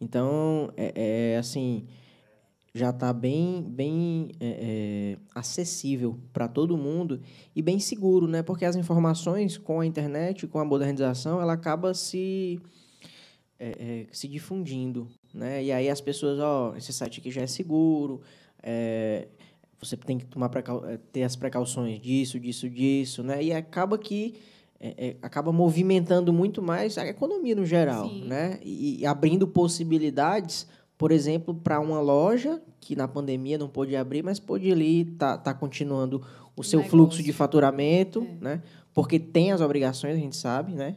[0.00, 1.86] Então, é, é assim,
[2.76, 7.20] já está bem, bem é, é, acessível para todo mundo
[7.54, 8.42] e bem seguro, né?
[8.42, 12.60] Porque as informações com a internet, com a modernização, ela acaba se
[13.58, 15.62] é, é se difundindo, né?
[15.62, 18.20] E aí as pessoas, ó, esse site aqui já é seguro,
[18.62, 19.28] é,
[19.80, 20.50] você tem que tomar
[20.88, 23.42] é, ter as precauções disso, disso, disso, né?
[23.42, 24.34] E acaba que
[25.22, 28.24] acaba movimentando muito mais a economia no geral, Sim.
[28.26, 28.60] né?
[28.62, 30.66] E, e abrindo possibilidades
[30.98, 35.36] por exemplo, para uma loja que na pandemia não pôde abrir, mas pôde ali tá,
[35.36, 36.22] tá continuando
[36.56, 36.90] o seu Negócio.
[36.90, 38.44] fluxo de faturamento, é.
[38.44, 38.62] né?
[38.94, 40.96] Porque tem as obrigações, a gente sabe, né?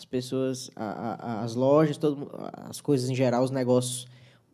[0.00, 2.30] As pessoas, a, a, as lojas, todo,
[2.70, 4.06] as coisas em geral, os negócios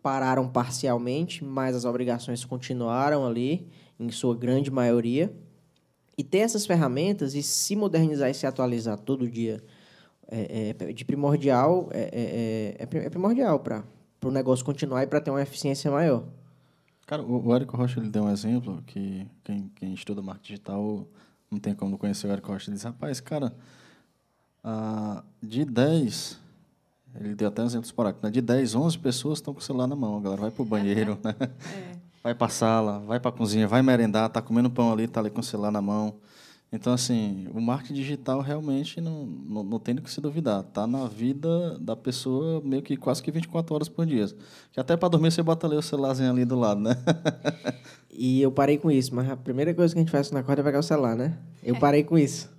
[0.03, 3.69] pararam parcialmente, mas as obrigações continuaram ali,
[3.99, 5.33] em sua grande maioria.
[6.19, 9.63] E ter essas ferramentas e se modernizar e se atualizar todo dia
[10.27, 13.85] é, é de primordial é, é, é, é primordial para
[14.25, 16.25] o negócio continuar e para ter uma eficiência maior.
[17.07, 21.07] Cara, o, o Érico Rocha ele deu um exemplo que quem, quem estuda marketing digital
[21.49, 22.69] não tem como não conhecer o Érico Rocha.
[22.69, 23.55] Ele diz, rapaz, cara,
[24.69, 26.41] ah, de 10,
[27.21, 28.33] ele deu até um exemplo esporádico, né?
[28.33, 30.19] de 10, 11 pessoas estão com o celular na mão.
[30.19, 31.37] A galera vai para o banheiro, né?
[31.41, 31.97] É.
[32.21, 35.21] vai para a sala, vai para a cozinha, vai merendar, tá comendo pão ali, tá
[35.21, 36.17] ali com o celular na mão.
[36.73, 40.63] Então, assim, o marketing digital realmente não, não, não tem do que se duvidar.
[40.63, 44.27] Está na vida da pessoa meio que quase que 24 horas por dia.
[44.73, 46.97] Que até para dormir você bota ali o celularzinho ali do lado, né?
[48.11, 50.61] e eu parei com isso, mas a primeira coisa que a gente faz na corda
[50.61, 51.39] é pegar o celular, né?
[51.63, 52.56] Eu parei com isso.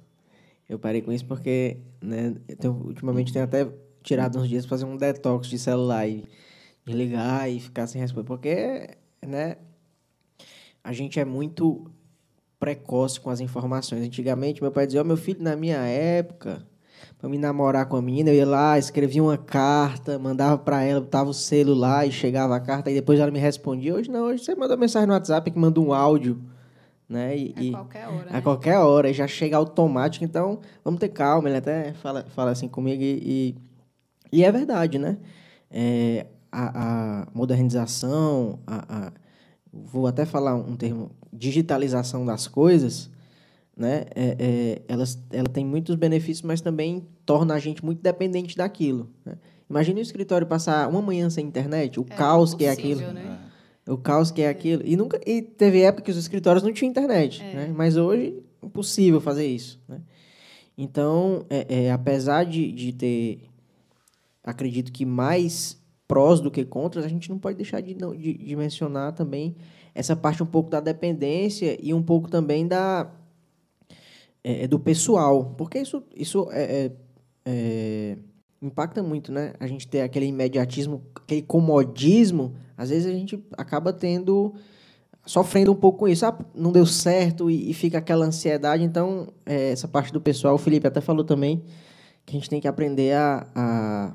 [0.69, 3.67] Eu parei com isso porque, né, tenho, ultimamente tenho até
[4.03, 6.25] tirado uns dias para fazer um detox de celular e
[6.85, 8.27] desligar e ficar sem responder.
[8.27, 8.89] Porque,
[9.25, 9.57] né,
[10.83, 11.89] a gente é muito
[12.59, 14.03] precoce com as informações.
[14.03, 16.65] Antigamente, meu pai dizia: oh, meu filho, na minha época,
[17.17, 21.01] para me namorar com a menina, eu ia lá, escrevia uma carta, mandava para ela,
[21.01, 23.95] botava o celular e chegava a carta, e depois ela me respondia.
[23.95, 26.41] Hoje não, hoje você manda mensagem no WhatsApp que manda um áudio.
[27.09, 27.37] Né?
[27.37, 28.29] E, a qualquer hora.
[28.29, 28.41] A né?
[28.41, 30.25] qualquer hora, já chega automático.
[30.25, 31.47] Então, vamos ter calma.
[31.47, 33.55] Ele até fala, fala assim comigo, e,
[34.31, 35.17] e, e é verdade, né?
[35.71, 39.11] É, a, a modernização, a, a
[39.71, 43.09] vou até falar um termo, digitalização das coisas,
[43.75, 44.05] né?
[44.15, 49.09] É, é, elas, ela tem muitos benefícios, mas também torna a gente muito dependente daquilo.
[49.23, 49.35] Né?
[49.69, 53.01] Imagine o escritório passar uma manhã sem internet, o é caos que é aquilo.
[53.01, 53.37] Né?
[53.87, 54.81] O caos que é aquilo.
[54.85, 57.53] E, nunca, e teve época que os escritórios não tinham internet, é.
[57.53, 57.73] né?
[57.75, 59.79] mas hoje é impossível fazer isso.
[59.87, 60.01] Né?
[60.77, 63.41] Então, é, é, apesar de, de ter,
[64.43, 65.77] acredito que mais
[66.07, 69.55] prós do que contras, a gente não pode deixar de, de, de mencionar também
[69.93, 73.11] essa parte um pouco da dependência e um pouco também da
[74.43, 76.91] é, é do pessoal, porque isso, isso é, é,
[77.45, 78.17] é,
[78.61, 79.53] impacta muito, né?
[79.59, 84.53] A gente ter aquele imediatismo, aquele comodismo, às vezes a gente acaba tendo
[85.25, 86.25] sofrendo um pouco com isso.
[86.25, 88.83] Ah, não deu certo e, e fica aquela ansiedade.
[88.83, 91.63] Então, é, essa parte do pessoal, o Felipe até falou também
[92.25, 94.13] que a gente tem que aprender a, a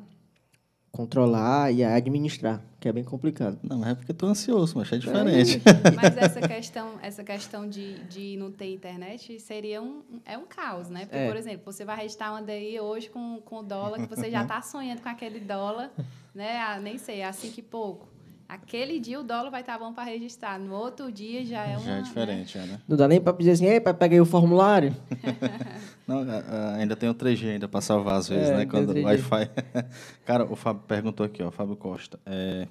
[0.92, 3.58] controlar e administrar, que é bem complicado.
[3.62, 5.62] Não, é porque estou ansioso, mas é diferente.
[5.64, 5.90] É.
[5.96, 10.90] Mas essa questão, essa questão de, de não ter internet seria um, é um caos,
[10.90, 11.06] né?
[11.06, 11.26] Porque, é.
[11.26, 14.42] por exemplo, você vai registrar uma daí hoje com, com o dólar, que você já
[14.42, 15.90] está sonhando com aquele dólar,
[16.34, 16.60] né?
[16.60, 18.11] A, nem sei, a cinco e pouco.
[18.52, 20.60] Aquele dia o dólar vai estar tá bom para registrar.
[20.60, 21.86] No outro dia já é uma.
[21.86, 22.66] Já é diferente, né?
[22.66, 22.78] né?
[22.86, 24.94] Não dá nem para dizer assim, ei, peguei o formulário.
[26.06, 26.18] Não,
[26.76, 28.66] ainda tem o 3G ainda para salvar às vezes, é, né?
[28.66, 29.50] Quando o Wi-Fi.
[30.26, 32.20] Cara, o Fábio perguntou aqui, ó, Fábio Costa.
[32.26, 32.68] É,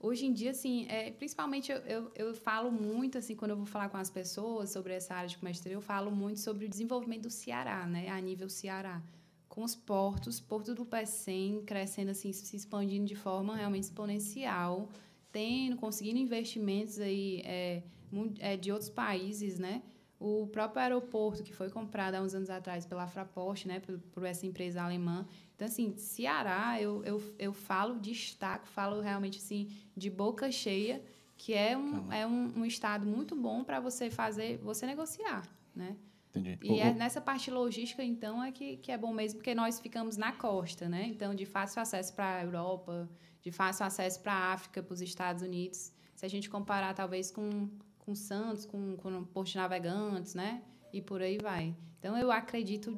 [0.00, 1.10] hoje em dia, assim, é...
[1.10, 4.94] principalmente eu, eu, eu, falo muito, assim, quando eu vou falar com as pessoas sobre
[4.94, 8.18] essa área de comércio exterior, eu falo muito sobre o desenvolvimento do Ceará, né, a
[8.22, 9.02] nível Ceará.
[9.50, 14.88] Com os portos, Porto do Pecém crescendo, assim, se expandindo de forma realmente exponencial
[15.32, 17.82] tendo, conseguindo investimentos aí é,
[18.38, 19.82] é, de outros países, né?
[20.20, 24.24] O próprio aeroporto, que foi comprado há uns anos atrás pela Fraport, né, por, por
[24.24, 25.26] essa empresa alemã.
[25.56, 31.02] Então, assim, Ceará, eu, eu, eu falo, destaco, falo realmente, assim, de boca cheia,
[31.36, 35.42] que é um, é um, um estado muito bom para você fazer, você negociar,
[35.74, 35.96] né?
[36.34, 36.58] Entendi.
[36.62, 40.16] E é nessa parte logística, então, é que, que é bom mesmo, porque nós ficamos
[40.16, 41.06] na costa, né?
[41.08, 43.08] Então, de fácil acesso para a Europa,
[43.42, 45.92] de fácil acesso para a África, para os Estados Unidos.
[46.14, 50.62] Se a gente comparar, talvez, com, com Santos, com, com Porto de Navegantes, né?
[50.92, 51.76] E por aí vai.
[51.98, 52.96] Então, eu acredito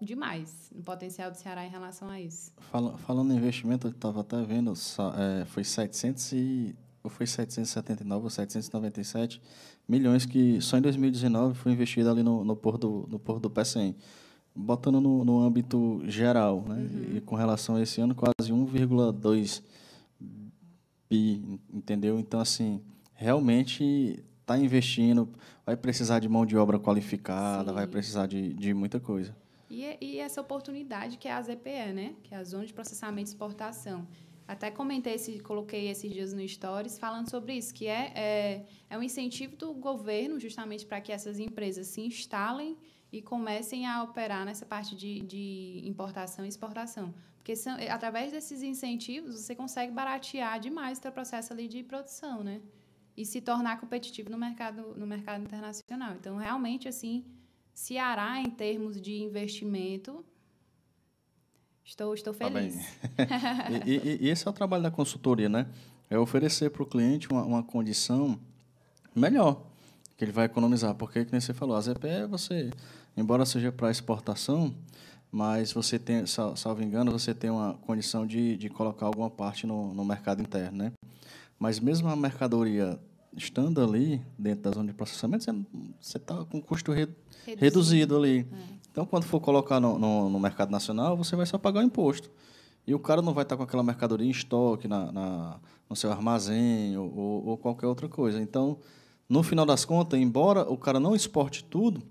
[0.00, 2.52] demais no potencial do Ceará em relação a isso.
[2.70, 8.24] Fala, falando em investimento, eu estava até vendo, é, foi 700 e, ou foi 779
[8.24, 9.40] ou 797
[9.88, 13.50] milhões que só em 2019 foi investido ali no, no porto do, no porto do
[13.50, 13.96] PCM.
[14.54, 16.76] Botando no, no âmbito geral, né?
[16.76, 17.16] Uhum.
[17.16, 19.62] E com relação a esse ano, quase 1,2
[21.72, 22.18] entendeu?
[22.18, 22.82] Então, assim,
[23.14, 25.28] realmente está investindo,
[25.64, 27.74] vai precisar de mão de obra qualificada, Sim.
[27.74, 29.34] vai precisar de, de muita coisa.
[29.70, 32.14] E, e, essa oportunidade que é a ZPE, né?
[32.22, 34.06] Que é a Zona de Processamento e Exportação.
[34.46, 38.98] Até comentei, esse, coloquei esses dias no Stories falando sobre isso, que é, é, é
[38.98, 42.76] um incentivo do governo justamente para que essas empresas se instalem
[43.10, 47.14] e comecem a operar nessa parte de, de importação e exportação.
[47.42, 52.44] Porque são, através desses incentivos, você consegue baratear demais o seu processo ali de produção,
[52.44, 52.60] né?
[53.16, 56.14] E se tornar competitivo no mercado, no mercado internacional.
[56.14, 57.24] Então, realmente, assim,
[57.74, 60.24] Ceará, em termos de investimento,
[61.84, 62.76] Estou, estou tá feliz.
[63.16, 63.26] Tá
[63.84, 65.66] e, e, e, esse é o trabalho da consultoria, né?
[66.08, 68.38] É oferecer para o cliente uma, uma condição
[69.12, 69.64] melhor,
[70.16, 70.94] que ele vai economizar.
[70.94, 72.70] Porque, como você falou, a ZP é você,
[73.16, 74.72] embora seja para exportação,
[75.32, 79.94] mas você tem, salvo engano, você tem uma condição de, de colocar alguma parte no,
[79.94, 80.92] no mercado interno, né?
[81.58, 83.00] Mas mesmo a mercadoria
[83.34, 85.46] estando ali, dentro da zona de processamento,
[85.98, 87.08] você está com custo re,
[87.46, 87.60] reduzido.
[87.60, 88.16] reduzido.
[88.16, 88.40] ali.
[88.40, 88.82] É.
[88.90, 92.30] Então, quando for colocar no, no, no, mercado nacional, você vai só pagar o imposto.
[92.86, 96.10] E o cara não vai estar com aquela mercadoria em estoque na, na no seu
[96.10, 98.40] armazém ou, ou, ou, qualquer outra coisa.
[98.40, 98.78] Então,
[99.28, 102.02] no final das contas, embora o cara não exporte tudo,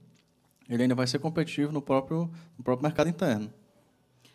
[0.76, 3.54] ele ainda vai ser competitivo no próprio, no próprio mercado interno.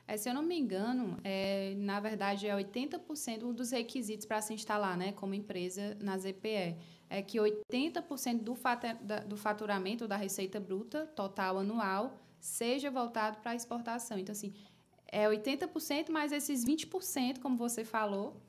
[0.09, 4.55] É, se eu não me engano, é, na verdade, é 80% dos requisitos para se
[4.55, 6.77] instalar né, como empresa na ZPE.
[7.09, 8.55] É que 80% do,
[9.27, 14.19] do faturamento da receita bruta total anual seja voltado para exportação.
[14.19, 14.53] Então, assim,
[15.09, 18.41] é 80%, mas esses 20%, como você falou,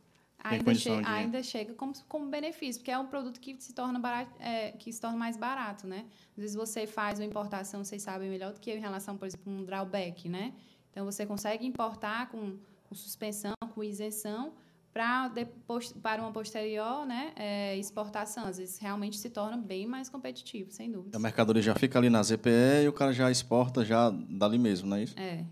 [0.43, 1.05] ainda, che de...
[1.05, 4.91] ainda chega como, como benefício, porque é um produto que se torna barato, é, que
[4.91, 6.05] se torna mais barato, né?
[6.31, 9.27] Às vezes você faz uma importação, vocês sabem melhor do que eu em relação, por
[9.27, 10.53] exemplo, a um drawback, né?
[10.91, 12.57] Então você consegue importar com,
[12.87, 14.53] com suspensão, com isenção,
[14.97, 18.45] para depois para uma posterior né, é, exportação.
[18.45, 21.15] Às vezes realmente se torna bem mais competitivo, sem dúvida.
[21.15, 24.89] A mercadoria já fica ali na ZPE e o cara já exporta já dali mesmo,
[24.89, 25.13] não é isso?
[25.19, 25.45] É.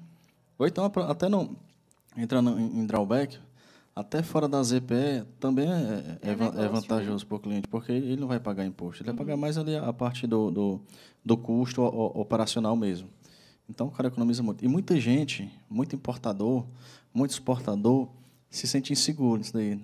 [0.57, 1.55] Ou então, até não,
[2.17, 3.37] entrando em drawback,
[3.95, 7.29] até fora da ZPE também é, é, é, é negócio, é vantajoso né?
[7.29, 9.15] para o cliente, porque ele não vai pagar imposto, ele uhum.
[9.15, 10.81] vai pagar mais ali a parte do, do,
[11.23, 13.07] do custo operacional mesmo.
[13.69, 14.63] Então o cara economiza muito.
[14.63, 16.65] E muita gente, muito importador,
[17.13, 18.09] muito exportador,
[18.49, 19.79] se sente inseguro nisso daí.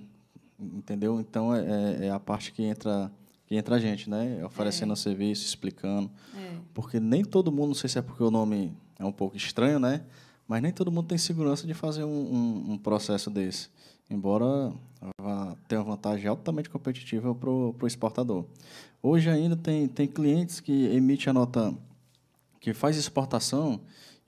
[0.59, 1.19] Entendeu?
[1.19, 3.11] Então é, é, é a parte que entra
[3.47, 4.43] que entra a gente, né?
[4.45, 4.95] Oferecendo é.
[4.95, 6.09] serviço, explicando.
[6.37, 6.57] É.
[6.73, 9.79] Porque nem todo mundo, não sei se é porque o nome é um pouco estranho,
[9.79, 10.03] né?
[10.47, 13.69] Mas nem todo mundo tem segurança de fazer um, um, um processo desse.
[14.11, 14.73] Embora
[15.19, 18.45] vá ter uma vantagem altamente competitiva para o exportador.
[19.01, 21.73] Hoje ainda tem, tem clientes que emitem a nota,
[22.59, 23.79] que faz exportação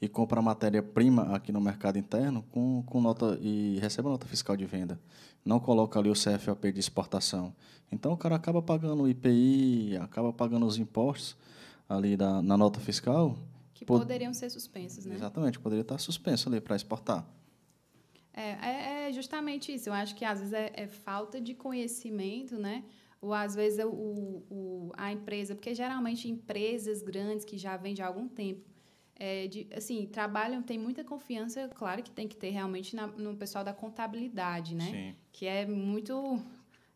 [0.01, 4.55] e compra matéria-prima aqui no mercado interno com, com nota e recebe a nota fiscal
[4.55, 4.97] de venda.
[5.43, 7.53] Não coloca ali o CFOP de exportação.
[7.91, 11.35] Então o cara acaba pagando o IPI, acaba pagando os impostos
[11.87, 13.37] ali da, na nota fiscal.
[13.73, 13.99] Que pod...
[13.99, 15.13] poderiam ser suspensos, né?
[15.13, 17.25] Exatamente, poderia estar suspenso ali para exportar.
[18.33, 19.89] É, é, é, justamente isso.
[19.89, 22.83] Eu acho que às vezes é, é falta de conhecimento, né?
[23.23, 28.01] ou às vezes o, o, a empresa, porque geralmente empresas grandes que já vêm de
[28.01, 28.69] algum tempo,
[29.15, 33.33] é, de, assim, trabalham, tem muita confiança, claro que tem que ter realmente na, no
[33.37, 34.91] pessoal da contabilidade, né?
[34.91, 35.15] Sim.
[35.31, 36.37] Que é muito.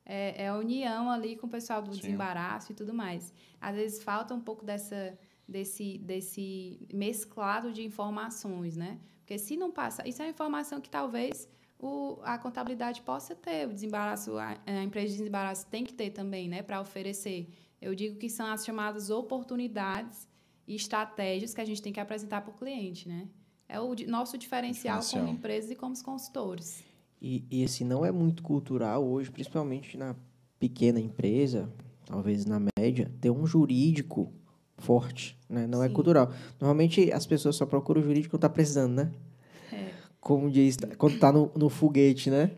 [0.05, 2.01] É, é, a união ali com o pessoal do Sim.
[2.01, 3.33] desembaraço e tudo mais.
[3.61, 5.17] Às vezes falta um pouco dessa,
[5.47, 8.99] desse, desse mesclado de informações, né?
[9.19, 10.05] Porque se não passa.
[10.05, 11.47] Isso é uma informação que talvez
[11.79, 16.09] o, a contabilidade possa ter, o desembaraço, a, a empresa de desembaraço tem que ter
[16.09, 16.61] também, né?
[16.63, 17.49] Para oferecer.
[17.81, 20.27] Eu digo que são as chamadas oportunidades
[20.67, 23.27] e estratégias que a gente tem que apresentar para o cliente, né?
[23.69, 25.25] É o nosso diferencial, diferencial.
[25.25, 26.83] como empresa e como consultores.
[27.21, 30.15] E, e esse não é muito cultural hoje, principalmente na
[30.59, 31.71] pequena empresa,
[32.05, 34.31] talvez na média, ter um jurídico
[34.77, 35.67] forte, né?
[35.67, 35.93] Não é Sim.
[35.93, 36.31] cultural.
[36.59, 39.11] Normalmente as pessoas só procuram o jurídico quando tá precisando, né?
[40.27, 40.37] É.
[40.37, 42.51] Como diz, quando tá no, no foguete, né?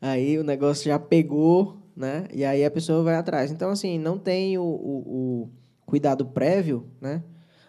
[0.00, 2.26] Aí o negócio já pegou, né?
[2.32, 3.50] E aí a pessoa vai atrás.
[3.50, 5.50] Então, assim, não tem o, o, o
[5.84, 7.22] cuidado prévio, né?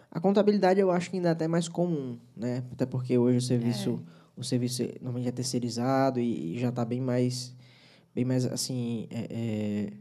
[0.09, 2.63] A contabilidade eu acho que ainda é até mais comum, né?
[2.71, 4.01] Até porque hoje o serviço,
[4.35, 7.53] o serviço normalmente é terceirizado e, e já está bem mais,
[8.15, 9.93] bem mais assim, é, é,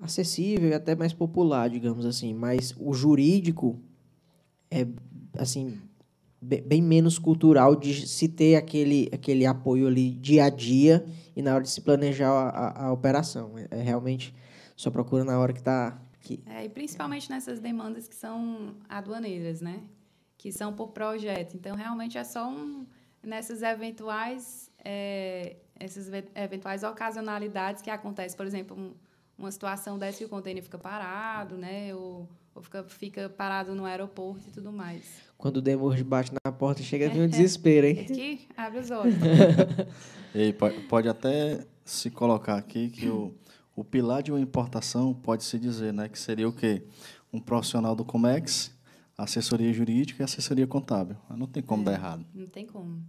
[0.00, 2.32] acessível e até mais popular, digamos assim.
[2.32, 3.78] Mas o jurídico
[4.70, 4.86] é,
[5.36, 5.78] assim,
[6.42, 11.04] bem menos cultural de se ter aquele, aquele apoio ali dia a dia
[11.36, 13.56] e na hora de se planejar a, a, a operação.
[13.56, 14.34] É, é realmente
[14.76, 15.96] só procura na hora que está...
[16.20, 19.80] Que, É, e principalmente nessas demandas que são aduaneiras, né?
[20.36, 21.54] Que são por projeto.
[21.56, 22.86] Então, realmente é só um,
[23.22, 28.36] nessas eventuais, é, essas ve- eventuais ocasionalidades que acontecem.
[28.36, 28.94] Por exemplo, um-
[29.38, 31.94] uma situação dessa que o container fica parado, né?
[31.94, 35.04] Ou, ou fica, fica parado no aeroporto e tudo mais.
[35.38, 38.00] quando o demorge bate na porta, chega a vir um desespero, hein?
[38.00, 39.14] Aqui, abre os olhos.
[40.34, 43.34] E aí, po- pode até se colocar aqui que o,
[43.76, 46.84] o pilar de uma importação pode se dizer, né, que seria o quê?
[47.30, 48.74] Um profissional do Comex,
[49.16, 51.16] assessoria jurídica e assessoria contábil.
[51.36, 52.24] Não tem como dar errado.
[52.34, 53.02] Não tem como.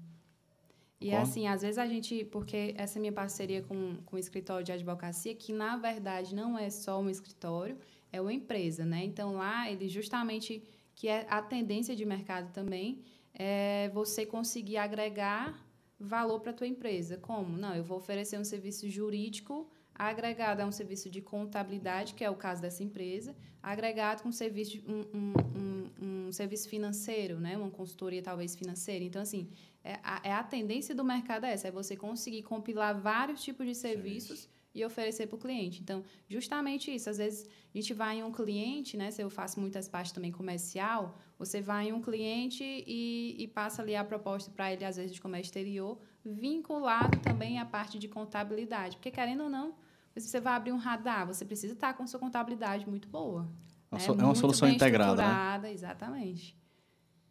[1.00, 1.30] E Concordo.
[1.30, 5.34] assim, às vezes a gente, porque essa minha parceria com, com o escritório de advocacia,
[5.34, 7.78] que na verdade não é só um escritório,
[8.14, 9.04] é uma empresa, né?
[9.04, 10.64] Então lá ele justamente,
[10.96, 13.04] que é a tendência de mercado também,
[13.34, 15.60] é você conseguir agregar
[16.00, 17.18] valor para a tua empresa.
[17.18, 17.58] Como?
[17.58, 22.30] Não, eu vou oferecer um serviço jurídico agregado a um serviço de contabilidade, que é
[22.30, 27.56] o caso dessa empresa, agregado com um serviço, um, um, um, um serviço financeiro, né?
[27.58, 29.04] uma consultoria talvez financeira.
[29.04, 29.50] Então, assim,
[29.84, 33.66] é a, é a tendência do mercado é essa, é você conseguir compilar vários tipos
[33.68, 35.82] de serviços e oferecer para o cliente.
[35.82, 37.10] Então, justamente isso.
[37.10, 39.12] Às vezes, a gente vai em um cliente, né?
[39.12, 43.82] Se eu faço muitas partes também comercial, você vai em um cliente e, e passa
[43.82, 48.08] ali a proposta para ele, às vezes, de comércio exterior, vinculado também à parte de
[48.08, 48.98] contabilidade.
[48.98, 49.76] Porque, querendo ou não,
[50.18, 53.48] se você vai abrir um radar, você precisa estar com sua contabilidade muito boa.
[53.92, 54.06] É uma né?
[54.08, 55.72] é uma Muito solução integrada, né?
[55.72, 56.58] Exatamente.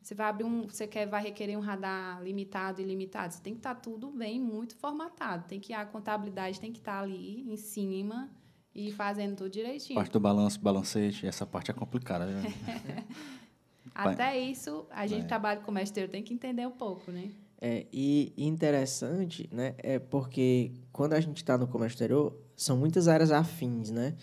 [0.03, 3.53] Você vai abrir um, você quer vai requerer um radar limitado e ilimitado, você tem
[3.55, 5.45] que estar tudo bem, muito formatado.
[5.47, 8.29] Tem que a contabilidade tem que estar ali em cima
[8.75, 9.97] e fazendo tudo direitinho.
[9.97, 12.27] Parte do balanço, balancete, essa parte é complicada.
[12.27, 12.43] né?
[13.95, 15.27] Até isso, a gente É.
[15.29, 17.31] trabalha com mestre, tem que entender um pouco, né?
[17.61, 23.07] É, e interessante, né, é porque quando a gente está no comércio exterior, são muitas
[23.07, 24.17] áreas afins, né?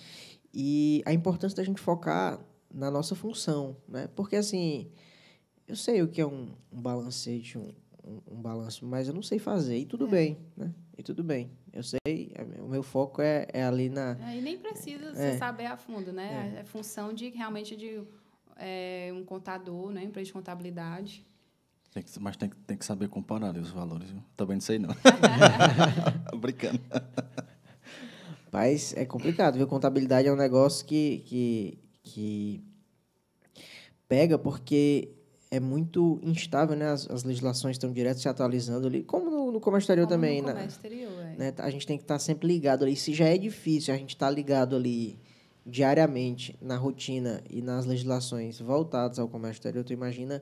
[0.53, 2.37] E a importância da gente focar
[2.73, 4.09] na nossa função, né?
[4.15, 4.91] Porque, assim,
[5.69, 7.71] eu sei o que é um, um balancete, um,
[8.03, 10.73] um, um balanço, mas eu não sei fazer, e tudo bem, né?
[10.97, 11.49] E tudo bem.
[11.71, 11.99] Eu sei,
[12.35, 14.17] é, o meu foco é, é ali na...
[14.27, 15.13] É, E nem precisa É.
[15.13, 16.57] você saber a fundo, né?
[16.59, 18.01] É, função de realmente de
[18.57, 20.03] é, um contador, né?
[20.03, 21.25] Empresa de contabilidade.
[21.93, 24.09] Tem que- mas tem, que- tem que saber comparar ali os valores.
[24.09, 24.21] Viu?
[24.35, 24.89] Também não sei, não.
[26.39, 26.79] Brincando.
[28.51, 29.67] Mas é complicado, viu?
[29.67, 32.63] Contabilidade é um negócio que, que, que
[34.07, 35.11] pega porque
[35.51, 36.89] é muito instável, né?
[36.89, 40.41] As, as legislações estão direto se atualizando ali, como no, no comércio exterior Como também,
[40.41, 40.53] no né?
[40.53, 41.35] comércio exterior, é.
[41.37, 41.53] né?
[41.57, 42.95] A gente tem que estar sempre ligado ali.
[42.95, 45.17] Se já é difícil a gente estar ligado ali
[45.65, 50.41] diariamente na rotina e nas legislações voltadas ao comércio exterior, tu imagina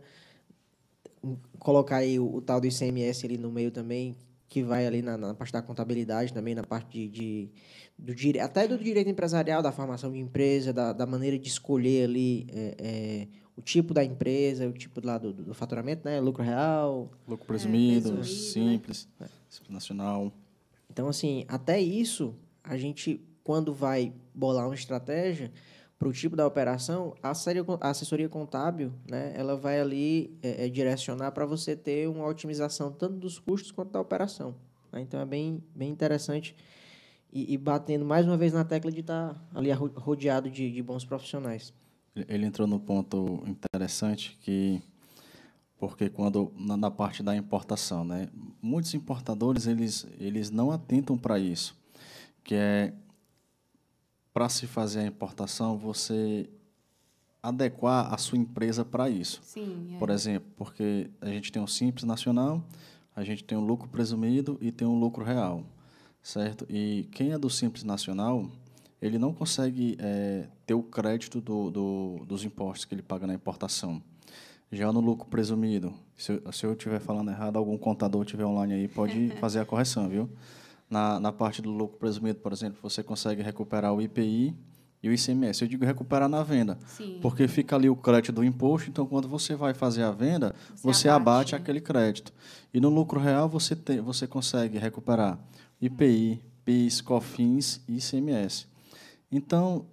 [1.60, 4.16] colocar aí o, o tal do ICMS ali no meio também,
[4.50, 7.50] que vai ali na, na parte da contabilidade também, na parte de, de
[7.98, 12.48] do até do direito empresarial, da formação de empresa, da, da maneira de escolher ali
[12.52, 13.28] é, é,
[13.58, 16.20] o tipo da empresa, o tipo lá do, do faturamento, né?
[16.22, 18.24] Lucro real, Lucro presumido, presumido, né?
[18.24, 19.08] simples,
[19.50, 20.32] simples nacional.
[20.90, 25.52] Então, assim, até isso, a gente, quando vai bolar uma estratégia
[25.98, 30.66] para o tipo da operação, a, assessoria, a assessoria contábil, né, ela vai ali é,
[30.66, 34.54] é, direcionar para você ter uma otimização tanto dos custos quanto da operação.
[34.92, 35.02] né?
[35.02, 36.56] Então, é bem, bem interessante
[37.34, 40.84] e, e batendo mais uma vez na tecla de estar ali arro- rodeado de, de
[40.84, 41.74] bons profissionais.
[42.28, 44.82] Ele entrou no ponto interessante que
[45.78, 48.30] porque quando na, na parte da importação, né,
[48.62, 51.76] muitos importadores eles eles não atentam para isso,
[52.44, 52.94] que é
[54.34, 56.50] para se fazer a importação você
[57.42, 59.42] adequar a sua empresa para isso.
[59.44, 59.98] Sim, é.
[59.98, 62.64] Por exemplo, porque a gente tem um simples nacional,
[63.16, 65.64] a gente tem um lucro presumido e tem um lucro real,
[66.22, 66.66] certo?
[66.70, 68.50] E quem é do simples nacional,
[69.02, 73.34] ele não consegue eh, ter o crédito do, do, dos impostos que ele paga na
[73.34, 74.02] importação.
[74.72, 78.74] Já no lucro presumido, se, eu- se eu estiver falando errado, algum contador estiver online
[78.74, 80.30] aí pode fazer a correção, viu?
[80.90, 84.68] Na, na parte do lucro presumido, por exemplo, você consegue recuperar o IPI e
[85.04, 85.62] e o ICMS.
[85.62, 87.20] Eu digo recuperar na venda, Sim.
[87.22, 90.82] porque fica ali o crédito do imposto, então quando você vai fazer a venda, Você
[90.88, 91.60] você, abate, abate né?
[91.62, 92.34] aquele crédito.
[92.74, 95.38] E no lucro real você, tem, você consegue recuperar
[95.80, 98.66] IPI, PIS, COFINS e ICMS.
[99.32, 99.86] Então,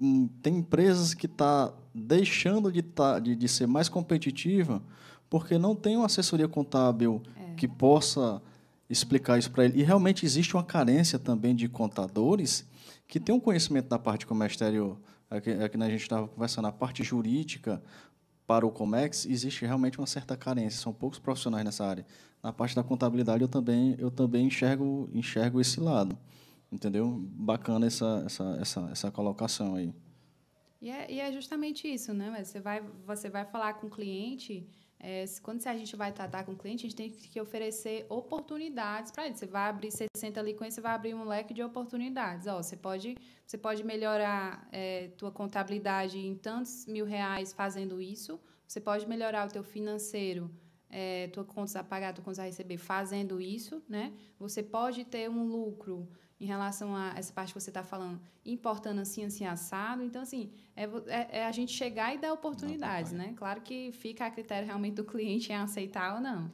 [0.00, 4.82] hum, tem empresas que estão deixando de, tá, de, de ser mais competitiva
[5.30, 7.22] porque não tem uma assessoria contábil
[7.56, 8.42] que possa
[8.90, 9.78] explicar isso para ele.
[9.78, 12.66] E realmente existe uma carência também de contadores
[13.06, 14.98] que têm um conhecimento da parte exterior.
[15.30, 17.80] Aqui, aqui né, a gente estava conversando, a parte jurídica
[18.44, 20.80] para o Comex existe realmente uma certa carência.
[20.80, 22.04] São poucos profissionais nessa área.
[22.42, 26.18] Na parte da contabilidade eu também eu também enxergo enxergo esse lado,
[26.70, 27.18] entendeu?
[27.20, 29.94] Bacana essa essa essa, essa colocação aí.
[30.80, 32.42] E é, e é justamente isso, né?
[32.42, 34.66] Você vai, você vai falar com o cliente,
[34.98, 39.10] é, quando a gente vai tratar com o cliente, a gente tem que oferecer oportunidades
[39.10, 39.34] para ele.
[39.34, 42.46] Você vai abrir, você senta ali com ele, você vai abrir um leque de oportunidades.
[42.46, 43.16] Ó, você pode,
[43.46, 48.38] você pode melhorar é, tua contabilidade em tantos mil reais fazendo isso.
[48.66, 50.50] Você pode melhorar o teu financeiro,
[50.90, 54.12] é, tua contas a pagar, tua contas a receber fazendo isso, né?
[54.38, 56.08] Você pode ter um lucro
[56.40, 60.02] em relação a essa parte que você está falando, importando assim, assim, assado.
[60.02, 63.34] Então, assim, é, é- é a gente chegar e dar oportunidades, né?
[63.36, 66.50] Claro que fica a critério realmente do cliente em aceitar ou não.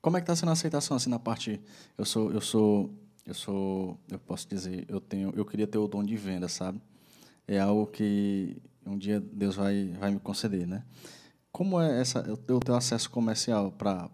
[0.00, 1.60] Como é que está sendo a aceitação assim na parte?
[1.98, 2.90] Eu sou, eu sou,
[3.26, 6.80] eu sou, eu posso dizer, eu tenho, eu queria ter o dom de venda, sabe?
[7.46, 8.56] É algo que
[8.86, 10.82] um dia Deus vai, vai me conceder, né?
[11.52, 14.08] Como é essa, o teu acesso comercial para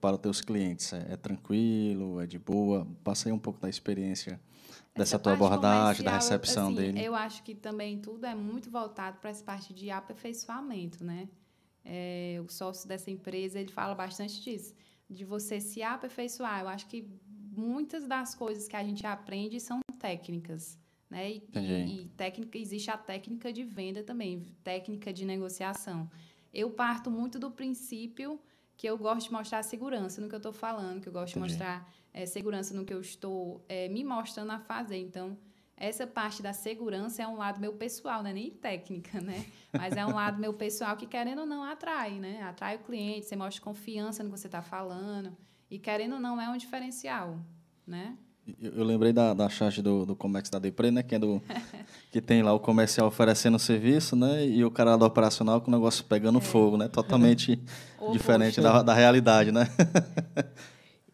[0.00, 0.92] para os teus clientes?
[0.92, 2.20] É, é tranquilo?
[2.20, 2.86] É de boa?
[3.02, 4.38] Passa aí um pouco da experiência
[4.94, 7.02] dessa Essa tua abordagem, da recepção assim, dele.
[7.02, 11.28] Eu acho que também tudo é muito voltado para essa parte de aperfeiçoamento, né?
[11.84, 14.74] É, o sócio dessa empresa, ele fala bastante disso,
[15.08, 16.60] de você se aperfeiçoar.
[16.60, 20.78] Eu acho que muitas das coisas que a gente aprende são técnicas,
[21.08, 21.32] né?
[21.32, 26.10] E, e, e técnica, existe a técnica de venda também, técnica de negociação.
[26.52, 28.38] Eu parto muito do princípio
[28.82, 31.52] que eu gosto de mostrar segurança no que eu estou falando, que eu gosto Entendi.
[31.52, 34.96] de mostrar é, segurança no que eu estou é, me mostrando a fazer.
[34.96, 35.38] Então,
[35.76, 39.46] essa parte da segurança é um lado meu pessoal, não é nem técnica, né?
[39.72, 42.42] Mas é um lado meu pessoal que, querendo ou não, atrai, né?
[42.42, 45.36] Atrai o cliente, você mostra confiança no que você está falando.
[45.70, 47.38] E, querendo ou não, é um diferencial,
[47.86, 48.18] né?
[48.60, 51.02] Eu, eu lembrei da, da charge do, do Comex da Depre, né?
[51.02, 51.40] Que, é do,
[52.10, 54.46] que tem lá o comercial oferecendo serviço, né?
[54.46, 56.88] E o cara do operacional com o negócio pegando fogo, né?
[56.88, 57.60] Totalmente
[57.98, 58.12] Oposto.
[58.12, 59.68] diferente da, da realidade, né?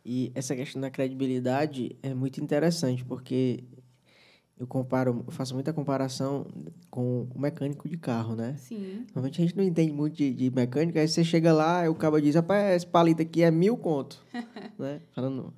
[0.05, 3.63] E essa questão da credibilidade é muito interessante, porque
[4.59, 6.47] eu comparo, eu faço muita comparação
[6.91, 8.57] com o mecânico de carro, né?
[8.57, 9.05] Sim.
[9.15, 11.95] Normalmente a gente não entende muito de, de mecânica, aí você chega lá e o
[11.95, 14.25] cara diz, rapaz, esse palito aqui é mil conto,
[14.79, 15.01] né?
[15.15, 15.53] Falando,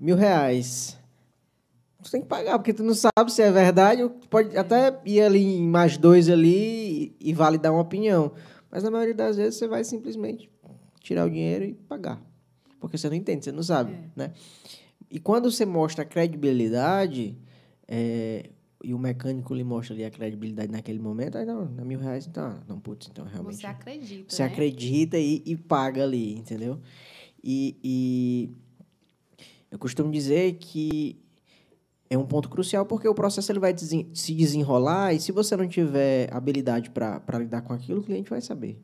[0.00, 0.98] mil reais.
[2.02, 5.00] Você tem que pagar, porque tu não sabe se é verdade, ou tu pode até
[5.06, 8.32] ir ali em mais dois ali e, e validar uma opinião.
[8.70, 10.50] Mas na maioria das vezes você vai simplesmente
[11.00, 12.20] tirar o dinheiro e pagar.
[12.78, 13.98] Porque você não entende, você não sabe, É.
[14.14, 14.32] né?
[15.10, 17.38] E quando você mostra a credibilidade,
[17.86, 18.50] é,
[18.82, 22.26] e o mecânico lhe mostra ali a credibilidade naquele momento, aí não, é mil reais,
[22.26, 23.60] então, não, putz, então realmente...
[23.60, 24.48] Você acredita, Você né?
[24.48, 26.80] acredita e, e paga ali, entendeu?
[27.42, 28.50] E, e
[29.74, 31.20] eu costumo dizer que
[32.08, 35.56] é um ponto crucial porque o processo ele vai desen- se desenrolar e se você
[35.56, 38.80] não tiver habilidade para lidar com aquilo, o cliente vai saber.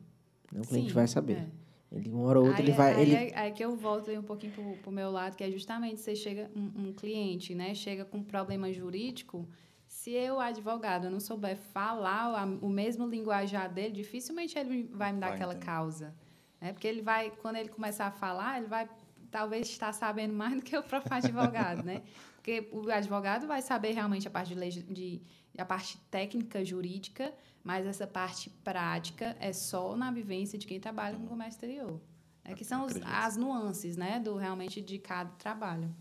[0.51, 0.61] né?
[0.61, 1.37] O cliente Sim, vai saber.
[1.37, 1.47] é.
[1.93, 2.93] Ele, uma hora ou outra, aí, ele vai...
[2.95, 3.15] Aí, ele...
[3.15, 5.99] é, aí que eu volto aí um pouquinho pro, pro meu lado, que é justamente
[6.01, 9.45] você chega, um, um cliente, né, chega com um problema jurídico,
[9.87, 15.11] se eu, advogado, não souber falar o, a- o mesmo linguajar dele, dificilmente ele vai
[15.11, 15.65] me dar Vai aquela entender.
[15.65, 16.15] causa.
[16.61, 16.71] Né?
[16.71, 18.87] Porque ele vai, quando ele começar a falar, ele vai
[19.31, 22.01] talvez estar sabendo mais do que o próprio advogado, né?
[22.35, 25.21] Porque o advogado vai saber realmente a parte de, de
[25.57, 27.33] a parte técnica jurídica,
[27.63, 31.99] mas essa parte prática é só na vivência de quem trabalha com comércio exterior.
[32.43, 35.93] É que são os- as nuances, né, do realmente de cada trabalho.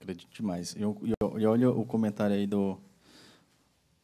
[0.00, 0.74] Acredito demais.
[0.76, 2.80] E olha o comentário aí do,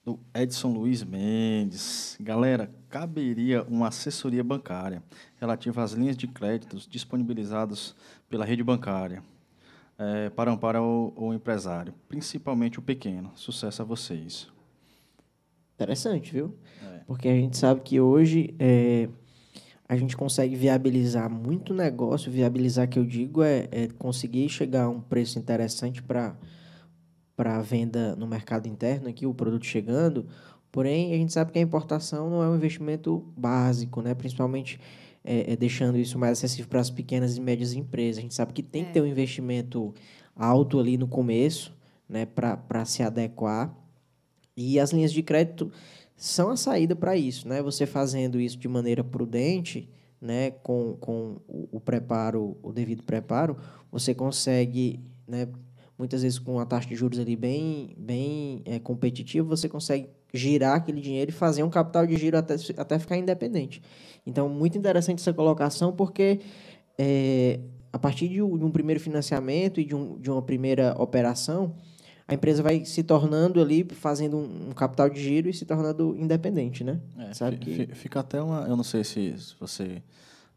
[0.04, 2.16] do Edson Luiz Mendes.
[2.20, 5.02] Galera, caberia uma assessoria bancária
[5.40, 7.94] relativa às linhas de créditos disponibilizadas
[8.28, 9.22] pela rede bancária
[9.98, 13.32] eh, para amparar o, o empresário, principalmente o pequeno.
[13.34, 14.48] Sucesso a vocês.
[15.74, 16.54] Interessante, viu?
[16.82, 17.00] É.
[17.06, 19.08] Porque a gente sabe que hoje é,
[19.88, 22.30] a gente consegue viabilizar muito negócio.
[22.30, 26.36] Viabilizar, que eu digo, é, é conseguir chegar a um preço interessante para
[27.36, 30.26] a venda no mercado interno, aqui o produto chegando.
[30.70, 34.14] Porém, a gente sabe que a importação não é um investimento básico, né?
[34.14, 34.80] principalmente
[35.24, 38.18] é, é deixando isso mais acessível para as pequenas e médias empresas.
[38.18, 39.94] A gente sabe que tem que ter um investimento
[40.34, 41.76] alto ali no começo
[42.08, 42.26] né?
[42.26, 43.74] para se adequar.
[44.56, 45.70] E as linhas de crédito
[46.16, 47.60] são a saída para isso, né?
[47.60, 49.88] Você fazendo isso de maneira prudente,
[50.20, 53.58] né, com, com o, o preparo, o devido preparo,
[53.92, 55.48] você consegue, né,
[55.98, 60.76] muitas vezes com a taxa de juros ali bem, bem é, competitiva, você consegue girar
[60.76, 63.80] aquele dinheiro e fazer um capital de giro até, até ficar independente.
[64.26, 66.40] Então, muito interessante essa colocação, porque
[66.98, 67.60] é,
[67.92, 71.76] a partir de um, primeiro financiamento e de, um, de uma primeira operação,
[72.26, 76.16] a empresa vai se tornando ali, fazendo um, um capital de giro e se tornando
[76.16, 77.00] independente, né?
[77.18, 77.86] É, Sabe que...
[77.94, 78.66] Fica até uma...
[78.66, 80.02] Eu não sei se, se você,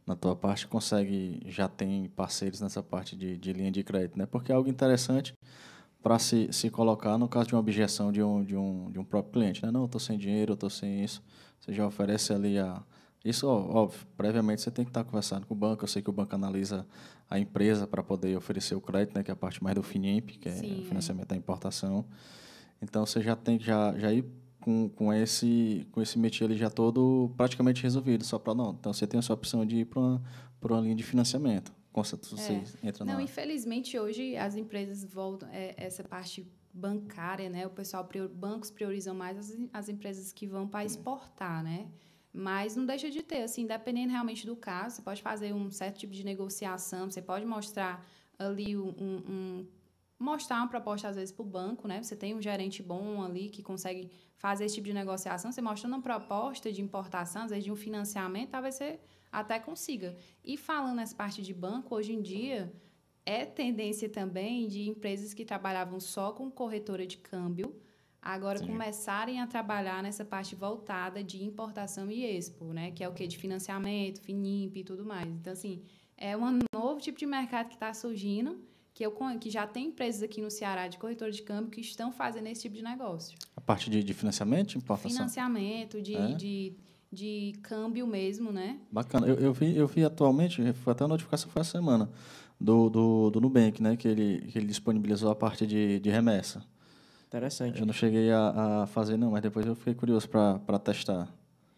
[0.07, 1.41] na tua parte, consegue...
[1.45, 4.25] Já tem parceiros nessa parte de, de linha de crédito, né?
[4.25, 5.33] Porque é algo interessante
[6.01, 9.03] para se, se colocar no caso de uma objeção de um, de um, de um
[9.03, 9.71] próprio cliente, né?
[9.71, 11.21] Não, eu estou sem dinheiro, estou sem isso.
[11.59, 12.81] Você já oferece ali a
[13.27, 15.83] isso, óbvio, previamente você tem que estar conversando com o banco.
[15.83, 16.87] Eu sei que o banco analisa
[17.29, 20.37] a empresa para poder oferecer o crédito, né, que é a parte mais do FINIMP,
[20.37, 21.29] que é Sim, o financiamento é.
[21.33, 22.05] da importação.
[22.81, 24.23] Então, você já tem que já, já ir
[24.67, 28.75] com, com esse com esse métier ali já todo praticamente resolvido, só para não.
[28.77, 30.21] Então, você tem a sua opção de ir para uma,
[30.61, 31.71] uma linha de financiamento.
[31.93, 32.51] Você
[32.83, 32.87] é.
[32.89, 35.49] entra não, infelizmente, hoje as empresas voltam...
[35.51, 37.65] É, essa parte bancária, né?
[37.65, 41.87] O pessoal, prior, bancos priorizam mais as, as empresas que vão para exportar, né?
[42.31, 45.97] Mas não deixa de ter, assim, dependendo realmente do caso, você pode fazer um certo
[45.97, 48.05] tipo de negociação, você pode mostrar
[48.37, 49.65] ali um, um
[50.19, 52.01] mostrar uma proposta às vezes para o banco, né?
[52.01, 55.93] Você tem um gerente bom ali que consegue fazer esse tipo de negociação, você mostrando
[55.93, 58.99] uma proposta de importação, às vezes de um financiamento, talvez você
[59.31, 60.15] até consiga.
[60.43, 62.73] E falando nessa parte de banco, hoje em dia
[63.25, 67.75] é tendência também de empresas que trabalhavam só com corretora de câmbio
[68.21, 68.67] agora Sim.
[68.67, 72.91] começarem a trabalhar nessa parte voltada de importação e expo, né?
[72.91, 75.27] Que é o que de financiamento, Finimp e tudo mais.
[75.27, 75.81] Então assim,
[76.17, 78.59] é um novo tipo de mercado que está surgindo,
[78.97, 82.11] que eu que já tem empresas aqui no Ceará de corretora de câmbio que estão
[82.11, 83.37] fazendo esse tipo de negócio.
[83.55, 85.11] A parte de, de financiamento, importação.
[85.11, 86.33] Financiamento, de, é?
[86.33, 86.73] de,
[87.13, 88.79] de câmbio mesmo, né?
[88.91, 89.27] Bacana.
[89.27, 92.09] Eu, eu vi eu vi atualmente, foi até a notificação foi essa semana
[92.59, 93.95] do, do, do Nubank, né?
[93.95, 96.65] Que ele que ele disponibilizou a parte de, de remessa.
[97.27, 97.79] Interessante.
[97.79, 101.31] Eu não cheguei a, a fazer, não, mas depois eu fiquei curioso para testar.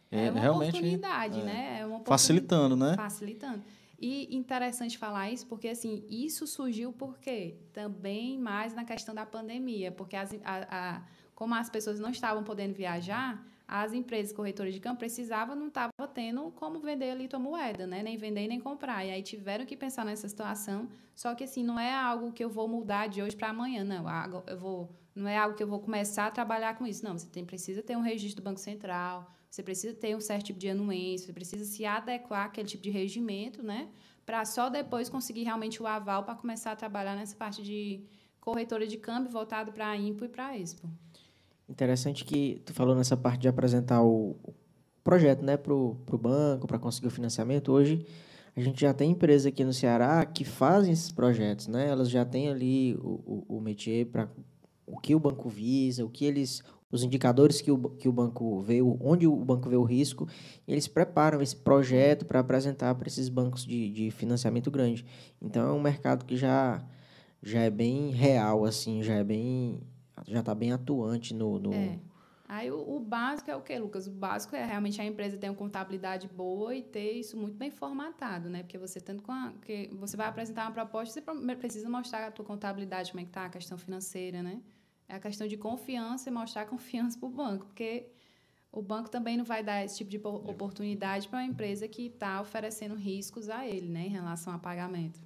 [0.10, 1.80] É, é uma realmente, oportunidade, é, né?
[1.82, 2.96] É uma oportunidade, facilitando, né?
[2.96, 3.62] Facilitando.
[4.01, 9.91] E interessante falar isso, porque assim, isso surgiu porque também mais na questão da pandemia,
[9.91, 11.01] porque as, a, a,
[11.35, 15.91] como as pessoas não estavam podendo viajar, as empresas corretoras de campo precisavam, não estavam
[16.13, 18.01] tendo como vender ali tua moeda, né?
[18.01, 19.05] Nem vender nem comprar.
[19.05, 20.88] E aí tiveram que pensar nessa situação.
[21.13, 24.05] Só que assim, não é algo que eu vou mudar de hoje para amanhã, não.
[24.47, 27.03] Eu vou, não é algo que eu vou começar a trabalhar com isso.
[27.03, 30.45] Não, você tem, precisa ter um registro do Banco Central, você precisa ter um certo
[30.45, 33.89] tipo de anuência, você precisa se adequar àquele tipo de regimento, né?
[34.26, 38.03] Para só depois conseguir realmente o aval para começar a trabalhar nessa parte de
[38.39, 40.88] corretora de câmbio voltado para a IMPO e para a Expo.
[41.67, 44.35] Interessante que tu falou nessa parte de apresentar o
[45.03, 47.71] projeto né, para o banco, para conseguir o financiamento.
[47.71, 48.05] Hoje,
[48.55, 51.67] a gente já tem empresas aqui no Ceará que fazem esses projetos.
[51.67, 51.88] Né?
[51.88, 54.30] Elas já têm ali o, o, o métier para
[54.85, 58.60] o que o banco visa, o que eles os indicadores que o, que o banco
[58.61, 60.28] vê, onde o banco vê o risco,
[60.68, 65.06] eles preparam esse projeto para apresentar para esses bancos de, de financiamento grande.
[65.41, 66.84] Então, é um mercado que já,
[67.44, 69.80] já é bem real, assim, já é bem
[70.28, 71.60] já está bem atuante no.
[71.60, 71.74] no...
[71.74, 71.99] É.
[72.48, 74.07] Aí o, o, básico é o quê, Lucas?
[74.07, 77.70] O básico é realmente a empresa ter uma contabilidade boa e ter isso muito bem
[77.70, 78.64] formatado, né?
[78.64, 82.32] Porque você tanto com a, que você vai apresentar uma proposta, você precisa mostrar a
[82.32, 84.61] tua contabilidade, como é que está a questão financeira, né?
[85.10, 88.06] É a questão de confiança e mostrar confiança para o banco, porque
[88.72, 92.40] o banco também não vai dar esse tipo de oportunidade para uma empresa que está
[92.40, 95.19] oferecendo riscos a ele, né, em relação a pagamento.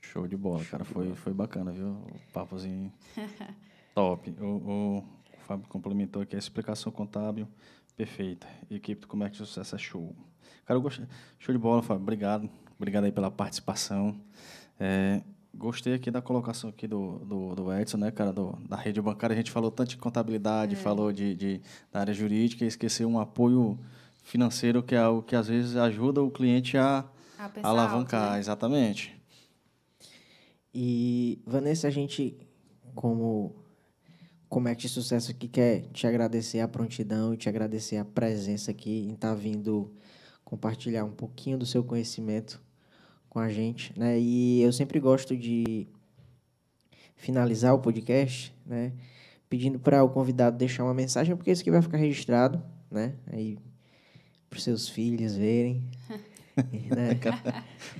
[0.00, 0.84] Show de bola, cara.
[0.84, 1.88] Foi, foi bacana, viu?
[1.88, 2.92] O papozinho
[3.94, 4.30] top.
[4.38, 5.04] O, o, o
[5.46, 7.48] Fábio complementou aqui a explicação contábil
[7.96, 8.46] perfeita.
[8.70, 10.14] Equipe do Comércio de Sucesso é show.
[10.64, 11.06] Cara, eu gostei.
[11.38, 12.02] Show de bola, Fábio.
[12.02, 12.50] Obrigado.
[12.76, 14.20] Obrigado aí pela participação.
[14.78, 15.22] É,
[15.56, 19.34] gostei aqui da colocação aqui do, do, do, Edson, né, cara, do, da rede bancária.
[19.34, 20.78] A gente falou tanto de contabilidade, é.
[20.78, 21.60] falou de, de,
[21.92, 23.78] da área jurídica, e esqueceu um apoio
[24.22, 27.04] financeiro que é algo que às vezes ajuda o cliente a,
[27.38, 28.22] a alavancar.
[28.22, 28.38] Alto, né?
[28.38, 29.20] Exatamente.
[30.74, 32.36] E, Vanessa, a gente,
[32.94, 33.54] como
[34.48, 39.06] Comete de Sucesso aqui, quer te agradecer a prontidão e te agradecer a presença aqui
[39.08, 39.92] em estar tá vindo
[40.44, 42.63] compartilhar um pouquinho do seu conhecimento
[43.34, 44.16] com a gente, né?
[44.16, 45.88] E eu sempre gosto de
[47.16, 48.92] finalizar o podcast, né?
[49.50, 53.14] Pedindo para o convidado deixar uma mensagem, porque isso aqui vai ficar registrado, né?
[53.26, 53.58] Aí
[54.48, 55.82] para os seus filhos verem.
[56.56, 57.18] né?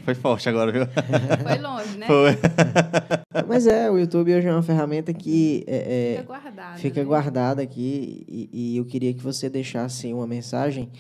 [0.04, 0.86] Foi forte agora, viu?
[0.86, 2.06] Foi longe, né?
[2.06, 2.38] Foi.
[3.48, 6.78] Mas é, o YouTube hoje é uma ferramenta que é, é, Fica guardado.
[6.78, 7.06] fica né?
[7.06, 10.92] guardada aqui e, e eu queria que você deixasse uma mensagem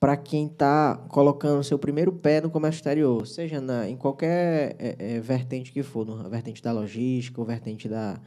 [0.00, 4.96] para quem está colocando seu primeiro pé no comércio exterior, seja na, em qualquer é,
[4.98, 8.18] é, vertente que for, no, vertente da logística, ou vertente da,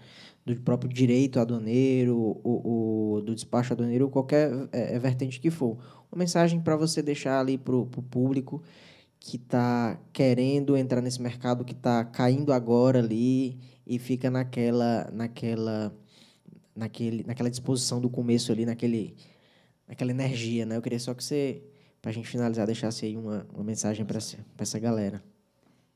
[0.45, 5.50] do próprio direito aduaneiro, ou, ou do despacho aduaneiro, ou qualquer é, é, vertente que
[5.50, 5.80] for.
[6.12, 8.62] Uma mensagem para você deixar ali para o público
[9.20, 15.91] que está querendo entrar nesse mercado, que está caindo agora ali e fica naquela, naquela,
[16.76, 19.16] naquele, naquela disposição do começo ali, naquele
[19.94, 20.78] aquela energia, né?
[20.78, 21.64] Eu queria só que você,
[22.02, 24.20] para a gente finalizar, deixasse aí uma, uma mensagem para
[24.57, 25.24] essa galera.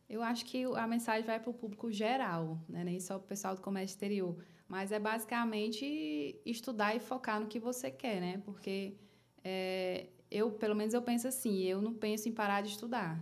[0.09, 2.83] Eu acho que a mensagem vai para o público geral, né?
[2.83, 4.37] nem só para o pessoal do comércio exterior.
[4.67, 8.41] Mas é basicamente estudar e focar no que você quer, né?
[8.45, 8.95] Porque
[9.43, 13.21] é, eu, pelo menos, eu penso assim, eu não penso em parar de estudar.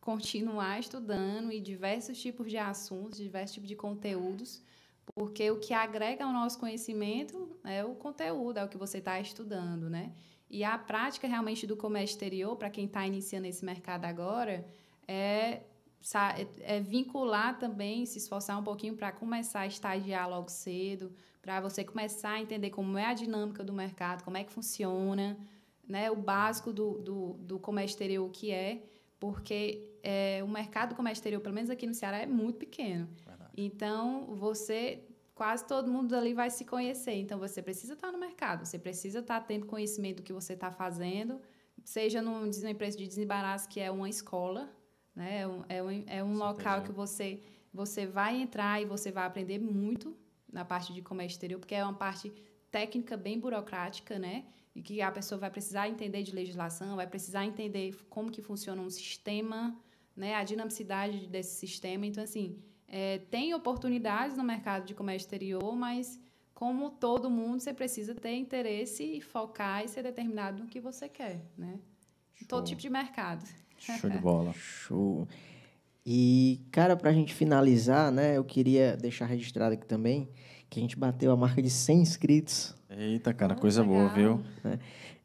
[0.00, 4.62] Continuar estudando e diversos tipos de assuntos, diversos tipos de conteúdos,
[5.14, 9.20] porque o que agrega ao nosso conhecimento é o conteúdo, é o que você está
[9.20, 10.12] estudando, né?
[10.48, 14.66] E a prática realmente do comércio exterior, para quem está iniciando esse mercado agora,
[15.06, 15.62] é,
[16.60, 21.84] é vincular também, se esforçar um pouquinho para começar a estagiar logo cedo, para você
[21.84, 25.38] começar a entender como é a dinâmica do mercado, como é que funciona,
[25.86, 26.10] né?
[26.10, 28.82] O básico do, do, do comércio exterior, o que é,
[29.20, 33.08] porque é, o mercado do comércio exterior, pelo menos aqui no Ceará, é muito pequeno.
[33.56, 35.04] Então, você,
[35.34, 37.14] quase todo mundo ali vai se conhecer.
[37.14, 40.70] Então, você precisa estar no mercado, você precisa estar tendo conhecimento do que você está
[40.70, 41.40] fazendo,
[41.84, 44.70] seja numa empresa de desembaraço, que é uma escola,
[45.14, 45.40] né?
[45.40, 47.40] é um, é um, é um local que você,
[47.72, 50.16] você vai entrar e você vai aprender muito
[50.52, 52.32] na parte de comércio exterior, porque é uma parte
[52.70, 54.44] técnica bem burocrática, né?
[54.74, 58.80] E que a pessoa vai precisar entender de legislação, vai precisar entender como que funciona
[58.80, 59.76] um sistema,
[60.14, 60.34] né?
[60.34, 62.06] A dinamicidade desse sistema.
[62.06, 66.20] Então, assim, é, tem oportunidades no mercado de comércio exterior, mas
[66.52, 71.08] como todo mundo, você precisa ter interesse e focar e ser determinado no que você
[71.08, 71.78] quer, né?
[72.34, 72.48] Show.
[72.48, 73.44] Todo tipo de mercado.
[73.78, 74.52] Show de bola.
[74.52, 75.26] Show.
[76.04, 80.28] E, cara, para a gente finalizar, né, eu queria deixar registrado aqui também
[80.68, 82.74] que a gente bateu a marca de 100 inscritos.
[82.88, 83.96] Eita, cara, coisa legal.
[83.96, 84.44] boa, viu?
[84.64, 84.78] É.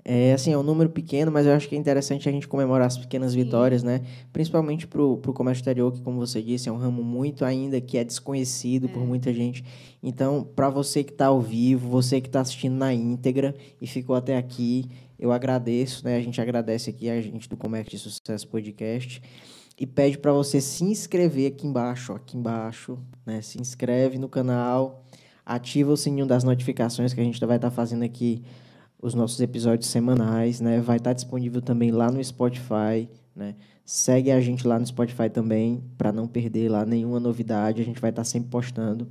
[0.07, 2.85] É, assim, é um número pequeno, mas eu acho que é interessante a gente comemorar
[2.85, 3.43] as pequenas Sim.
[3.43, 4.01] vitórias, né?
[4.31, 7.97] Principalmente para o comércio exterior, que, como você disse, é um ramo muito ainda que
[7.97, 8.87] é desconhecido é.
[8.87, 9.65] por muita gente.
[10.03, 14.15] Então, para você que está ao vivo, você que está assistindo na íntegra e ficou
[14.15, 14.85] até aqui,
[15.17, 16.17] eu agradeço, né?
[16.17, 19.19] A gente agradece aqui a gente do Comércio de Sucesso Podcast
[19.75, 23.41] e pede para você se inscrever aqui embaixo, ó, aqui embaixo, né?
[23.41, 25.03] Se inscreve no canal,
[25.43, 28.43] ativa o sininho das notificações que a gente vai estar tá fazendo aqui
[29.01, 30.79] os nossos episódios semanais, né?
[30.79, 33.55] Vai estar disponível também lá no Spotify, né?
[33.85, 37.81] Segue a gente lá no Spotify também, para não perder lá nenhuma novidade.
[37.81, 39.07] A gente vai estar sempre postando.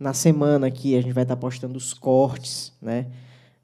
[0.00, 3.06] Na semana aqui, a gente vai estar postando os cortes, né?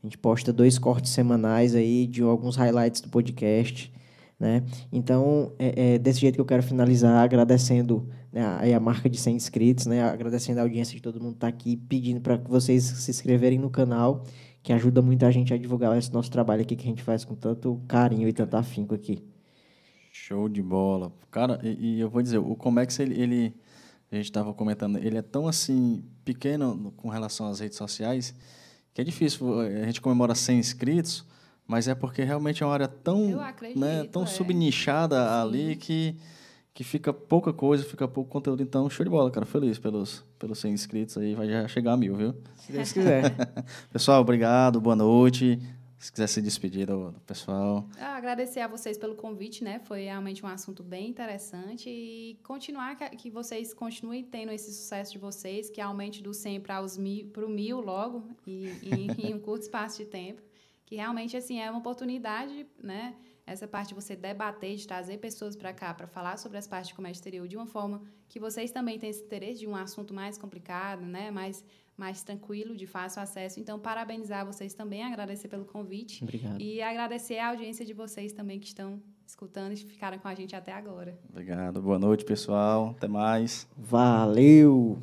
[0.02, 3.92] A gente posta dois cortes semanais aí de alguns highlights do podcast,
[4.38, 4.64] né?
[4.92, 9.16] Então, é, é desse jeito que eu quero finalizar, agradecendo né, a, a marca de
[9.16, 10.02] 100 inscritos, né?
[10.02, 13.58] Agradecendo a audiência de todo mundo que está aqui, pedindo para que vocês se inscreverem
[13.58, 14.24] no canal
[14.62, 17.34] que ajuda muita gente a divulgar esse nosso trabalho aqui que a gente faz com
[17.34, 19.24] tanto carinho e tanto afinco aqui.
[20.12, 21.12] Show de bola.
[21.30, 23.54] Cara, e, e eu vou dizer, o Comex, ele, ele
[24.10, 28.34] a gente estava comentando, ele é tão assim, pequeno com relação às redes sociais,
[28.92, 29.58] que é difícil.
[29.60, 31.26] A gente comemora 100 inscritos,
[31.66, 34.26] mas é porque realmente é uma área tão, acredito, né, tão é.
[34.26, 35.40] subnichada Sim.
[35.40, 36.16] ali que
[36.74, 38.62] que fica pouca coisa, fica pouco conteúdo.
[38.62, 39.44] Então, show de bola, cara.
[39.44, 41.34] Feliz pelos, pelos 100 inscritos aí.
[41.34, 42.34] Vai já chegar a mil, viu?
[42.56, 43.34] Se Deus quiser.
[43.92, 44.80] pessoal, obrigado.
[44.80, 45.60] Boa noite.
[45.98, 47.86] Se quiser se despedir do, do pessoal.
[47.96, 49.80] Ah, agradecer a vocês pelo convite, né?
[49.84, 51.88] Foi realmente um assunto bem interessante.
[51.88, 56.60] E continuar que, que vocês continuem tendo esse sucesso de vocês, que aumente do 100
[56.60, 60.42] para os mil, para o mil logo, e, e em um curto espaço de tempo.
[60.86, 63.14] Que realmente, assim, é uma oportunidade, né?
[63.46, 66.88] Essa parte de você debater, de trazer pessoas para cá para falar sobre as partes
[66.88, 70.14] de comércio exterior de uma forma que vocês também têm esse interesse de um assunto
[70.14, 71.30] mais complicado, né?
[71.30, 71.64] mais,
[71.96, 73.58] mais tranquilo, de fácil acesso.
[73.58, 76.22] Então, parabenizar vocês também, agradecer pelo convite.
[76.22, 76.60] Obrigado.
[76.60, 80.54] E agradecer a audiência de vocês também que estão escutando e ficaram com a gente
[80.54, 81.18] até agora.
[81.28, 81.82] Obrigado.
[81.82, 82.94] Boa noite, pessoal.
[82.96, 83.68] Até mais.
[83.76, 85.02] Valeu!